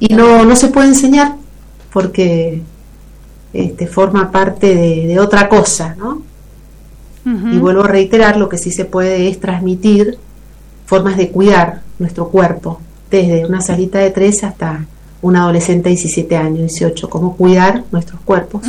[0.00, 1.36] Y no, no se puede enseñar
[1.92, 2.62] porque
[3.52, 6.22] este, forma parte de, otra cosa, ¿no?
[7.24, 10.18] Y vuelvo a reiterar, lo que sí se puede es transmitir
[10.86, 12.80] formas de cuidar nuestro cuerpo,
[13.10, 14.86] desde una salita de tres hasta
[15.20, 18.62] un adolescente de 17 años, 18, cómo cuidar nuestros cuerpos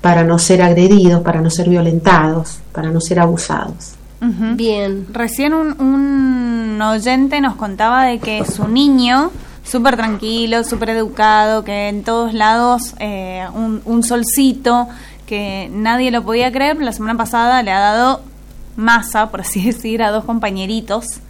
[0.00, 3.94] para no ser agredidos, para no ser violentados, para no ser abusados.
[4.20, 5.06] Bien.
[5.12, 9.30] Recién un, oyente nos contaba de que su niño,
[9.70, 14.88] súper tranquilo, súper educado, que en todos lados eh, un, un solcito,
[15.26, 18.22] que nadie lo podía creer, la semana pasada le ha dado
[18.76, 21.20] masa, por así decir, a dos compañeritos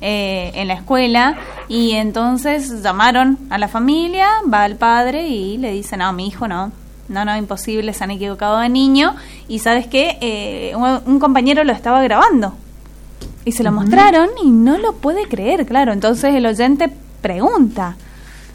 [0.00, 1.36] eh, en la escuela.
[1.68, 6.48] Y entonces llamaron a la familia, va el padre y le dice, no, mi hijo
[6.48, 6.72] no,
[7.08, 9.14] no, no, imposible, se han equivocado de niño
[9.48, 12.54] y sabes que eh, un, compañero lo estaba grabando.
[13.44, 16.90] Y se lo mostraron y no lo puede creer, claro, entonces el oyente
[17.20, 17.96] pregunta.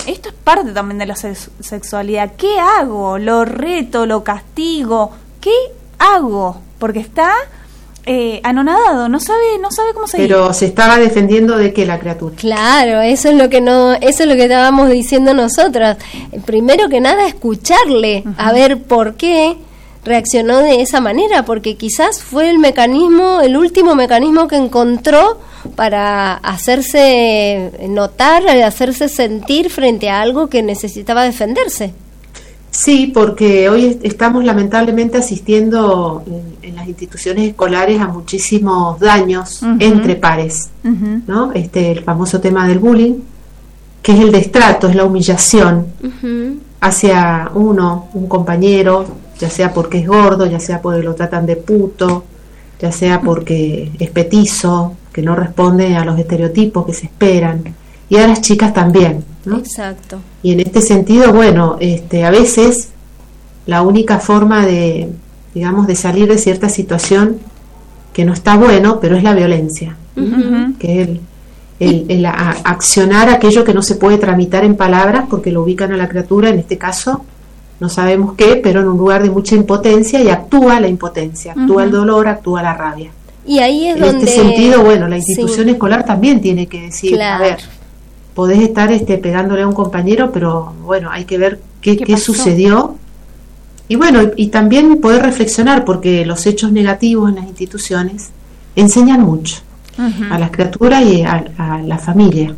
[0.06, 2.34] Esto es parte también de la sexualidad.
[2.38, 3.18] ¿Qué hago?
[3.18, 4.06] ¿Lo reto?
[4.06, 5.12] ¿Lo castigo?
[5.42, 5.54] ¿Qué
[5.98, 6.62] hago?
[6.78, 7.34] Porque está
[8.06, 10.28] eh, anonadado, no sabe, no sabe cómo seguir.
[10.28, 12.36] Pero se estaba defendiendo de que la criatura.
[12.36, 15.98] Claro, eso es lo que no, eso es lo que estábamos diciendo nosotras.
[16.46, 19.58] Primero que nada, escucharle, a ver por qué
[20.04, 25.40] reaccionó de esa manera, porque quizás fue el mecanismo, el último mecanismo que encontró
[25.76, 31.94] para hacerse notar, hacerse sentir frente a algo que necesitaba defenderse.
[32.76, 36.24] Sí, porque hoy estamos lamentablemente asistiendo
[36.62, 41.54] en, las instituciones escolares a muchísimos daños entre pares, ¿no?
[41.54, 43.22] Este el famoso tema del bullying,
[44.02, 45.88] que es el destrato, es la humillación
[46.82, 49.06] hacia uno, un compañero,
[49.40, 52.26] ya sea porque es gordo, ya sea porque lo tratan de puto,
[52.80, 57.64] ya sea porque es petizo, que no responde a los estereotipos que se esperan,
[58.10, 59.24] y a las chicas también.
[59.50, 60.20] Exacto.
[60.44, 62.90] Y en este sentido, bueno, este, a veces
[63.66, 65.10] la única forma de,
[65.54, 67.38] digamos, de salir de cierta situación
[68.12, 69.96] que no está bueno, pero es la violencia,
[70.80, 71.10] que es
[71.80, 75.98] el, el, accionar aquello que no se puede tramitar en palabras porque lo ubican a
[75.98, 77.24] la criatura, en este caso,
[77.80, 81.86] no sabemos qué, pero en un lugar de mucha impotencia y actúa la impotencia, actúa
[81.86, 83.12] el dolor, actúa la rabia.
[83.46, 84.26] Y ahí es en donde...
[84.26, 87.60] este sentido, bueno, la institución escolar también tiene que decir, a ver,
[88.34, 92.96] podés estar este, pegándole a un compañero, pero bueno, hay que ver qué, qué, sucedió.
[93.88, 98.32] Y bueno, y, también poder reflexionar, porque los hechos negativos en las instituciones
[98.76, 99.58] enseñan mucho.
[99.98, 102.56] A las criaturas y a, la familia.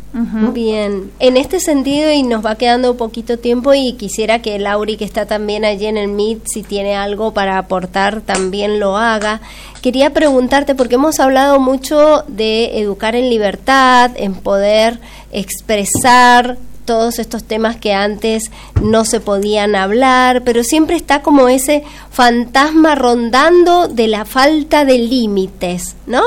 [0.52, 5.04] Bien, en este sentido, y nos va quedando poquito tiempo, y quisiera que Lauri, que
[5.04, 9.40] está también allí en el MIT, si tiene algo para aportar, también lo haga.
[9.82, 14.98] Quería preguntarte, porque hemos hablado mucho de educar en libertad, en poder
[15.30, 16.58] expresar
[16.88, 18.50] todos estos temas que antes
[18.82, 24.96] no se podían hablar, pero siempre está como ese fantasma rondando de la falta de
[24.96, 26.22] límites, ¿no?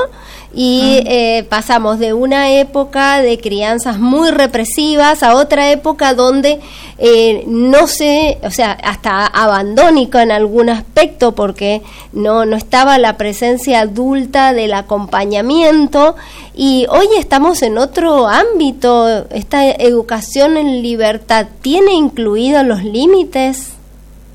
[0.54, 6.60] Y eh, pasamos de una época de crianzas muy represivas a otra época donde
[6.98, 13.16] eh, no se, o sea, hasta abandónico en algún aspecto porque no, no estaba la
[13.16, 16.16] presencia adulta del acompañamiento.
[16.54, 23.72] Y hoy estamos en otro ámbito, esta educación en libertad tiene incluidos los límites.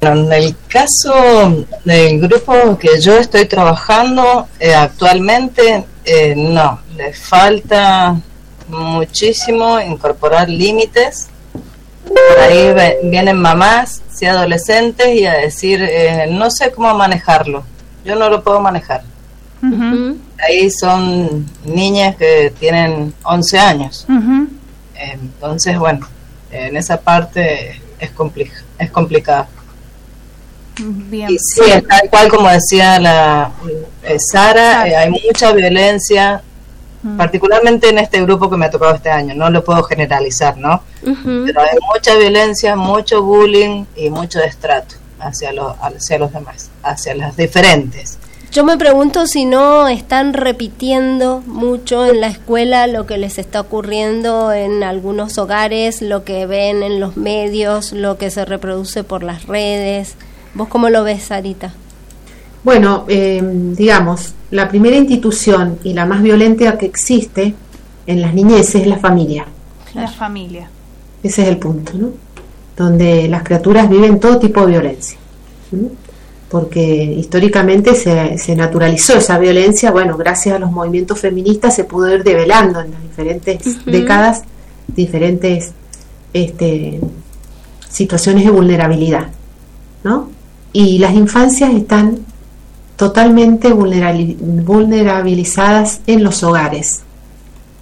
[0.02, 8.16] En el caso del grupo que yo estoy trabajando eh, actualmente, eh, no, le falta
[8.70, 11.28] muchísimo incorporar límites.
[12.06, 12.74] Por ahí
[13.04, 17.64] vienen mamás, y adolescentes, y a decir, eh, no sé cómo manejarlo,
[18.06, 19.04] yo no lo puedo manejar.
[20.40, 24.06] ahí son niñas que tienen 11 años.
[24.96, 26.08] Entonces, bueno,
[26.52, 29.48] en esa parte es, complicado es complicado.
[30.80, 31.30] Bien.
[31.32, 33.52] Y sí, tal cual como decía la
[34.04, 36.42] eh, Sara, eh, hay mucha violencia,
[37.18, 40.82] particularmente en este grupo que me ha tocado este año, no lo puedo generalizar, ¿no?
[41.02, 47.16] Pero hay mucha violencia, mucho bullying y mucho destrato hacia, los hacia los demás, hacia
[47.16, 48.18] las diferentes.
[48.52, 53.60] Yo me pregunto si no están repitiendo mucho en la escuela lo que les está
[53.62, 59.22] ocurriendo en algunos hogares, lo que ven en los medios, lo que se reproduce por
[59.22, 60.16] las redes.
[60.58, 61.72] ¿Vos cómo lo ves, Sarita?
[62.64, 63.42] Bueno, eh,
[63.78, 67.54] digamos, la primera institución y la más violenta que existe
[68.08, 69.46] en las niñeces es la familia.
[69.94, 70.68] La familia.
[71.22, 72.10] Ese es el punto, ¿no?
[72.76, 75.18] Donde las criaturas viven todo tipo de violencia
[76.50, 82.24] porque históricamente se, naturalizó esa violencia, bueno, gracias a los movimientos feministas se pudo ir
[82.24, 84.44] develando en las diferentes décadas
[84.88, 85.74] diferentes
[86.32, 87.02] este,
[87.90, 89.28] situaciones de vulnerabilidad,
[90.06, 90.37] ¿no?
[90.80, 92.20] Y las infancias están
[92.98, 97.02] totalmente vulnerabilizadas en los hogares.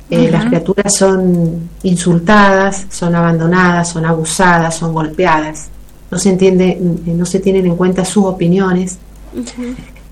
[0.10, 5.68] Eh, las criaturas son insultadas, son abandonadas, son abusadas, son golpeadas.
[6.10, 8.98] No se entiende, no se tienen en cuenta sus opiniones.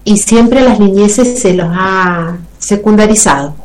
[0.03, 3.55] Y siempre las niñeces se los ha secundarizado.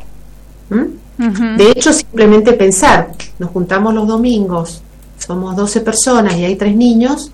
[0.69, 4.81] De hecho, simplemente pensar, nos juntamos los domingos,
[5.17, 7.29] somos 12 personas y hay tres niños,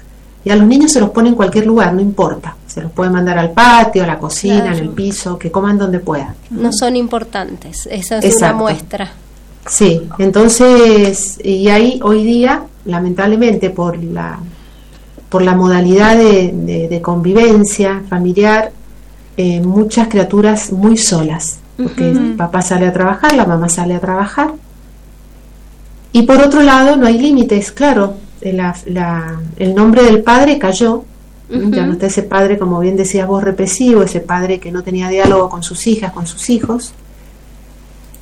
[0.46, 2.56] y a los niños se los pone en cualquier lugar, no importa.
[2.68, 6.00] Se los puede mandar al patio, a la cocina, en el piso, que coman donde
[6.00, 6.36] puedan.
[6.52, 9.12] No son importantes, esa es una muestra.
[9.68, 14.40] Sí, entonces, y ahí hoy día, lamentablemente, por la
[15.30, 18.72] por la modalidad de, convivencia familiar,
[19.36, 24.00] eh, muchas criaturas muy solas, porque el papá sale a trabajar, la mamá sale a
[24.00, 24.54] trabajar.
[26.14, 28.14] Y por otro lado, no hay límites, claro,
[28.50, 31.04] el nombre del padre cayó,
[31.50, 35.10] ya no está ese padre, como bien decías vos, represivo, ese padre que no tenía
[35.10, 36.94] diálogo con sus hijas, con sus hijos.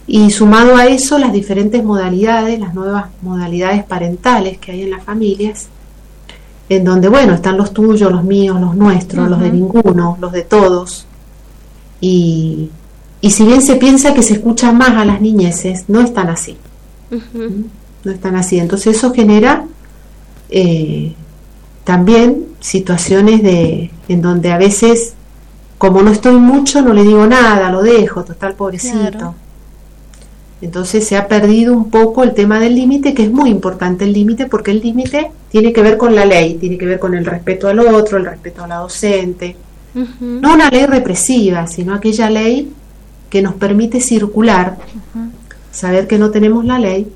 [0.05, 5.03] Y sumado a eso, las diferentes modalidades, las nuevas modalidades parentales que hay en las
[5.03, 5.67] familias,
[6.67, 10.41] en donde, bueno, están los tuyos, los míos, los nuestros, los de ninguno, los de
[10.43, 11.05] todos.
[12.01, 12.69] Y,
[13.21, 16.57] y, si bien se piensa que se escucha más a las niñeces, no están así.
[17.09, 17.63] ¿Mm?
[18.03, 18.59] No están así.
[18.59, 19.65] Entonces eso genera
[20.55, 21.13] eh,
[21.83, 25.15] también situaciones de, en donde a veces,
[25.79, 29.33] como no estoy mucho, no le digo nada, lo dejo, total pobrecito.
[30.61, 34.13] Entonces se ha perdido un poco el tema del límite, que es muy importante el
[34.13, 37.25] límite, porque el límite tiene que ver con la ley, tiene que ver con el
[37.25, 39.57] respeto al otro, el respeto a la docente.
[40.21, 42.71] No una ley represiva, sino aquella ley
[43.29, 44.77] que nos permite circular,
[45.71, 47.11] saber que no tenemos la ley,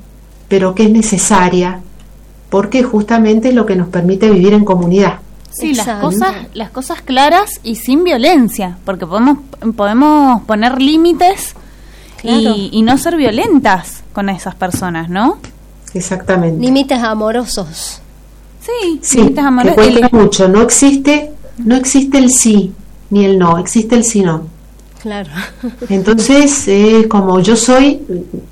[0.50, 1.82] pero que es necesaria,
[2.50, 5.20] porque justamente es lo que nos permite vivir en comunidad.
[5.52, 9.40] Sí, las cosas, las cosas claras y sin violencia, porque podemos,
[9.76, 11.56] podemos poner límites
[12.24, 15.38] y, no ser violentas con esas personas, ¿no?
[15.94, 16.64] Exactamente.
[16.64, 18.02] Límites amorosos.
[18.62, 19.88] Sí, límites amorosos.
[19.88, 20.48] Que mucho.
[20.48, 22.74] No existe, no existe el sí
[23.10, 24.44] ni el no, existe el sí no.
[25.02, 25.30] Claro.
[25.90, 28.02] Entonces, eh, como yo soy,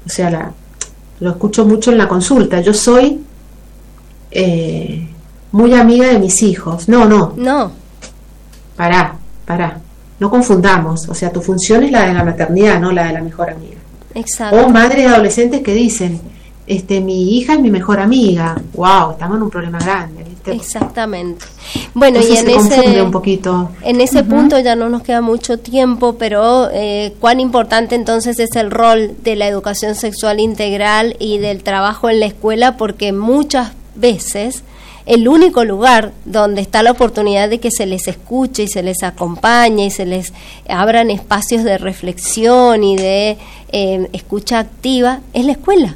[0.05, 0.51] o sea, la,
[1.19, 3.19] lo escucho mucho en la consulta, yo soy
[4.35, 5.07] eh,
[5.53, 6.89] muy amiga de mis hijos.
[6.89, 7.33] No, no.
[7.37, 7.71] No.
[8.75, 9.79] Pará, pará.
[10.19, 13.21] No confundamos, o sea, tu función es la de la maternidad, no la de la
[13.21, 13.77] mejor amiga.
[14.13, 14.65] Exacto.
[14.65, 16.21] O madres adolescentes que dicen,
[16.67, 18.61] este, mi hija es mi mejor amiga.
[18.73, 20.25] Wow, estamos en un problema grande.
[20.47, 21.45] Exactamente.
[21.93, 23.71] Bueno, y en ese, un poquito.
[23.81, 28.55] en ese punto ya no nos queda mucho tiempo, pero eh, cuán importante entonces es
[28.55, 33.71] el rol de la educación sexual integral y del trabajo en la escuela, porque muchas
[33.95, 34.63] veces
[35.05, 39.03] el único lugar donde está la oportunidad de que se les escuche y se les
[39.03, 40.33] acompañe y se les
[40.67, 43.37] abran espacios de reflexión y de
[43.71, 45.95] eh, escucha activa es la escuela.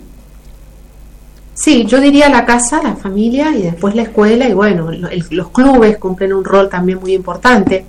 [1.56, 5.98] Sí, yo diría la casa, la familia y después la escuela y bueno, los clubes
[5.98, 7.84] cumplen un rol también muy importante.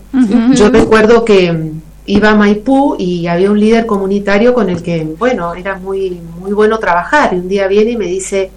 [0.54, 5.04] Yo recuerdo que mm, iba a Maipú y había un líder comunitario con el que,
[5.16, 8.50] bueno, era muy, muy bueno trabajar y un día viene y me dice,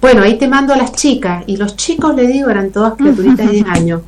[0.00, 1.44] bueno, ahí te mando a las chicas.
[1.46, 4.02] Y los chicos, le digo, eran todas criaturitas de 10 años.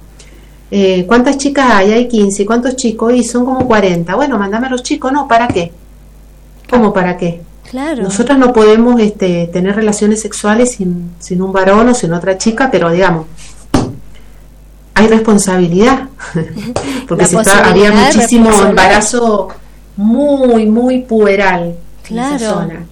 [0.70, 1.93] Eh, ¿Cuántas chicas hay?
[1.93, 2.47] Hay 15.
[2.47, 3.12] ¿Cuántos chicos?
[3.14, 4.14] Y son como 40.
[4.14, 5.12] Bueno, mándame a los chicos.
[5.12, 5.70] No, ¿para qué?
[6.70, 7.43] ¿Cómo para qué?
[7.70, 8.02] Claro.
[8.02, 12.70] Nosotras no podemos este, tener relaciones sexuales sin, sin un varón o sin otra chica,
[12.70, 13.27] pero digamos,
[14.94, 16.09] hay responsabilidad.
[17.09, 19.48] Porque si había muchísimo embarazo
[19.97, 21.77] muy, muy pueral
[22.09, 22.86] en esa zona.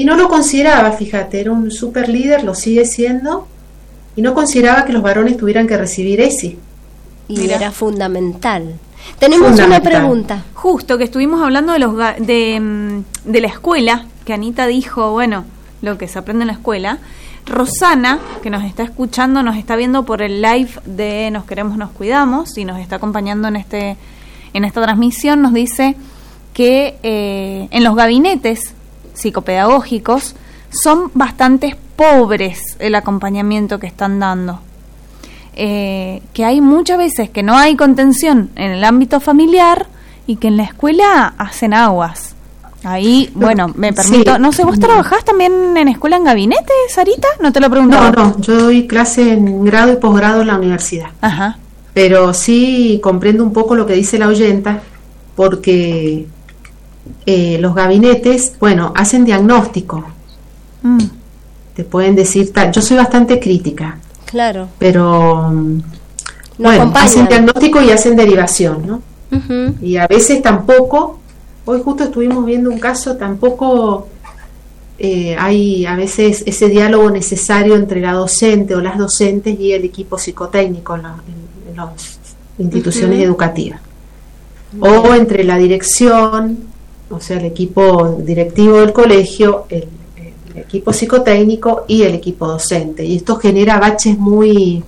[0.00, 3.46] Y no lo consideraba, fíjate, era un super líder, lo sigue siendo,
[4.16, 6.58] y no consideraba que los varones tuvieran que recibir ESI.
[7.28, 8.78] Y era fundamental.
[9.18, 10.42] Tenemos una pregunta.
[10.54, 15.44] Justo que estuvimos hablando de los de, mm, de la escuela, que Anita dijo, bueno,
[15.82, 16.96] lo que se aprende en la escuela.
[17.44, 21.90] Rosana, que nos está escuchando, nos está viendo por el live de Nos queremos, nos
[21.90, 23.98] cuidamos y nos está acompañando en este
[24.54, 25.94] en esta transmisión, nos dice
[26.54, 28.74] que eh, en los gabinetes
[29.20, 30.34] psicopedagógicos
[30.70, 34.60] son bastante pobres el acompañamiento que están dando.
[35.54, 39.86] Eh, que hay muchas veces que no hay contención en el ámbito familiar
[40.26, 42.34] y que en la escuela hacen aguas.
[42.84, 44.38] Ahí, bueno, me permito.
[44.38, 47.28] No sé, ¿vos trabajás también en escuela en gabinete, Sarita?
[47.40, 48.00] No te lo pregunto.
[48.00, 51.10] No, no, yo doy clase en grado y posgrado en la universidad.
[51.20, 51.58] Ajá.
[51.92, 54.80] Pero sí comprendo un poco lo que dice la oyenta,
[55.34, 56.26] porque
[57.26, 60.04] eh, los gabinetes, bueno, hacen diagnóstico.
[60.82, 60.98] Mm.
[61.74, 63.98] Te pueden decir, yo soy bastante crítica.
[64.26, 64.68] Claro.
[64.78, 65.52] Pero,
[66.58, 69.02] bueno, hacen diagnóstico y hacen derivación, ¿no?
[69.80, 71.20] Y a veces tampoco,
[71.64, 74.08] hoy justo estuvimos viendo un caso, tampoco
[75.02, 79.84] eh, hay a veces ese diálogo necesario entre la docente o las docentes y el
[79.84, 81.02] equipo psicotécnico en,
[81.74, 82.18] las
[82.58, 83.80] instituciones educativas.
[84.78, 86.69] O entre la dirección,
[87.10, 89.86] o sea, el equipo directivo del colegio, el,
[90.54, 93.04] equipo psicotécnico y el equipo docente.
[93.04, 94.82] Y esto genera baches muy,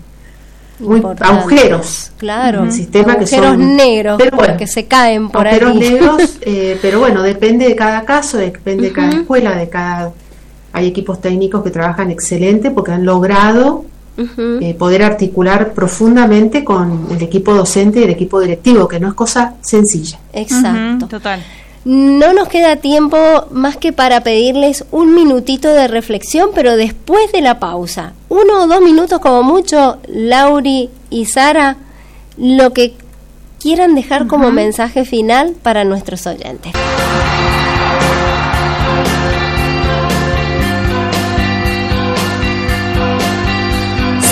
[0.80, 2.12] muy agujeros.
[2.18, 6.78] Claro, el sistema agujeros que son, negros pero que se caen por agujeros negros, eh,
[6.82, 10.12] pero bueno, depende de cada caso, depende de cada escuela, de cada...
[10.74, 13.84] Hay equipos técnicos que trabajan excelente porque han logrado
[14.16, 19.14] eh, poder articular profundamente con el equipo docente y el equipo directivo, que no es
[19.14, 20.18] cosa sencilla.
[20.32, 21.06] Exacto.
[21.08, 21.42] total.
[21.84, 23.16] No nos queda tiempo
[23.50, 28.12] más que para pedirles un minutito de reflexión, pero después de la pausa.
[28.28, 31.76] Uno o dos minutos como mucho, Lauri y Sara,
[32.36, 32.94] lo que
[33.58, 36.72] quieran dejar como mensaje final para nuestros oyentes.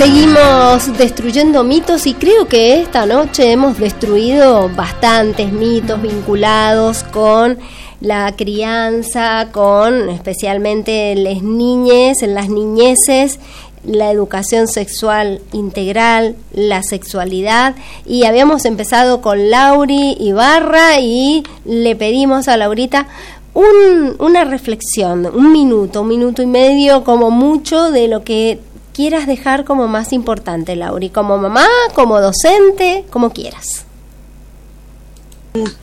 [0.01, 7.59] Seguimos destruyendo mitos y creo que esta noche hemos destruido bastantes mitos vinculados con
[8.01, 13.41] la crianza, con especialmente las niñes, en las niñeces,
[13.85, 17.75] la educación sexual integral, la sexualidad.
[18.07, 23.07] Y habíamos empezado con Lauri Ibarra y le pedimos a Laurita
[23.53, 28.61] un, una reflexión, un minuto, un minuto y medio como mucho de lo que
[29.01, 31.09] quieras dejar como más importante, Lauri?
[31.09, 31.65] ¿Como mamá,
[31.95, 33.87] como docente, como quieras?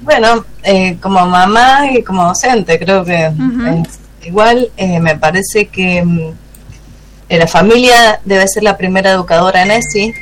[0.01, 3.31] Bueno, eh, como mamá y como docente, creo que
[4.23, 6.31] igual eh, me parece que mm,
[7.29, 10.13] la familia debe ser la primera educadora en ESI,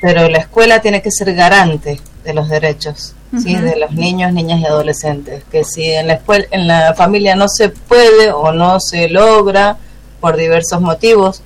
[0.00, 3.56] pero la escuela tiene que ser garante de los derechos ¿sí?
[3.56, 5.42] de los niños, niñas y adolescentes.
[5.50, 9.76] Que si en la, escuela, en la familia no se puede o no se logra
[10.20, 11.42] por diversos motivos,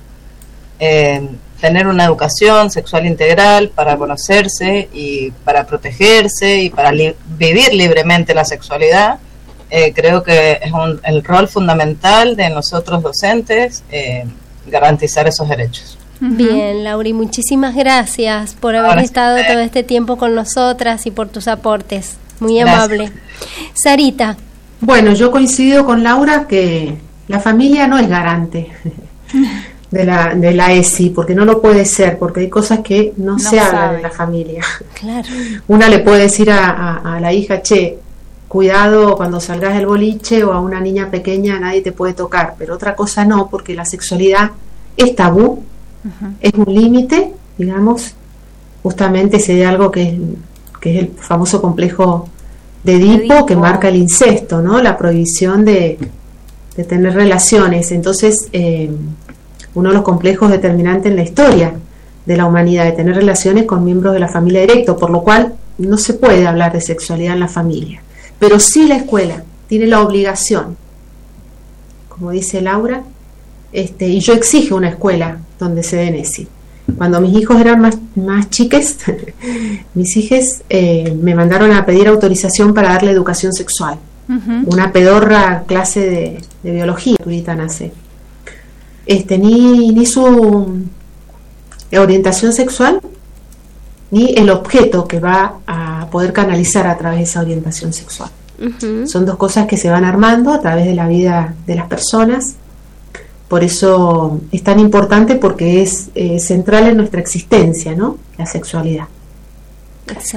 [0.79, 1.27] eh,
[1.59, 8.45] tener una educación sexual integral para conocerse y para protegerse y para vivir libremente la
[8.45, 9.19] sexualidad.
[9.69, 10.71] Eh, creo que es
[11.03, 14.25] el rol fundamental de nosotros docentes eh,
[14.67, 15.97] garantizar esos derechos.
[16.21, 21.47] Bien, Lauri, muchísimas gracias por haber estado todo este tiempo con nosotras y por tus
[21.47, 22.17] aportes.
[22.39, 23.11] Muy amable.
[23.73, 24.35] Sarita.
[24.81, 26.97] Bueno, yo coincido con Laura que
[27.27, 28.69] la familia no es garante.
[29.91, 33.39] de la, de la ESI, porque no lo puede ser, porque hay cosas que no,
[33.39, 34.63] se hablan en la familia.
[34.93, 35.27] Claro.
[35.67, 37.97] Una le puede decir a, a, la hija, che,
[38.47, 42.75] cuidado cuando salgas del boliche o a una niña pequeña nadie te puede tocar, pero
[42.75, 44.51] otra cosa no, porque la sexualidad
[44.97, 45.63] es tabú,
[46.39, 48.13] es un límite, digamos,
[48.81, 50.13] justamente se de algo que es,
[50.79, 52.29] que es el famoso complejo
[52.83, 54.81] de Edipo, que marca el incesto, ¿no?
[54.81, 55.97] La prohibición de,
[56.75, 57.91] de tener relaciones.
[57.91, 58.89] Entonces, eh,
[59.75, 61.73] uno de los complejos determinantes en la historia
[62.25, 65.55] de la humanidad, de tener relaciones con miembros de la familia directo, por lo cual
[65.77, 68.01] no se puede hablar de sexualidad en la familia.
[68.37, 70.77] Pero sí la escuela tiene la obligación,
[72.07, 73.03] como dice Laura,
[73.71, 76.47] este, y yo exijo una escuela donde se den ESI.
[76.97, 78.97] Cuando mis hijos eran más, más chiques,
[79.93, 83.97] mis hijas eh, me mandaron a pedir autorización para darle educación sexual.
[84.67, 87.91] Una pedorra clase de, de biología, ahorita nace
[89.09, 90.85] este, ni, ni su
[91.91, 93.01] orientación sexual,
[94.11, 98.29] ni el objeto que va a poder canalizar a través de esa orientación sexual.
[99.07, 102.55] Son dos cosas que se van armando a través de la vida de las personas.
[103.47, 108.17] Por eso es tan importante porque es eh, central en nuestra existencia, ¿no?
[108.37, 109.07] La sexualidad.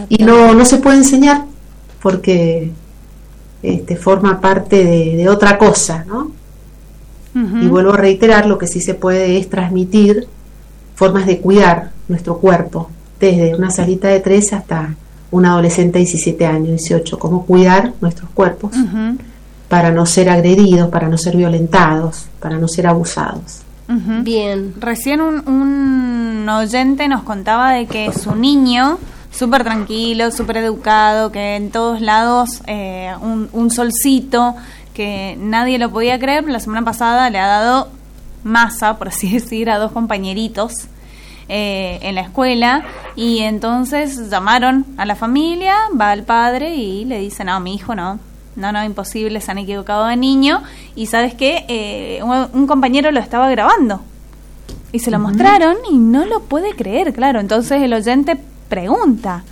[0.08, 1.44] Y no, no se puede enseñar
[2.00, 2.70] porque
[3.62, 6.30] este, forma parte de, otra cosa, ¿no?
[7.34, 10.26] Y vuelvo a reiterar, lo que sí se puede es transmitir
[10.94, 14.94] formas de cuidar nuestro cuerpo, desde una salita de tres hasta
[15.30, 18.72] un adolescente de 17 años, 18, cómo cuidar nuestros cuerpos
[19.68, 23.62] para no ser agredidos, para no ser violentados, para no ser abusados.
[23.88, 24.74] Bien.
[24.78, 28.98] Recién un, un, oyente nos contaba de que su niño,
[29.30, 34.54] súper tranquilo, súper educado, que en todos lados eh, un, un, solcito,
[34.94, 37.88] que nadie lo podía creer, la semana pasada le ha dado
[38.44, 40.88] masa, por así decir, a dos compañeritos
[41.48, 42.84] eh, en la escuela
[43.16, 47.94] y entonces llamaron a la familia, va el padre y le dice, no, mi hijo
[47.94, 48.18] no,
[48.56, 50.62] no, no, imposible, se han equivocado de niño
[50.94, 54.00] y sabes que eh, un, compañero lo estaba grabando
[54.92, 58.38] y se lo mostraron y no lo puede creer, claro, entonces el oyente
[58.68, 59.44] pregunta.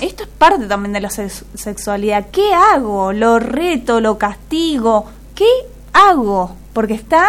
[0.00, 2.26] Esto es parte también de la sexualidad.
[2.30, 3.12] ¿Qué hago?
[3.12, 4.00] ¿Lo reto?
[4.00, 5.06] ¿Lo castigo?
[5.34, 5.48] ¿Qué
[5.92, 6.56] hago?
[6.72, 7.26] Porque está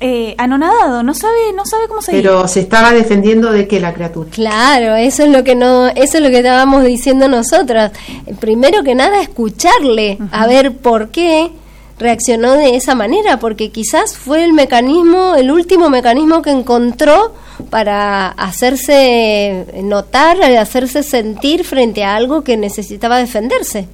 [0.00, 2.22] eh, anonadado, no sabe, no sabe cómo seguir.
[2.22, 4.28] Pero se estaba defendiendo de que la criatura.
[4.30, 7.92] Claro, eso es lo que no, eso es lo que estábamos diciendo nosotras.
[8.40, 11.52] Primero que nada, escucharle, a ver por qué
[11.98, 17.32] reaccionó de esa manera, porque quizás fue el mecanismo, el último mecanismo que encontró
[17.70, 23.86] para hacerse notar, hacerse sentir frente a algo que necesitaba defenderse.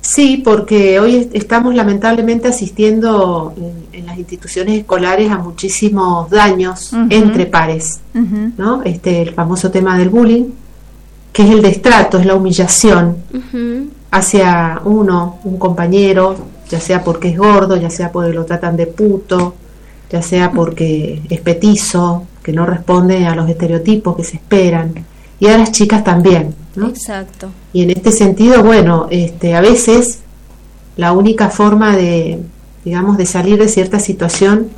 [0.00, 3.54] Sí, porque hoy estamos lamentablemente asistiendo
[3.92, 8.82] en, las instituciones escolares a muchísimos daños entre pares, ¿no?
[8.82, 10.46] Este, el famoso tema del bullying,
[11.32, 13.18] que es el destrato, es la humillación
[14.10, 16.34] hacia uno, un compañero,
[16.70, 19.54] ya sea porque es gordo, ya sea porque lo tratan de puto,
[20.10, 24.94] ya sea porque es petizo, que no responde a los estereotipos que se esperan,
[25.38, 26.54] y a las chicas también.
[26.76, 27.50] Exacto.
[27.72, 30.20] Y en este sentido, bueno, este, a veces
[30.96, 32.38] la única forma de,
[32.84, 34.68] digamos, de salir de cierta situación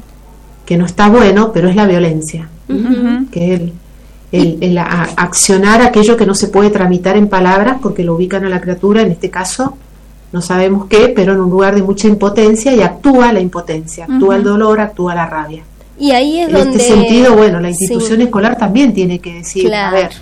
[0.64, 2.48] que no está bueno, pero es la violencia,
[3.30, 3.60] que es
[4.30, 8.48] el, el, accionar aquello que no se puede tramitar en palabras porque lo ubican a
[8.48, 9.76] la criatura, en este caso
[10.32, 14.36] no sabemos qué, pero en un lugar de mucha impotencia y actúa la impotencia, actúa
[14.36, 15.62] el dolor, actúa la rabia.
[15.98, 19.90] Y ahí es en este sentido, bueno, la institución escolar también tiene que decir, a
[19.90, 20.12] ver,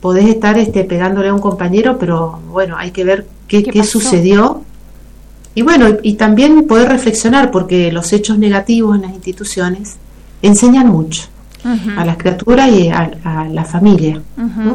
[0.00, 4.62] podés estar este, pegándole a un compañero, pero bueno, hay que ver qué, qué, sucedió.
[5.54, 9.96] Y bueno, y también poder reflexionar, porque los hechos negativos en las instituciones
[10.42, 11.28] enseñan mucho
[11.96, 13.10] a las criaturas y a,
[13.50, 14.20] la familia.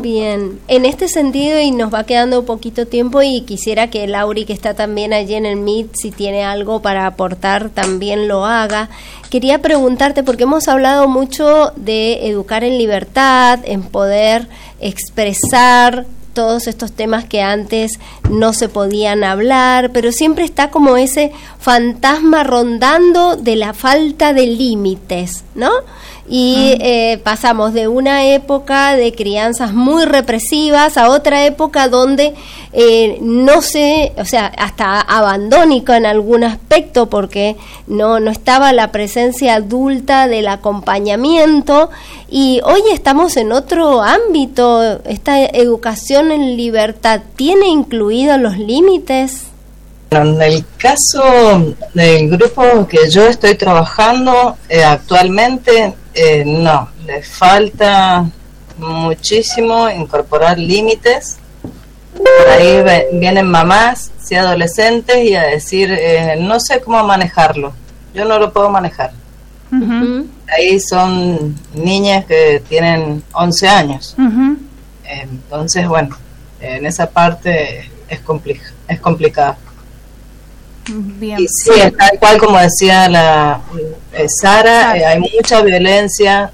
[0.01, 4.53] Bien, en este sentido, y nos va quedando poquito tiempo, y quisiera que Lauri, que
[4.53, 8.89] está también allí en el MIT, si tiene algo para aportar, también lo haga.
[9.29, 14.47] Quería preguntarte, porque hemos hablado mucho de educar en libertad, en poder
[14.79, 17.99] expresar todos estos temas que antes
[18.29, 24.47] no se podían hablar, pero siempre está como ese fantasma rondando de la falta de
[24.47, 25.71] límites, ¿no?
[26.33, 32.33] Y eh, pasamos de una época de crianzas muy represivas a otra época donde
[32.71, 38.93] eh, no se, o sea, hasta abandónico en algún aspecto porque no, no estaba la
[38.93, 41.89] presencia adulta del acompañamiento.
[42.29, 49.50] Y hoy estamos en otro ámbito, esta educación en libertad tiene incluidos los límites.
[50.13, 58.29] En el caso del grupo que yo estoy trabajando eh, actualmente, eh, no, le falta
[58.77, 61.37] muchísimo incorporar límites.
[62.13, 62.83] Por ahí
[63.13, 67.71] vienen mamás, y adolescentes, y a decir, eh, no sé cómo manejarlo,
[68.13, 69.13] yo no lo puedo manejar.
[70.53, 74.17] Ahí son niñas que tienen 11 años.
[75.05, 76.17] Entonces, bueno,
[76.59, 78.19] en esa parte es,
[78.89, 79.55] es complicado.
[81.37, 83.61] Y sí, tal cual como decía la
[84.13, 86.51] eh, Sara, eh, hay mucha violencia,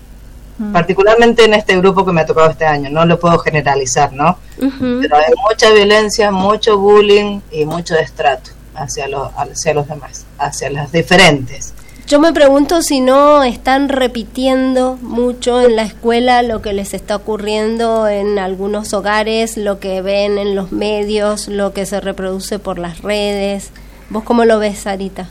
[0.57, 0.71] mm.
[0.71, 4.37] particularmente en este grupo que me ha tocado este año, no lo puedo generalizar, ¿no?
[4.57, 10.69] Pero hay mucha violencia, mucho bullying y mucho destrato hacia, los hacia los demás, hacia
[10.69, 11.73] las diferentes.
[12.07, 17.17] Yo me pregunto si no están repitiendo mucho en la escuela lo que les está
[17.17, 22.79] ocurriendo en algunos hogares, lo que ven en los medios, lo que se reproduce por
[22.79, 23.71] las redes.
[24.09, 25.29] ¿Vos cómo lo ves, Sarita?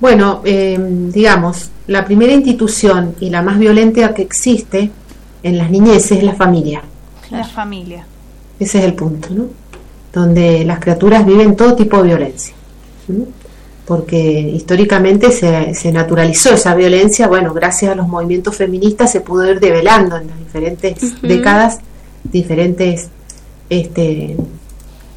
[0.00, 0.78] Bueno, eh,
[1.12, 4.90] digamos, la primera institución y la más violenta que existe
[5.42, 6.82] en las niñeces es la familia.
[7.30, 8.06] La familia.
[8.60, 9.46] Ese es el punto, ¿no?
[10.12, 12.54] donde las criaturas viven todo tipo de violencia.
[13.86, 19.50] Porque históricamente se, se, naturalizó esa violencia, bueno, gracias a los movimientos feministas se pudo
[19.50, 21.78] ir develando en las diferentes décadas
[22.24, 23.08] diferentes
[23.70, 24.36] este,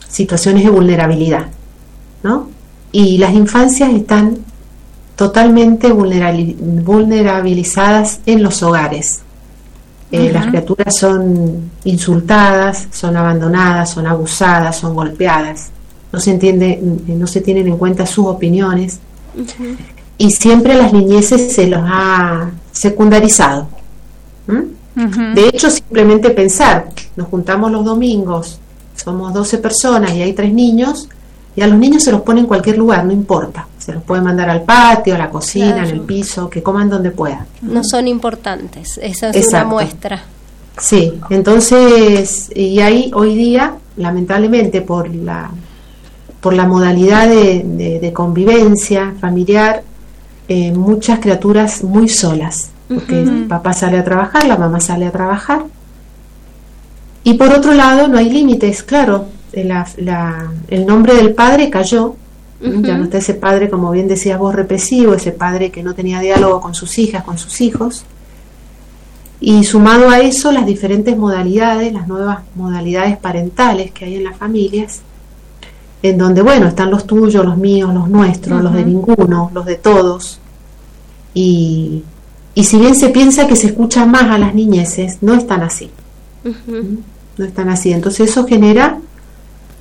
[0.07, 1.47] situaciones de vulnerabilidad,
[2.23, 2.49] ¿no?
[2.91, 4.37] Y las infancias están
[5.15, 9.21] totalmente vulnerabilizadas en los hogares.
[10.11, 15.69] Eh, las criaturas son insultadas, son abandonadas, son abusadas, son golpeadas.
[16.11, 18.99] No se entiende, eh, no se tienen en cuenta sus opiniones.
[20.17, 23.67] Y siempre las niñeces se los ha secundarizado.
[24.95, 28.59] De hecho, simplemente pensar, nos juntamos los domingos,
[28.95, 31.07] somos 12 personas y hay tres niños,
[31.55, 33.67] y a los niños se los pone en cualquier lugar, no importa.
[33.77, 37.11] Se los puede mandar al patio, a la cocina, en el piso, que coman donde
[37.11, 37.45] puedan.
[37.61, 40.23] No son importantes, esa es una muestra.
[40.79, 45.51] Sí, entonces, y ahí hoy día, lamentablemente, por la,
[46.39, 49.83] por la modalidad de, convivencia familiar,
[50.47, 55.11] eh, muchas criaturas muy solas, porque el papá sale a trabajar, la mamá sale a
[55.11, 55.65] trabajar.
[57.23, 62.15] Y por otro lado, no hay límites, claro, el nombre del padre cayó,
[62.61, 66.19] ya no está ese padre, como bien decías vos, represivo, ese padre que no tenía
[66.19, 68.05] diálogo con sus hijas, con sus hijos.
[69.39, 74.37] Y sumado a eso, las diferentes modalidades, las nuevas modalidades parentales que hay en las
[74.37, 75.01] familias,
[76.03, 79.75] en donde, bueno, están los tuyos, los míos, los nuestros, los de ninguno, los de
[79.75, 80.39] todos.
[81.33, 82.03] Y,
[82.53, 85.89] y, si bien se piensa que se escucha más a las niñeces, no están así.
[86.43, 86.97] ¿Mm?
[87.37, 87.93] No están así.
[87.93, 88.99] Entonces eso genera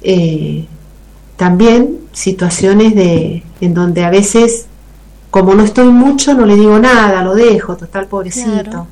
[0.03, 0.67] eh,
[1.37, 4.67] también situaciones de, en donde a veces,
[5.31, 8.87] como no estoy mucho, no le digo nada, lo dejo, total pobrecito.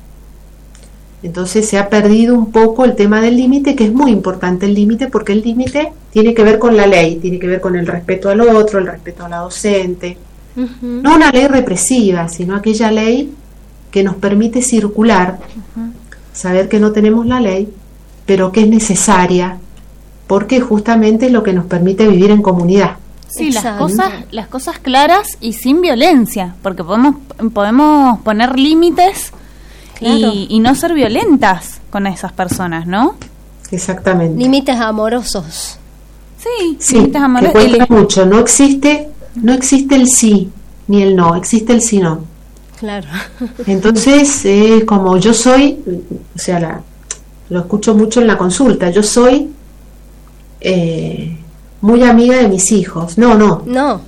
[1.21, 4.73] Entonces se ha perdido un poco el tema del límite, que es muy importante el
[4.73, 7.85] límite, porque el límite tiene que ver con la ley, tiene que ver con el
[7.85, 10.17] respeto al otro, el respeto a la docente.
[10.81, 13.33] No una ley represiva, sino aquella ley
[13.91, 15.39] que nos permite circular,
[16.33, 17.69] saber que no tenemos la ley,
[18.25, 19.57] pero que es necesaria
[20.29, 22.97] porque justamente es lo que nos permite vivir en comunidad.
[23.29, 27.15] Sí, las cosas, las cosas claras y sin violencia, porque podemos,
[27.51, 29.33] podemos poner límites
[29.99, 33.15] y, no ser violentas con esas personas, ¿no?
[33.71, 34.37] Exactamente.
[34.37, 35.79] Límites amorosos.
[36.37, 37.89] Sí, límites amorosos.
[37.89, 40.51] mucho, no existe, no existe el sí
[40.87, 42.23] ni el no, existe el sí no.
[42.77, 43.07] Claro.
[43.65, 45.79] Entonces, eh, como yo soy,
[46.35, 46.81] o sea, la,
[47.49, 49.55] lo escucho mucho en la consulta, yo soy
[50.61, 51.37] eh,
[51.81, 53.17] muy amiga de mis hijos.
[53.17, 53.63] No, no.
[53.65, 54.01] No.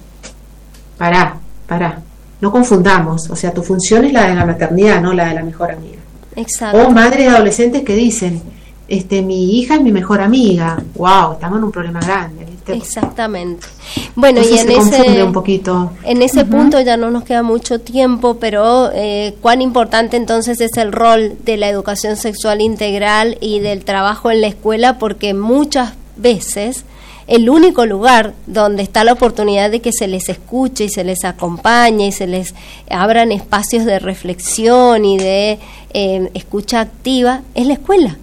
[0.98, 1.38] Pará,
[1.68, 2.02] pará.
[2.40, 3.30] No confundamos.
[3.30, 6.00] O sea, tu función es la de la maternidad, no la de la mejor amiga.
[6.36, 6.88] Exacto.
[6.88, 8.42] O madres adolescentes que dicen,
[8.88, 10.82] este, mi hija es mi mejor amiga.
[10.96, 12.52] Wow, estamos en un problema grande.
[12.68, 13.68] Exactamente.
[14.16, 15.92] Bueno, y en ese, un poquito.
[16.04, 20.78] en ese punto ya no nos queda mucho tiempo, pero eh, cuán importante entonces es
[20.78, 25.94] el rol de la educación sexual integral y del trabajo en la escuela, porque muchas
[26.22, 26.86] veces
[27.28, 31.24] el único lugar donde está la oportunidad de que se les escuche y se les
[31.24, 32.54] acompañe y se les
[32.90, 35.60] abran espacios de reflexión y de
[35.94, 38.18] eh, escucha activa es la escuela.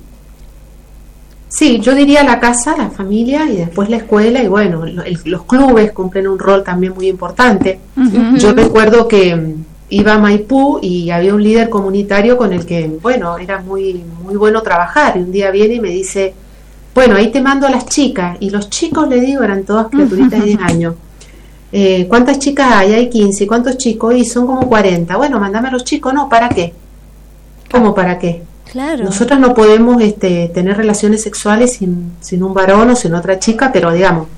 [1.49, 5.93] Sí, yo diría la casa, la familia y después la escuela y bueno, los clubes
[5.93, 7.81] cumplen un rol también muy importante.
[8.37, 12.87] Yo recuerdo que mm, iba a Maipú y había un líder comunitario con el que,
[13.01, 16.35] bueno, era muy, muy bueno trabajar y un día viene y me dice,
[16.95, 18.37] bueno, ahí te mando a las chicas.
[18.41, 20.95] Y los chicos, le digo, eran todas criaturitas de 10 años.
[21.71, 22.95] Eh, ¿Cuántas chicas hay?
[22.95, 23.47] Hay 15.
[23.47, 24.15] ¿Cuántos chicos?
[24.15, 25.17] Y son como 40.
[25.17, 26.13] Bueno, mándame a los chicos.
[26.15, 26.75] No, ¿para qué?
[27.71, 28.43] ¿Cómo para qué?
[28.73, 29.05] Claro.
[29.05, 33.71] Nosotras no podemos este, tener relaciones sexuales sin, sin un varón o sin otra chica,
[33.73, 34.29] pero digamos,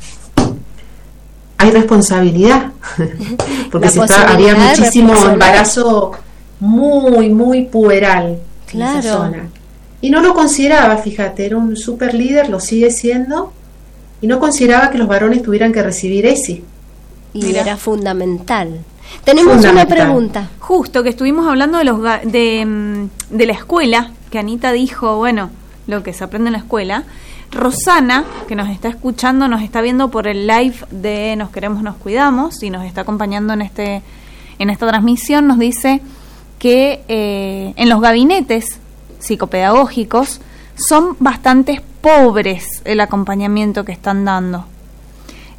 [1.58, 2.72] hay responsabilidad.
[3.70, 6.12] Porque se había muchísimo embarazo
[6.58, 8.92] muy, muy puberal claro.
[8.92, 9.48] en esa zona.
[10.00, 13.52] Y no lo consideraba, fíjate, era un super líder, lo sigue siendo,
[14.20, 16.62] y no consideraba que los varones tuvieran que recibir ese.
[17.32, 18.80] Y era fundamental.
[19.24, 20.50] Tenemos una pregunta.
[20.58, 25.50] Justo que estuvimos hablando de, los de, mm, de la escuela, que Anita dijo, bueno,
[25.86, 27.04] lo que se aprende en la escuela.
[27.50, 31.96] Rosana, que nos está escuchando, nos está viendo por el live de Nos queremos, nos
[31.96, 34.02] cuidamos y nos está acompañando en este
[34.60, 36.02] en esta transmisión, nos dice
[36.58, 38.78] que eh, en los gabinetes
[39.20, 40.40] psicopedagógicos,
[40.74, 44.64] son bastante pobres el acompañamiento que están dando.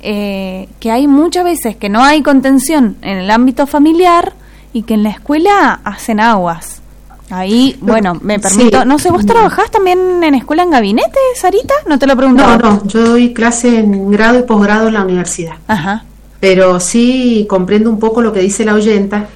[0.04, 4.34] Eh, que hay muchas veces que no hay contención en el ámbito familiar
[4.74, 6.82] y que en la escuela hacen aguas.
[7.30, 8.84] Ahí, bueno, me permito.
[8.84, 11.74] No sé, ¿vos trabajás también en escuela en gabinete, Sarita?
[11.88, 12.44] No te lo pregunto.
[12.46, 15.54] No, no, yo doy clase en grado y posgrado en la universidad.
[15.68, 16.04] Ajá.
[16.40, 19.30] Pero sí comprendo un poco lo que dice la oyenta,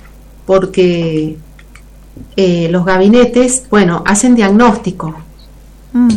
[0.48, 1.38] porque
[2.36, 5.14] eh, los gabinetes, bueno, hacen diagnóstico.
[5.94, 6.10] Mm.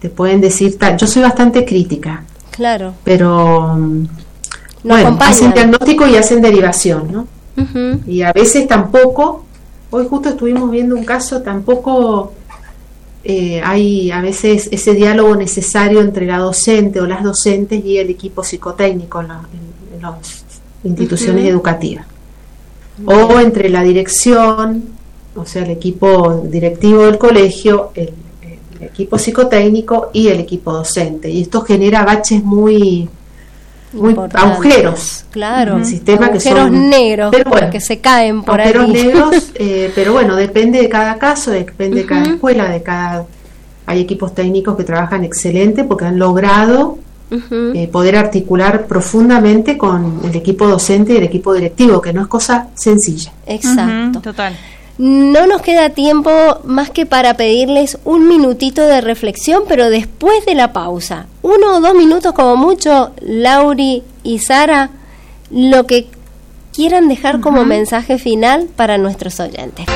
[0.00, 2.24] Te pueden decir, tal, yo soy bastante crítica.
[2.50, 2.94] Claro.
[3.04, 3.78] Pero,
[4.82, 7.26] bueno, hacen diagnóstico y hacen derivación, ¿no?
[8.06, 9.44] Y a veces tampoco
[9.92, 12.32] Hoy justo estuvimos viendo un caso, tampoco
[13.24, 18.08] eh, hay a veces ese diálogo necesario entre la docente o las docentes y el
[18.08, 19.28] equipo psicotécnico en,
[20.00, 20.44] las
[20.84, 22.06] instituciones educativas.
[23.04, 24.84] O entre la dirección,
[25.36, 28.12] o sea, el equipo directivo del colegio, el
[28.80, 31.30] equipo psicotécnico y el equipo docente.
[31.30, 33.08] Y esto genera baches muy
[33.92, 35.78] muy agujeros claro.
[35.78, 40.12] el sistema agujeros que son negros pero que se caen por agujeros negros eh, pero
[40.12, 43.26] bueno depende de cada caso depende de cada escuela de cada
[43.86, 46.98] hay equipos técnicos que trabajan excelente porque han logrado
[47.32, 52.28] eh, poder articular profundamente con el equipo docente y el equipo directivo que no es
[52.28, 53.32] cosa sencilla.
[53.46, 54.20] Exacto.
[54.20, 54.56] Total
[55.00, 56.30] no nos queda tiempo
[56.64, 61.24] más que para pedirles un minutito de reflexión, pero después de la pausa.
[61.40, 64.90] Uno o dos minutos como mucho, Lauri y Sara,
[65.50, 66.06] lo que
[66.74, 69.86] quieran dejar como mensaje final para nuestros oyentes.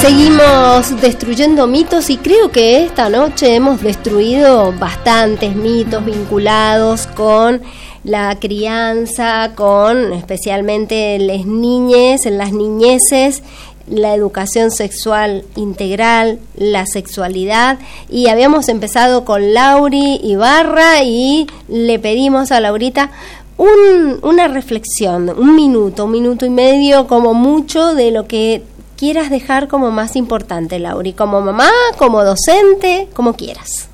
[0.00, 7.60] Seguimos destruyendo mitos y creo que esta noche hemos destruido bastantes mitos vinculados con
[8.04, 13.42] la crianza, con especialmente las niñes, las niñeces,
[13.88, 17.80] la educación sexual integral, la sexualidad.
[18.08, 23.10] Y habíamos empezado con Lauri Ibarra y le pedimos a Laurita
[23.56, 28.62] un, una reflexión, un minuto, un minuto y medio como mucho de lo que
[28.98, 31.12] quieras dejar como más importante, Lauri?
[31.12, 33.88] ¿Como mamá, como docente, como quieras?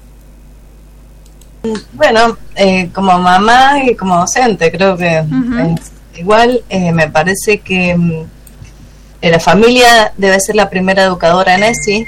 [1.93, 5.25] Bueno, eh, como mamá y como docente, creo que
[6.17, 8.23] igual eh, me parece que mm,
[9.23, 12.07] eh, la familia debe ser la primera educadora en ESI,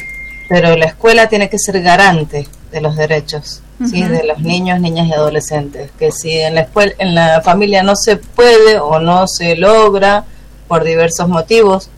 [0.49, 4.03] pero la escuela tiene que ser garante de los derechos ¿sí?
[4.03, 5.91] de los niños, niñas y adolescentes.
[5.99, 10.25] Que si en la, escuela, en la familia no se puede o no se logra
[10.69, 11.91] por diversos motivos,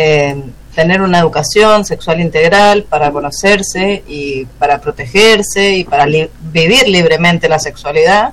[0.00, 0.44] eh,
[0.76, 7.58] tener una educación sexual integral para conocerse y para protegerse y para vivir libremente la
[7.58, 8.32] sexualidad.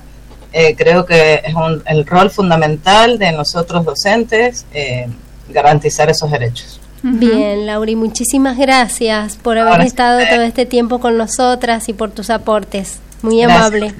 [0.52, 1.54] Eh, creo que es
[1.86, 5.08] el rol fundamental de nosotros docentes eh,
[5.48, 6.80] garantizar esos derechos.
[7.02, 12.30] Bien, Lauri, muchísimas gracias por haber estado todo este tiempo con nosotras y por tus
[12.30, 13.00] aportes.
[13.22, 13.92] Muy amable.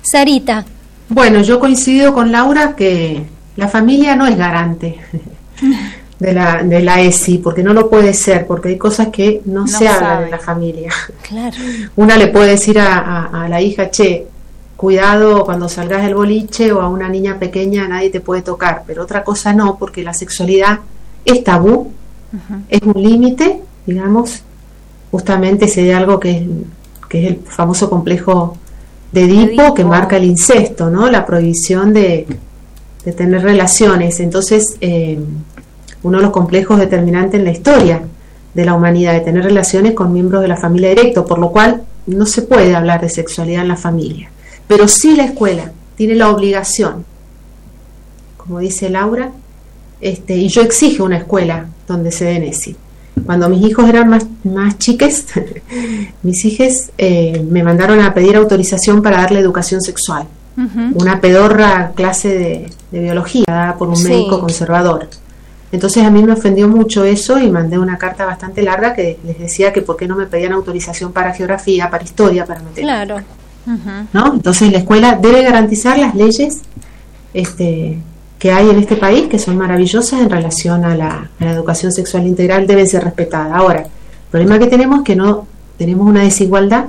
[0.00, 0.64] Sarita.
[1.10, 3.26] Bueno, yo coincido con Laura que
[3.56, 4.98] la familia no es garante.
[6.22, 9.66] de la, de la ESI, porque no lo puede ser, porque hay cosas que no,
[9.66, 10.92] se hablan en la familia.
[11.28, 11.56] Claro.
[11.96, 14.26] Una le puede decir a, a, la hija, che,
[14.76, 19.02] cuidado cuando salgas del boliche o a una niña pequeña nadie te puede tocar, pero
[19.02, 20.78] otra cosa no, porque la sexualidad
[21.24, 21.90] es tabú,
[22.68, 24.42] es un límite, digamos,
[25.10, 26.42] justamente se de algo que es,
[27.08, 28.56] que es el famoso complejo
[29.10, 31.10] de Edipo, que marca el incesto, ¿no?
[31.10, 32.26] La prohibición de,
[33.04, 34.20] de tener relaciones.
[34.20, 35.18] Entonces, eh,
[36.02, 38.02] uno de los complejos determinantes en la historia
[38.54, 41.82] de la humanidad, de tener relaciones con miembros de la familia directo, por lo cual
[42.06, 44.30] no se puede hablar de sexualidad en la familia.
[44.66, 47.04] Pero sí la escuela tiene la obligación,
[48.36, 49.30] como dice Laura,
[50.00, 52.76] este, y yo exijo una escuela donde se den ESI.
[53.24, 55.26] Cuando mis hijos eran más, más chiques,
[56.22, 60.26] mis hijos eh, me mandaron a pedir autorización para darle educación sexual.
[60.94, 65.08] Una pedorra clase de, biología dada por un médico conservador.
[65.72, 69.38] Entonces a mí me ofendió mucho eso y mandé una carta bastante larga que les
[69.38, 72.84] decía que por qué no me pedían autorización para geografía, para historia, para meter.
[72.84, 73.20] Claro.
[74.12, 74.34] ¿No?
[74.34, 76.60] Entonces la escuela debe garantizar las leyes
[77.32, 77.98] este,
[78.38, 82.66] que hay en este país, que son maravillosas en relación a la, educación sexual integral,
[82.66, 83.52] deben ser respetadas.
[83.54, 85.46] Ahora, el problema que tenemos es que no
[85.78, 86.86] tenemos una desigualdad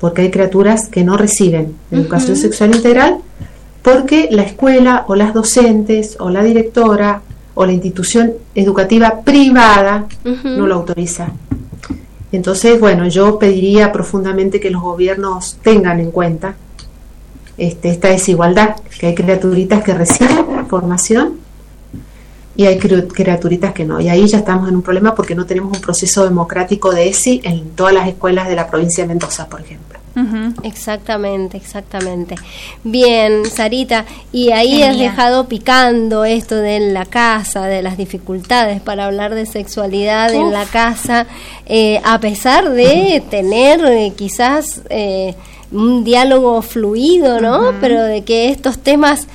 [0.00, 3.18] porque hay criaturas que no reciben educación sexual integral
[3.82, 7.22] porque la escuela o las docentes o la directora
[7.56, 10.06] o la institución educativa privada
[10.44, 11.32] no lo autoriza.
[12.30, 16.54] Entonces, bueno, yo pediría profundamente que los gobiernos tengan en cuenta
[17.56, 21.38] este, esta desigualdad, que hay criaturitas que reciben formación
[22.56, 24.00] y hay criaturitas que no.
[24.00, 27.40] Y ahí ya estamos en un problema porque no tenemos un proceso democrático de ESI
[27.42, 29.85] en todas las escuelas de la provincia de Mendoza, por ejemplo.
[30.62, 32.36] Exactamente, exactamente.
[32.84, 39.06] Bien, Sarita, y ahí has dejado picando esto de la casa, de las dificultades para
[39.06, 41.26] hablar de sexualidad en la casa,
[41.66, 45.34] eh, a pesar de tener eh, quizás eh,
[45.70, 47.74] un diálogo fluido, ¿no?
[47.82, 49.26] Pero de que estos temas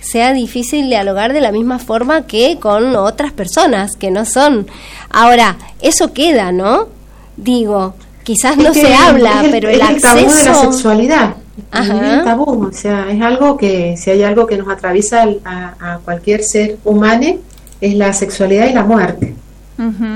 [0.00, 4.66] sea difícil dialogar de la misma forma que con otras personas que no son.
[5.10, 6.88] Ahora, eso queda, ¿no?
[7.36, 7.94] Digo,
[8.26, 10.08] quizás no se habla, pero el, acceso...
[10.08, 11.36] tabú de la sexualidad.
[11.72, 16.00] Es el tabú, o sea, es algo que, si hay algo que nos atraviesa a,
[16.04, 17.38] cualquier ser humano,
[17.80, 19.34] es la sexualidad y la muerte.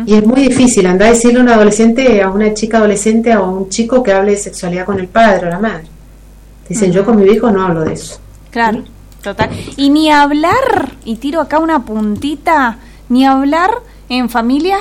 [0.06, 3.44] Y es muy difícil andar a decirle a un adolescente, a una chica adolescente o
[3.44, 5.84] a un chico que hable de sexualidad con el padre o la madre.
[6.68, 8.18] Dicen, yo con mi hijo no hablo de eso.
[8.50, 8.82] Claro,
[9.22, 9.50] total.
[9.76, 12.78] Y ni hablar, y tiro acá una puntita,
[13.08, 13.70] ni hablar
[14.08, 14.80] en familias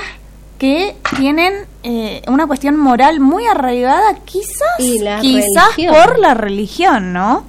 [0.60, 7.44] que tienen eh, una cuestión moral muy arraigada, quizás, quizás por la religión, ¿no?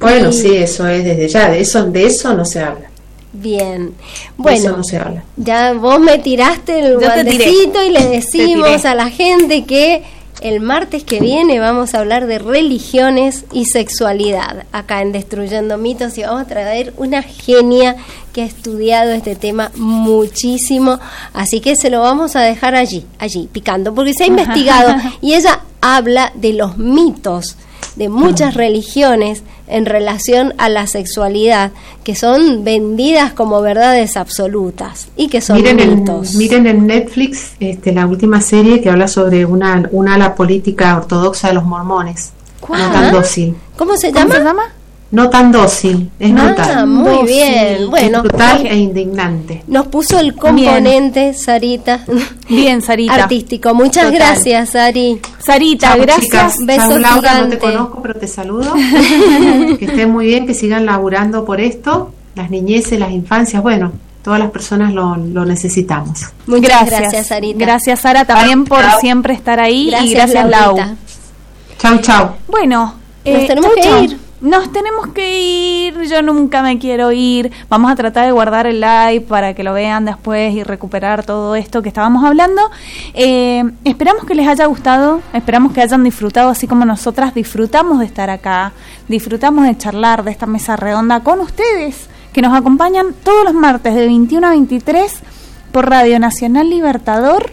[0.00, 2.90] Bueno, sí, eso es desde ya, de eso, de eso no se habla.
[3.32, 3.94] Bien,
[4.36, 5.22] bueno, no se habla.
[5.36, 10.02] ya vos me tiraste el guantecito y le decimos a la gente que
[10.40, 16.18] el martes que viene vamos a hablar de religiones y sexualidad acá en Destruyendo Mitos
[16.18, 17.96] y vamos a traer una genia
[18.32, 20.98] que ha estudiado este tema muchísimo,
[21.32, 25.34] así que se lo vamos a dejar allí, allí, picando, porque se ha investigado y
[25.34, 27.56] ella habla de los mitos
[27.96, 31.72] de muchas religiones en relación a la sexualidad,
[32.02, 36.32] que son vendidas como verdades absolutas y que son miren mitos.
[36.32, 40.96] En, miren en Netflix este, la última serie que habla sobre una, una ala política
[40.96, 42.32] ortodoxa de los mormones.
[42.68, 43.54] No tan dócil.
[43.76, 44.22] ¿Cómo se llama?
[44.22, 44.62] ¿Cómo se llama?
[45.14, 48.20] No tan dócil, es ah, Muy bien, bueno.
[48.22, 49.62] Brutal e indignante.
[49.68, 52.00] Nos puso el componente, Sarita.
[52.48, 53.14] Bien, Sarita.
[53.14, 53.72] Artístico.
[53.74, 55.20] Muchas gracias, Sari.
[55.38, 56.56] Sarita, gracias.
[56.64, 58.74] Besos Laura, no te conozco, pero te saludo.
[59.78, 62.12] que estén muy bien, que sigan laburando por esto.
[62.34, 63.92] Las niñeces, las infancias, bueno,
[64.24, 66.22] todas las personas lo, necesitamos.
[66.48, 67.60] Muchas gracias, Sarita.
[67.60, 69.94] Gracias, Sara, también por siempre estar ahí.
[70.02, 70.76] y gracias, Lau.
[71.78, 72.30] Chau, chau.
[72.48, 77.50] Bueno, nos eh, tenemos que ir nos tenemos que ir, yo nunca me quiero ir,
[77.70, 81.56] vamos a tratar de guardar el live para que lo vean después y recuperar todo
[81.56, 82.60] esto que estábamos hablando.
[83.14, 88.04] Eh, esperamos que les haya gustado, esperamos que hayan disfrutado así como nosotras disfrutamos de
[88.04, 88.72] estar acá,
[89.08, 93.94] disfrutamos de charlar de esta mesa redonda con ustedes, que nos acompañan todos los martes
[93.94, 95.20] de 21 a 23
[95.72, 97.50] por Radio Nacional Libertador,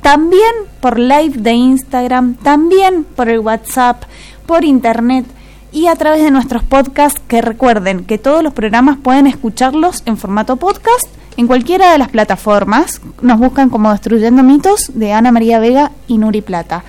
[0.00, 4.02] también por live de Instagram, también por el WhatsApp,
[4.44, 5.24] por internet
[5.72, 10.16] y a través de nuestros podcasts que recuerden que todos los programas pueden escucharlos en
[10.16, 13.00] formato podcast en cualquiera de las plataformas.
[13.20, 16.84] Nos buscan como Destruyendo Mitos de Ana María Vega y Nuri Plata.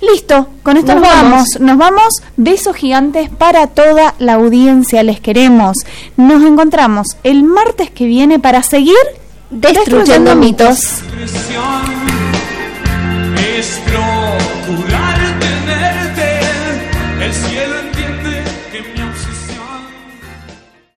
[0.00, 1.60] Listo, con esto nos, vamos.
[1.60, 2.22] Nos vamos.
[2.36, 5.02] Besos gigantes para toda la audiencia.
[5.02, 5.78] Les queremos.
[6.16, 8.96] Nos encontramos el martes que viene para seguir
[9.50, 11.02] destruyendo mitos.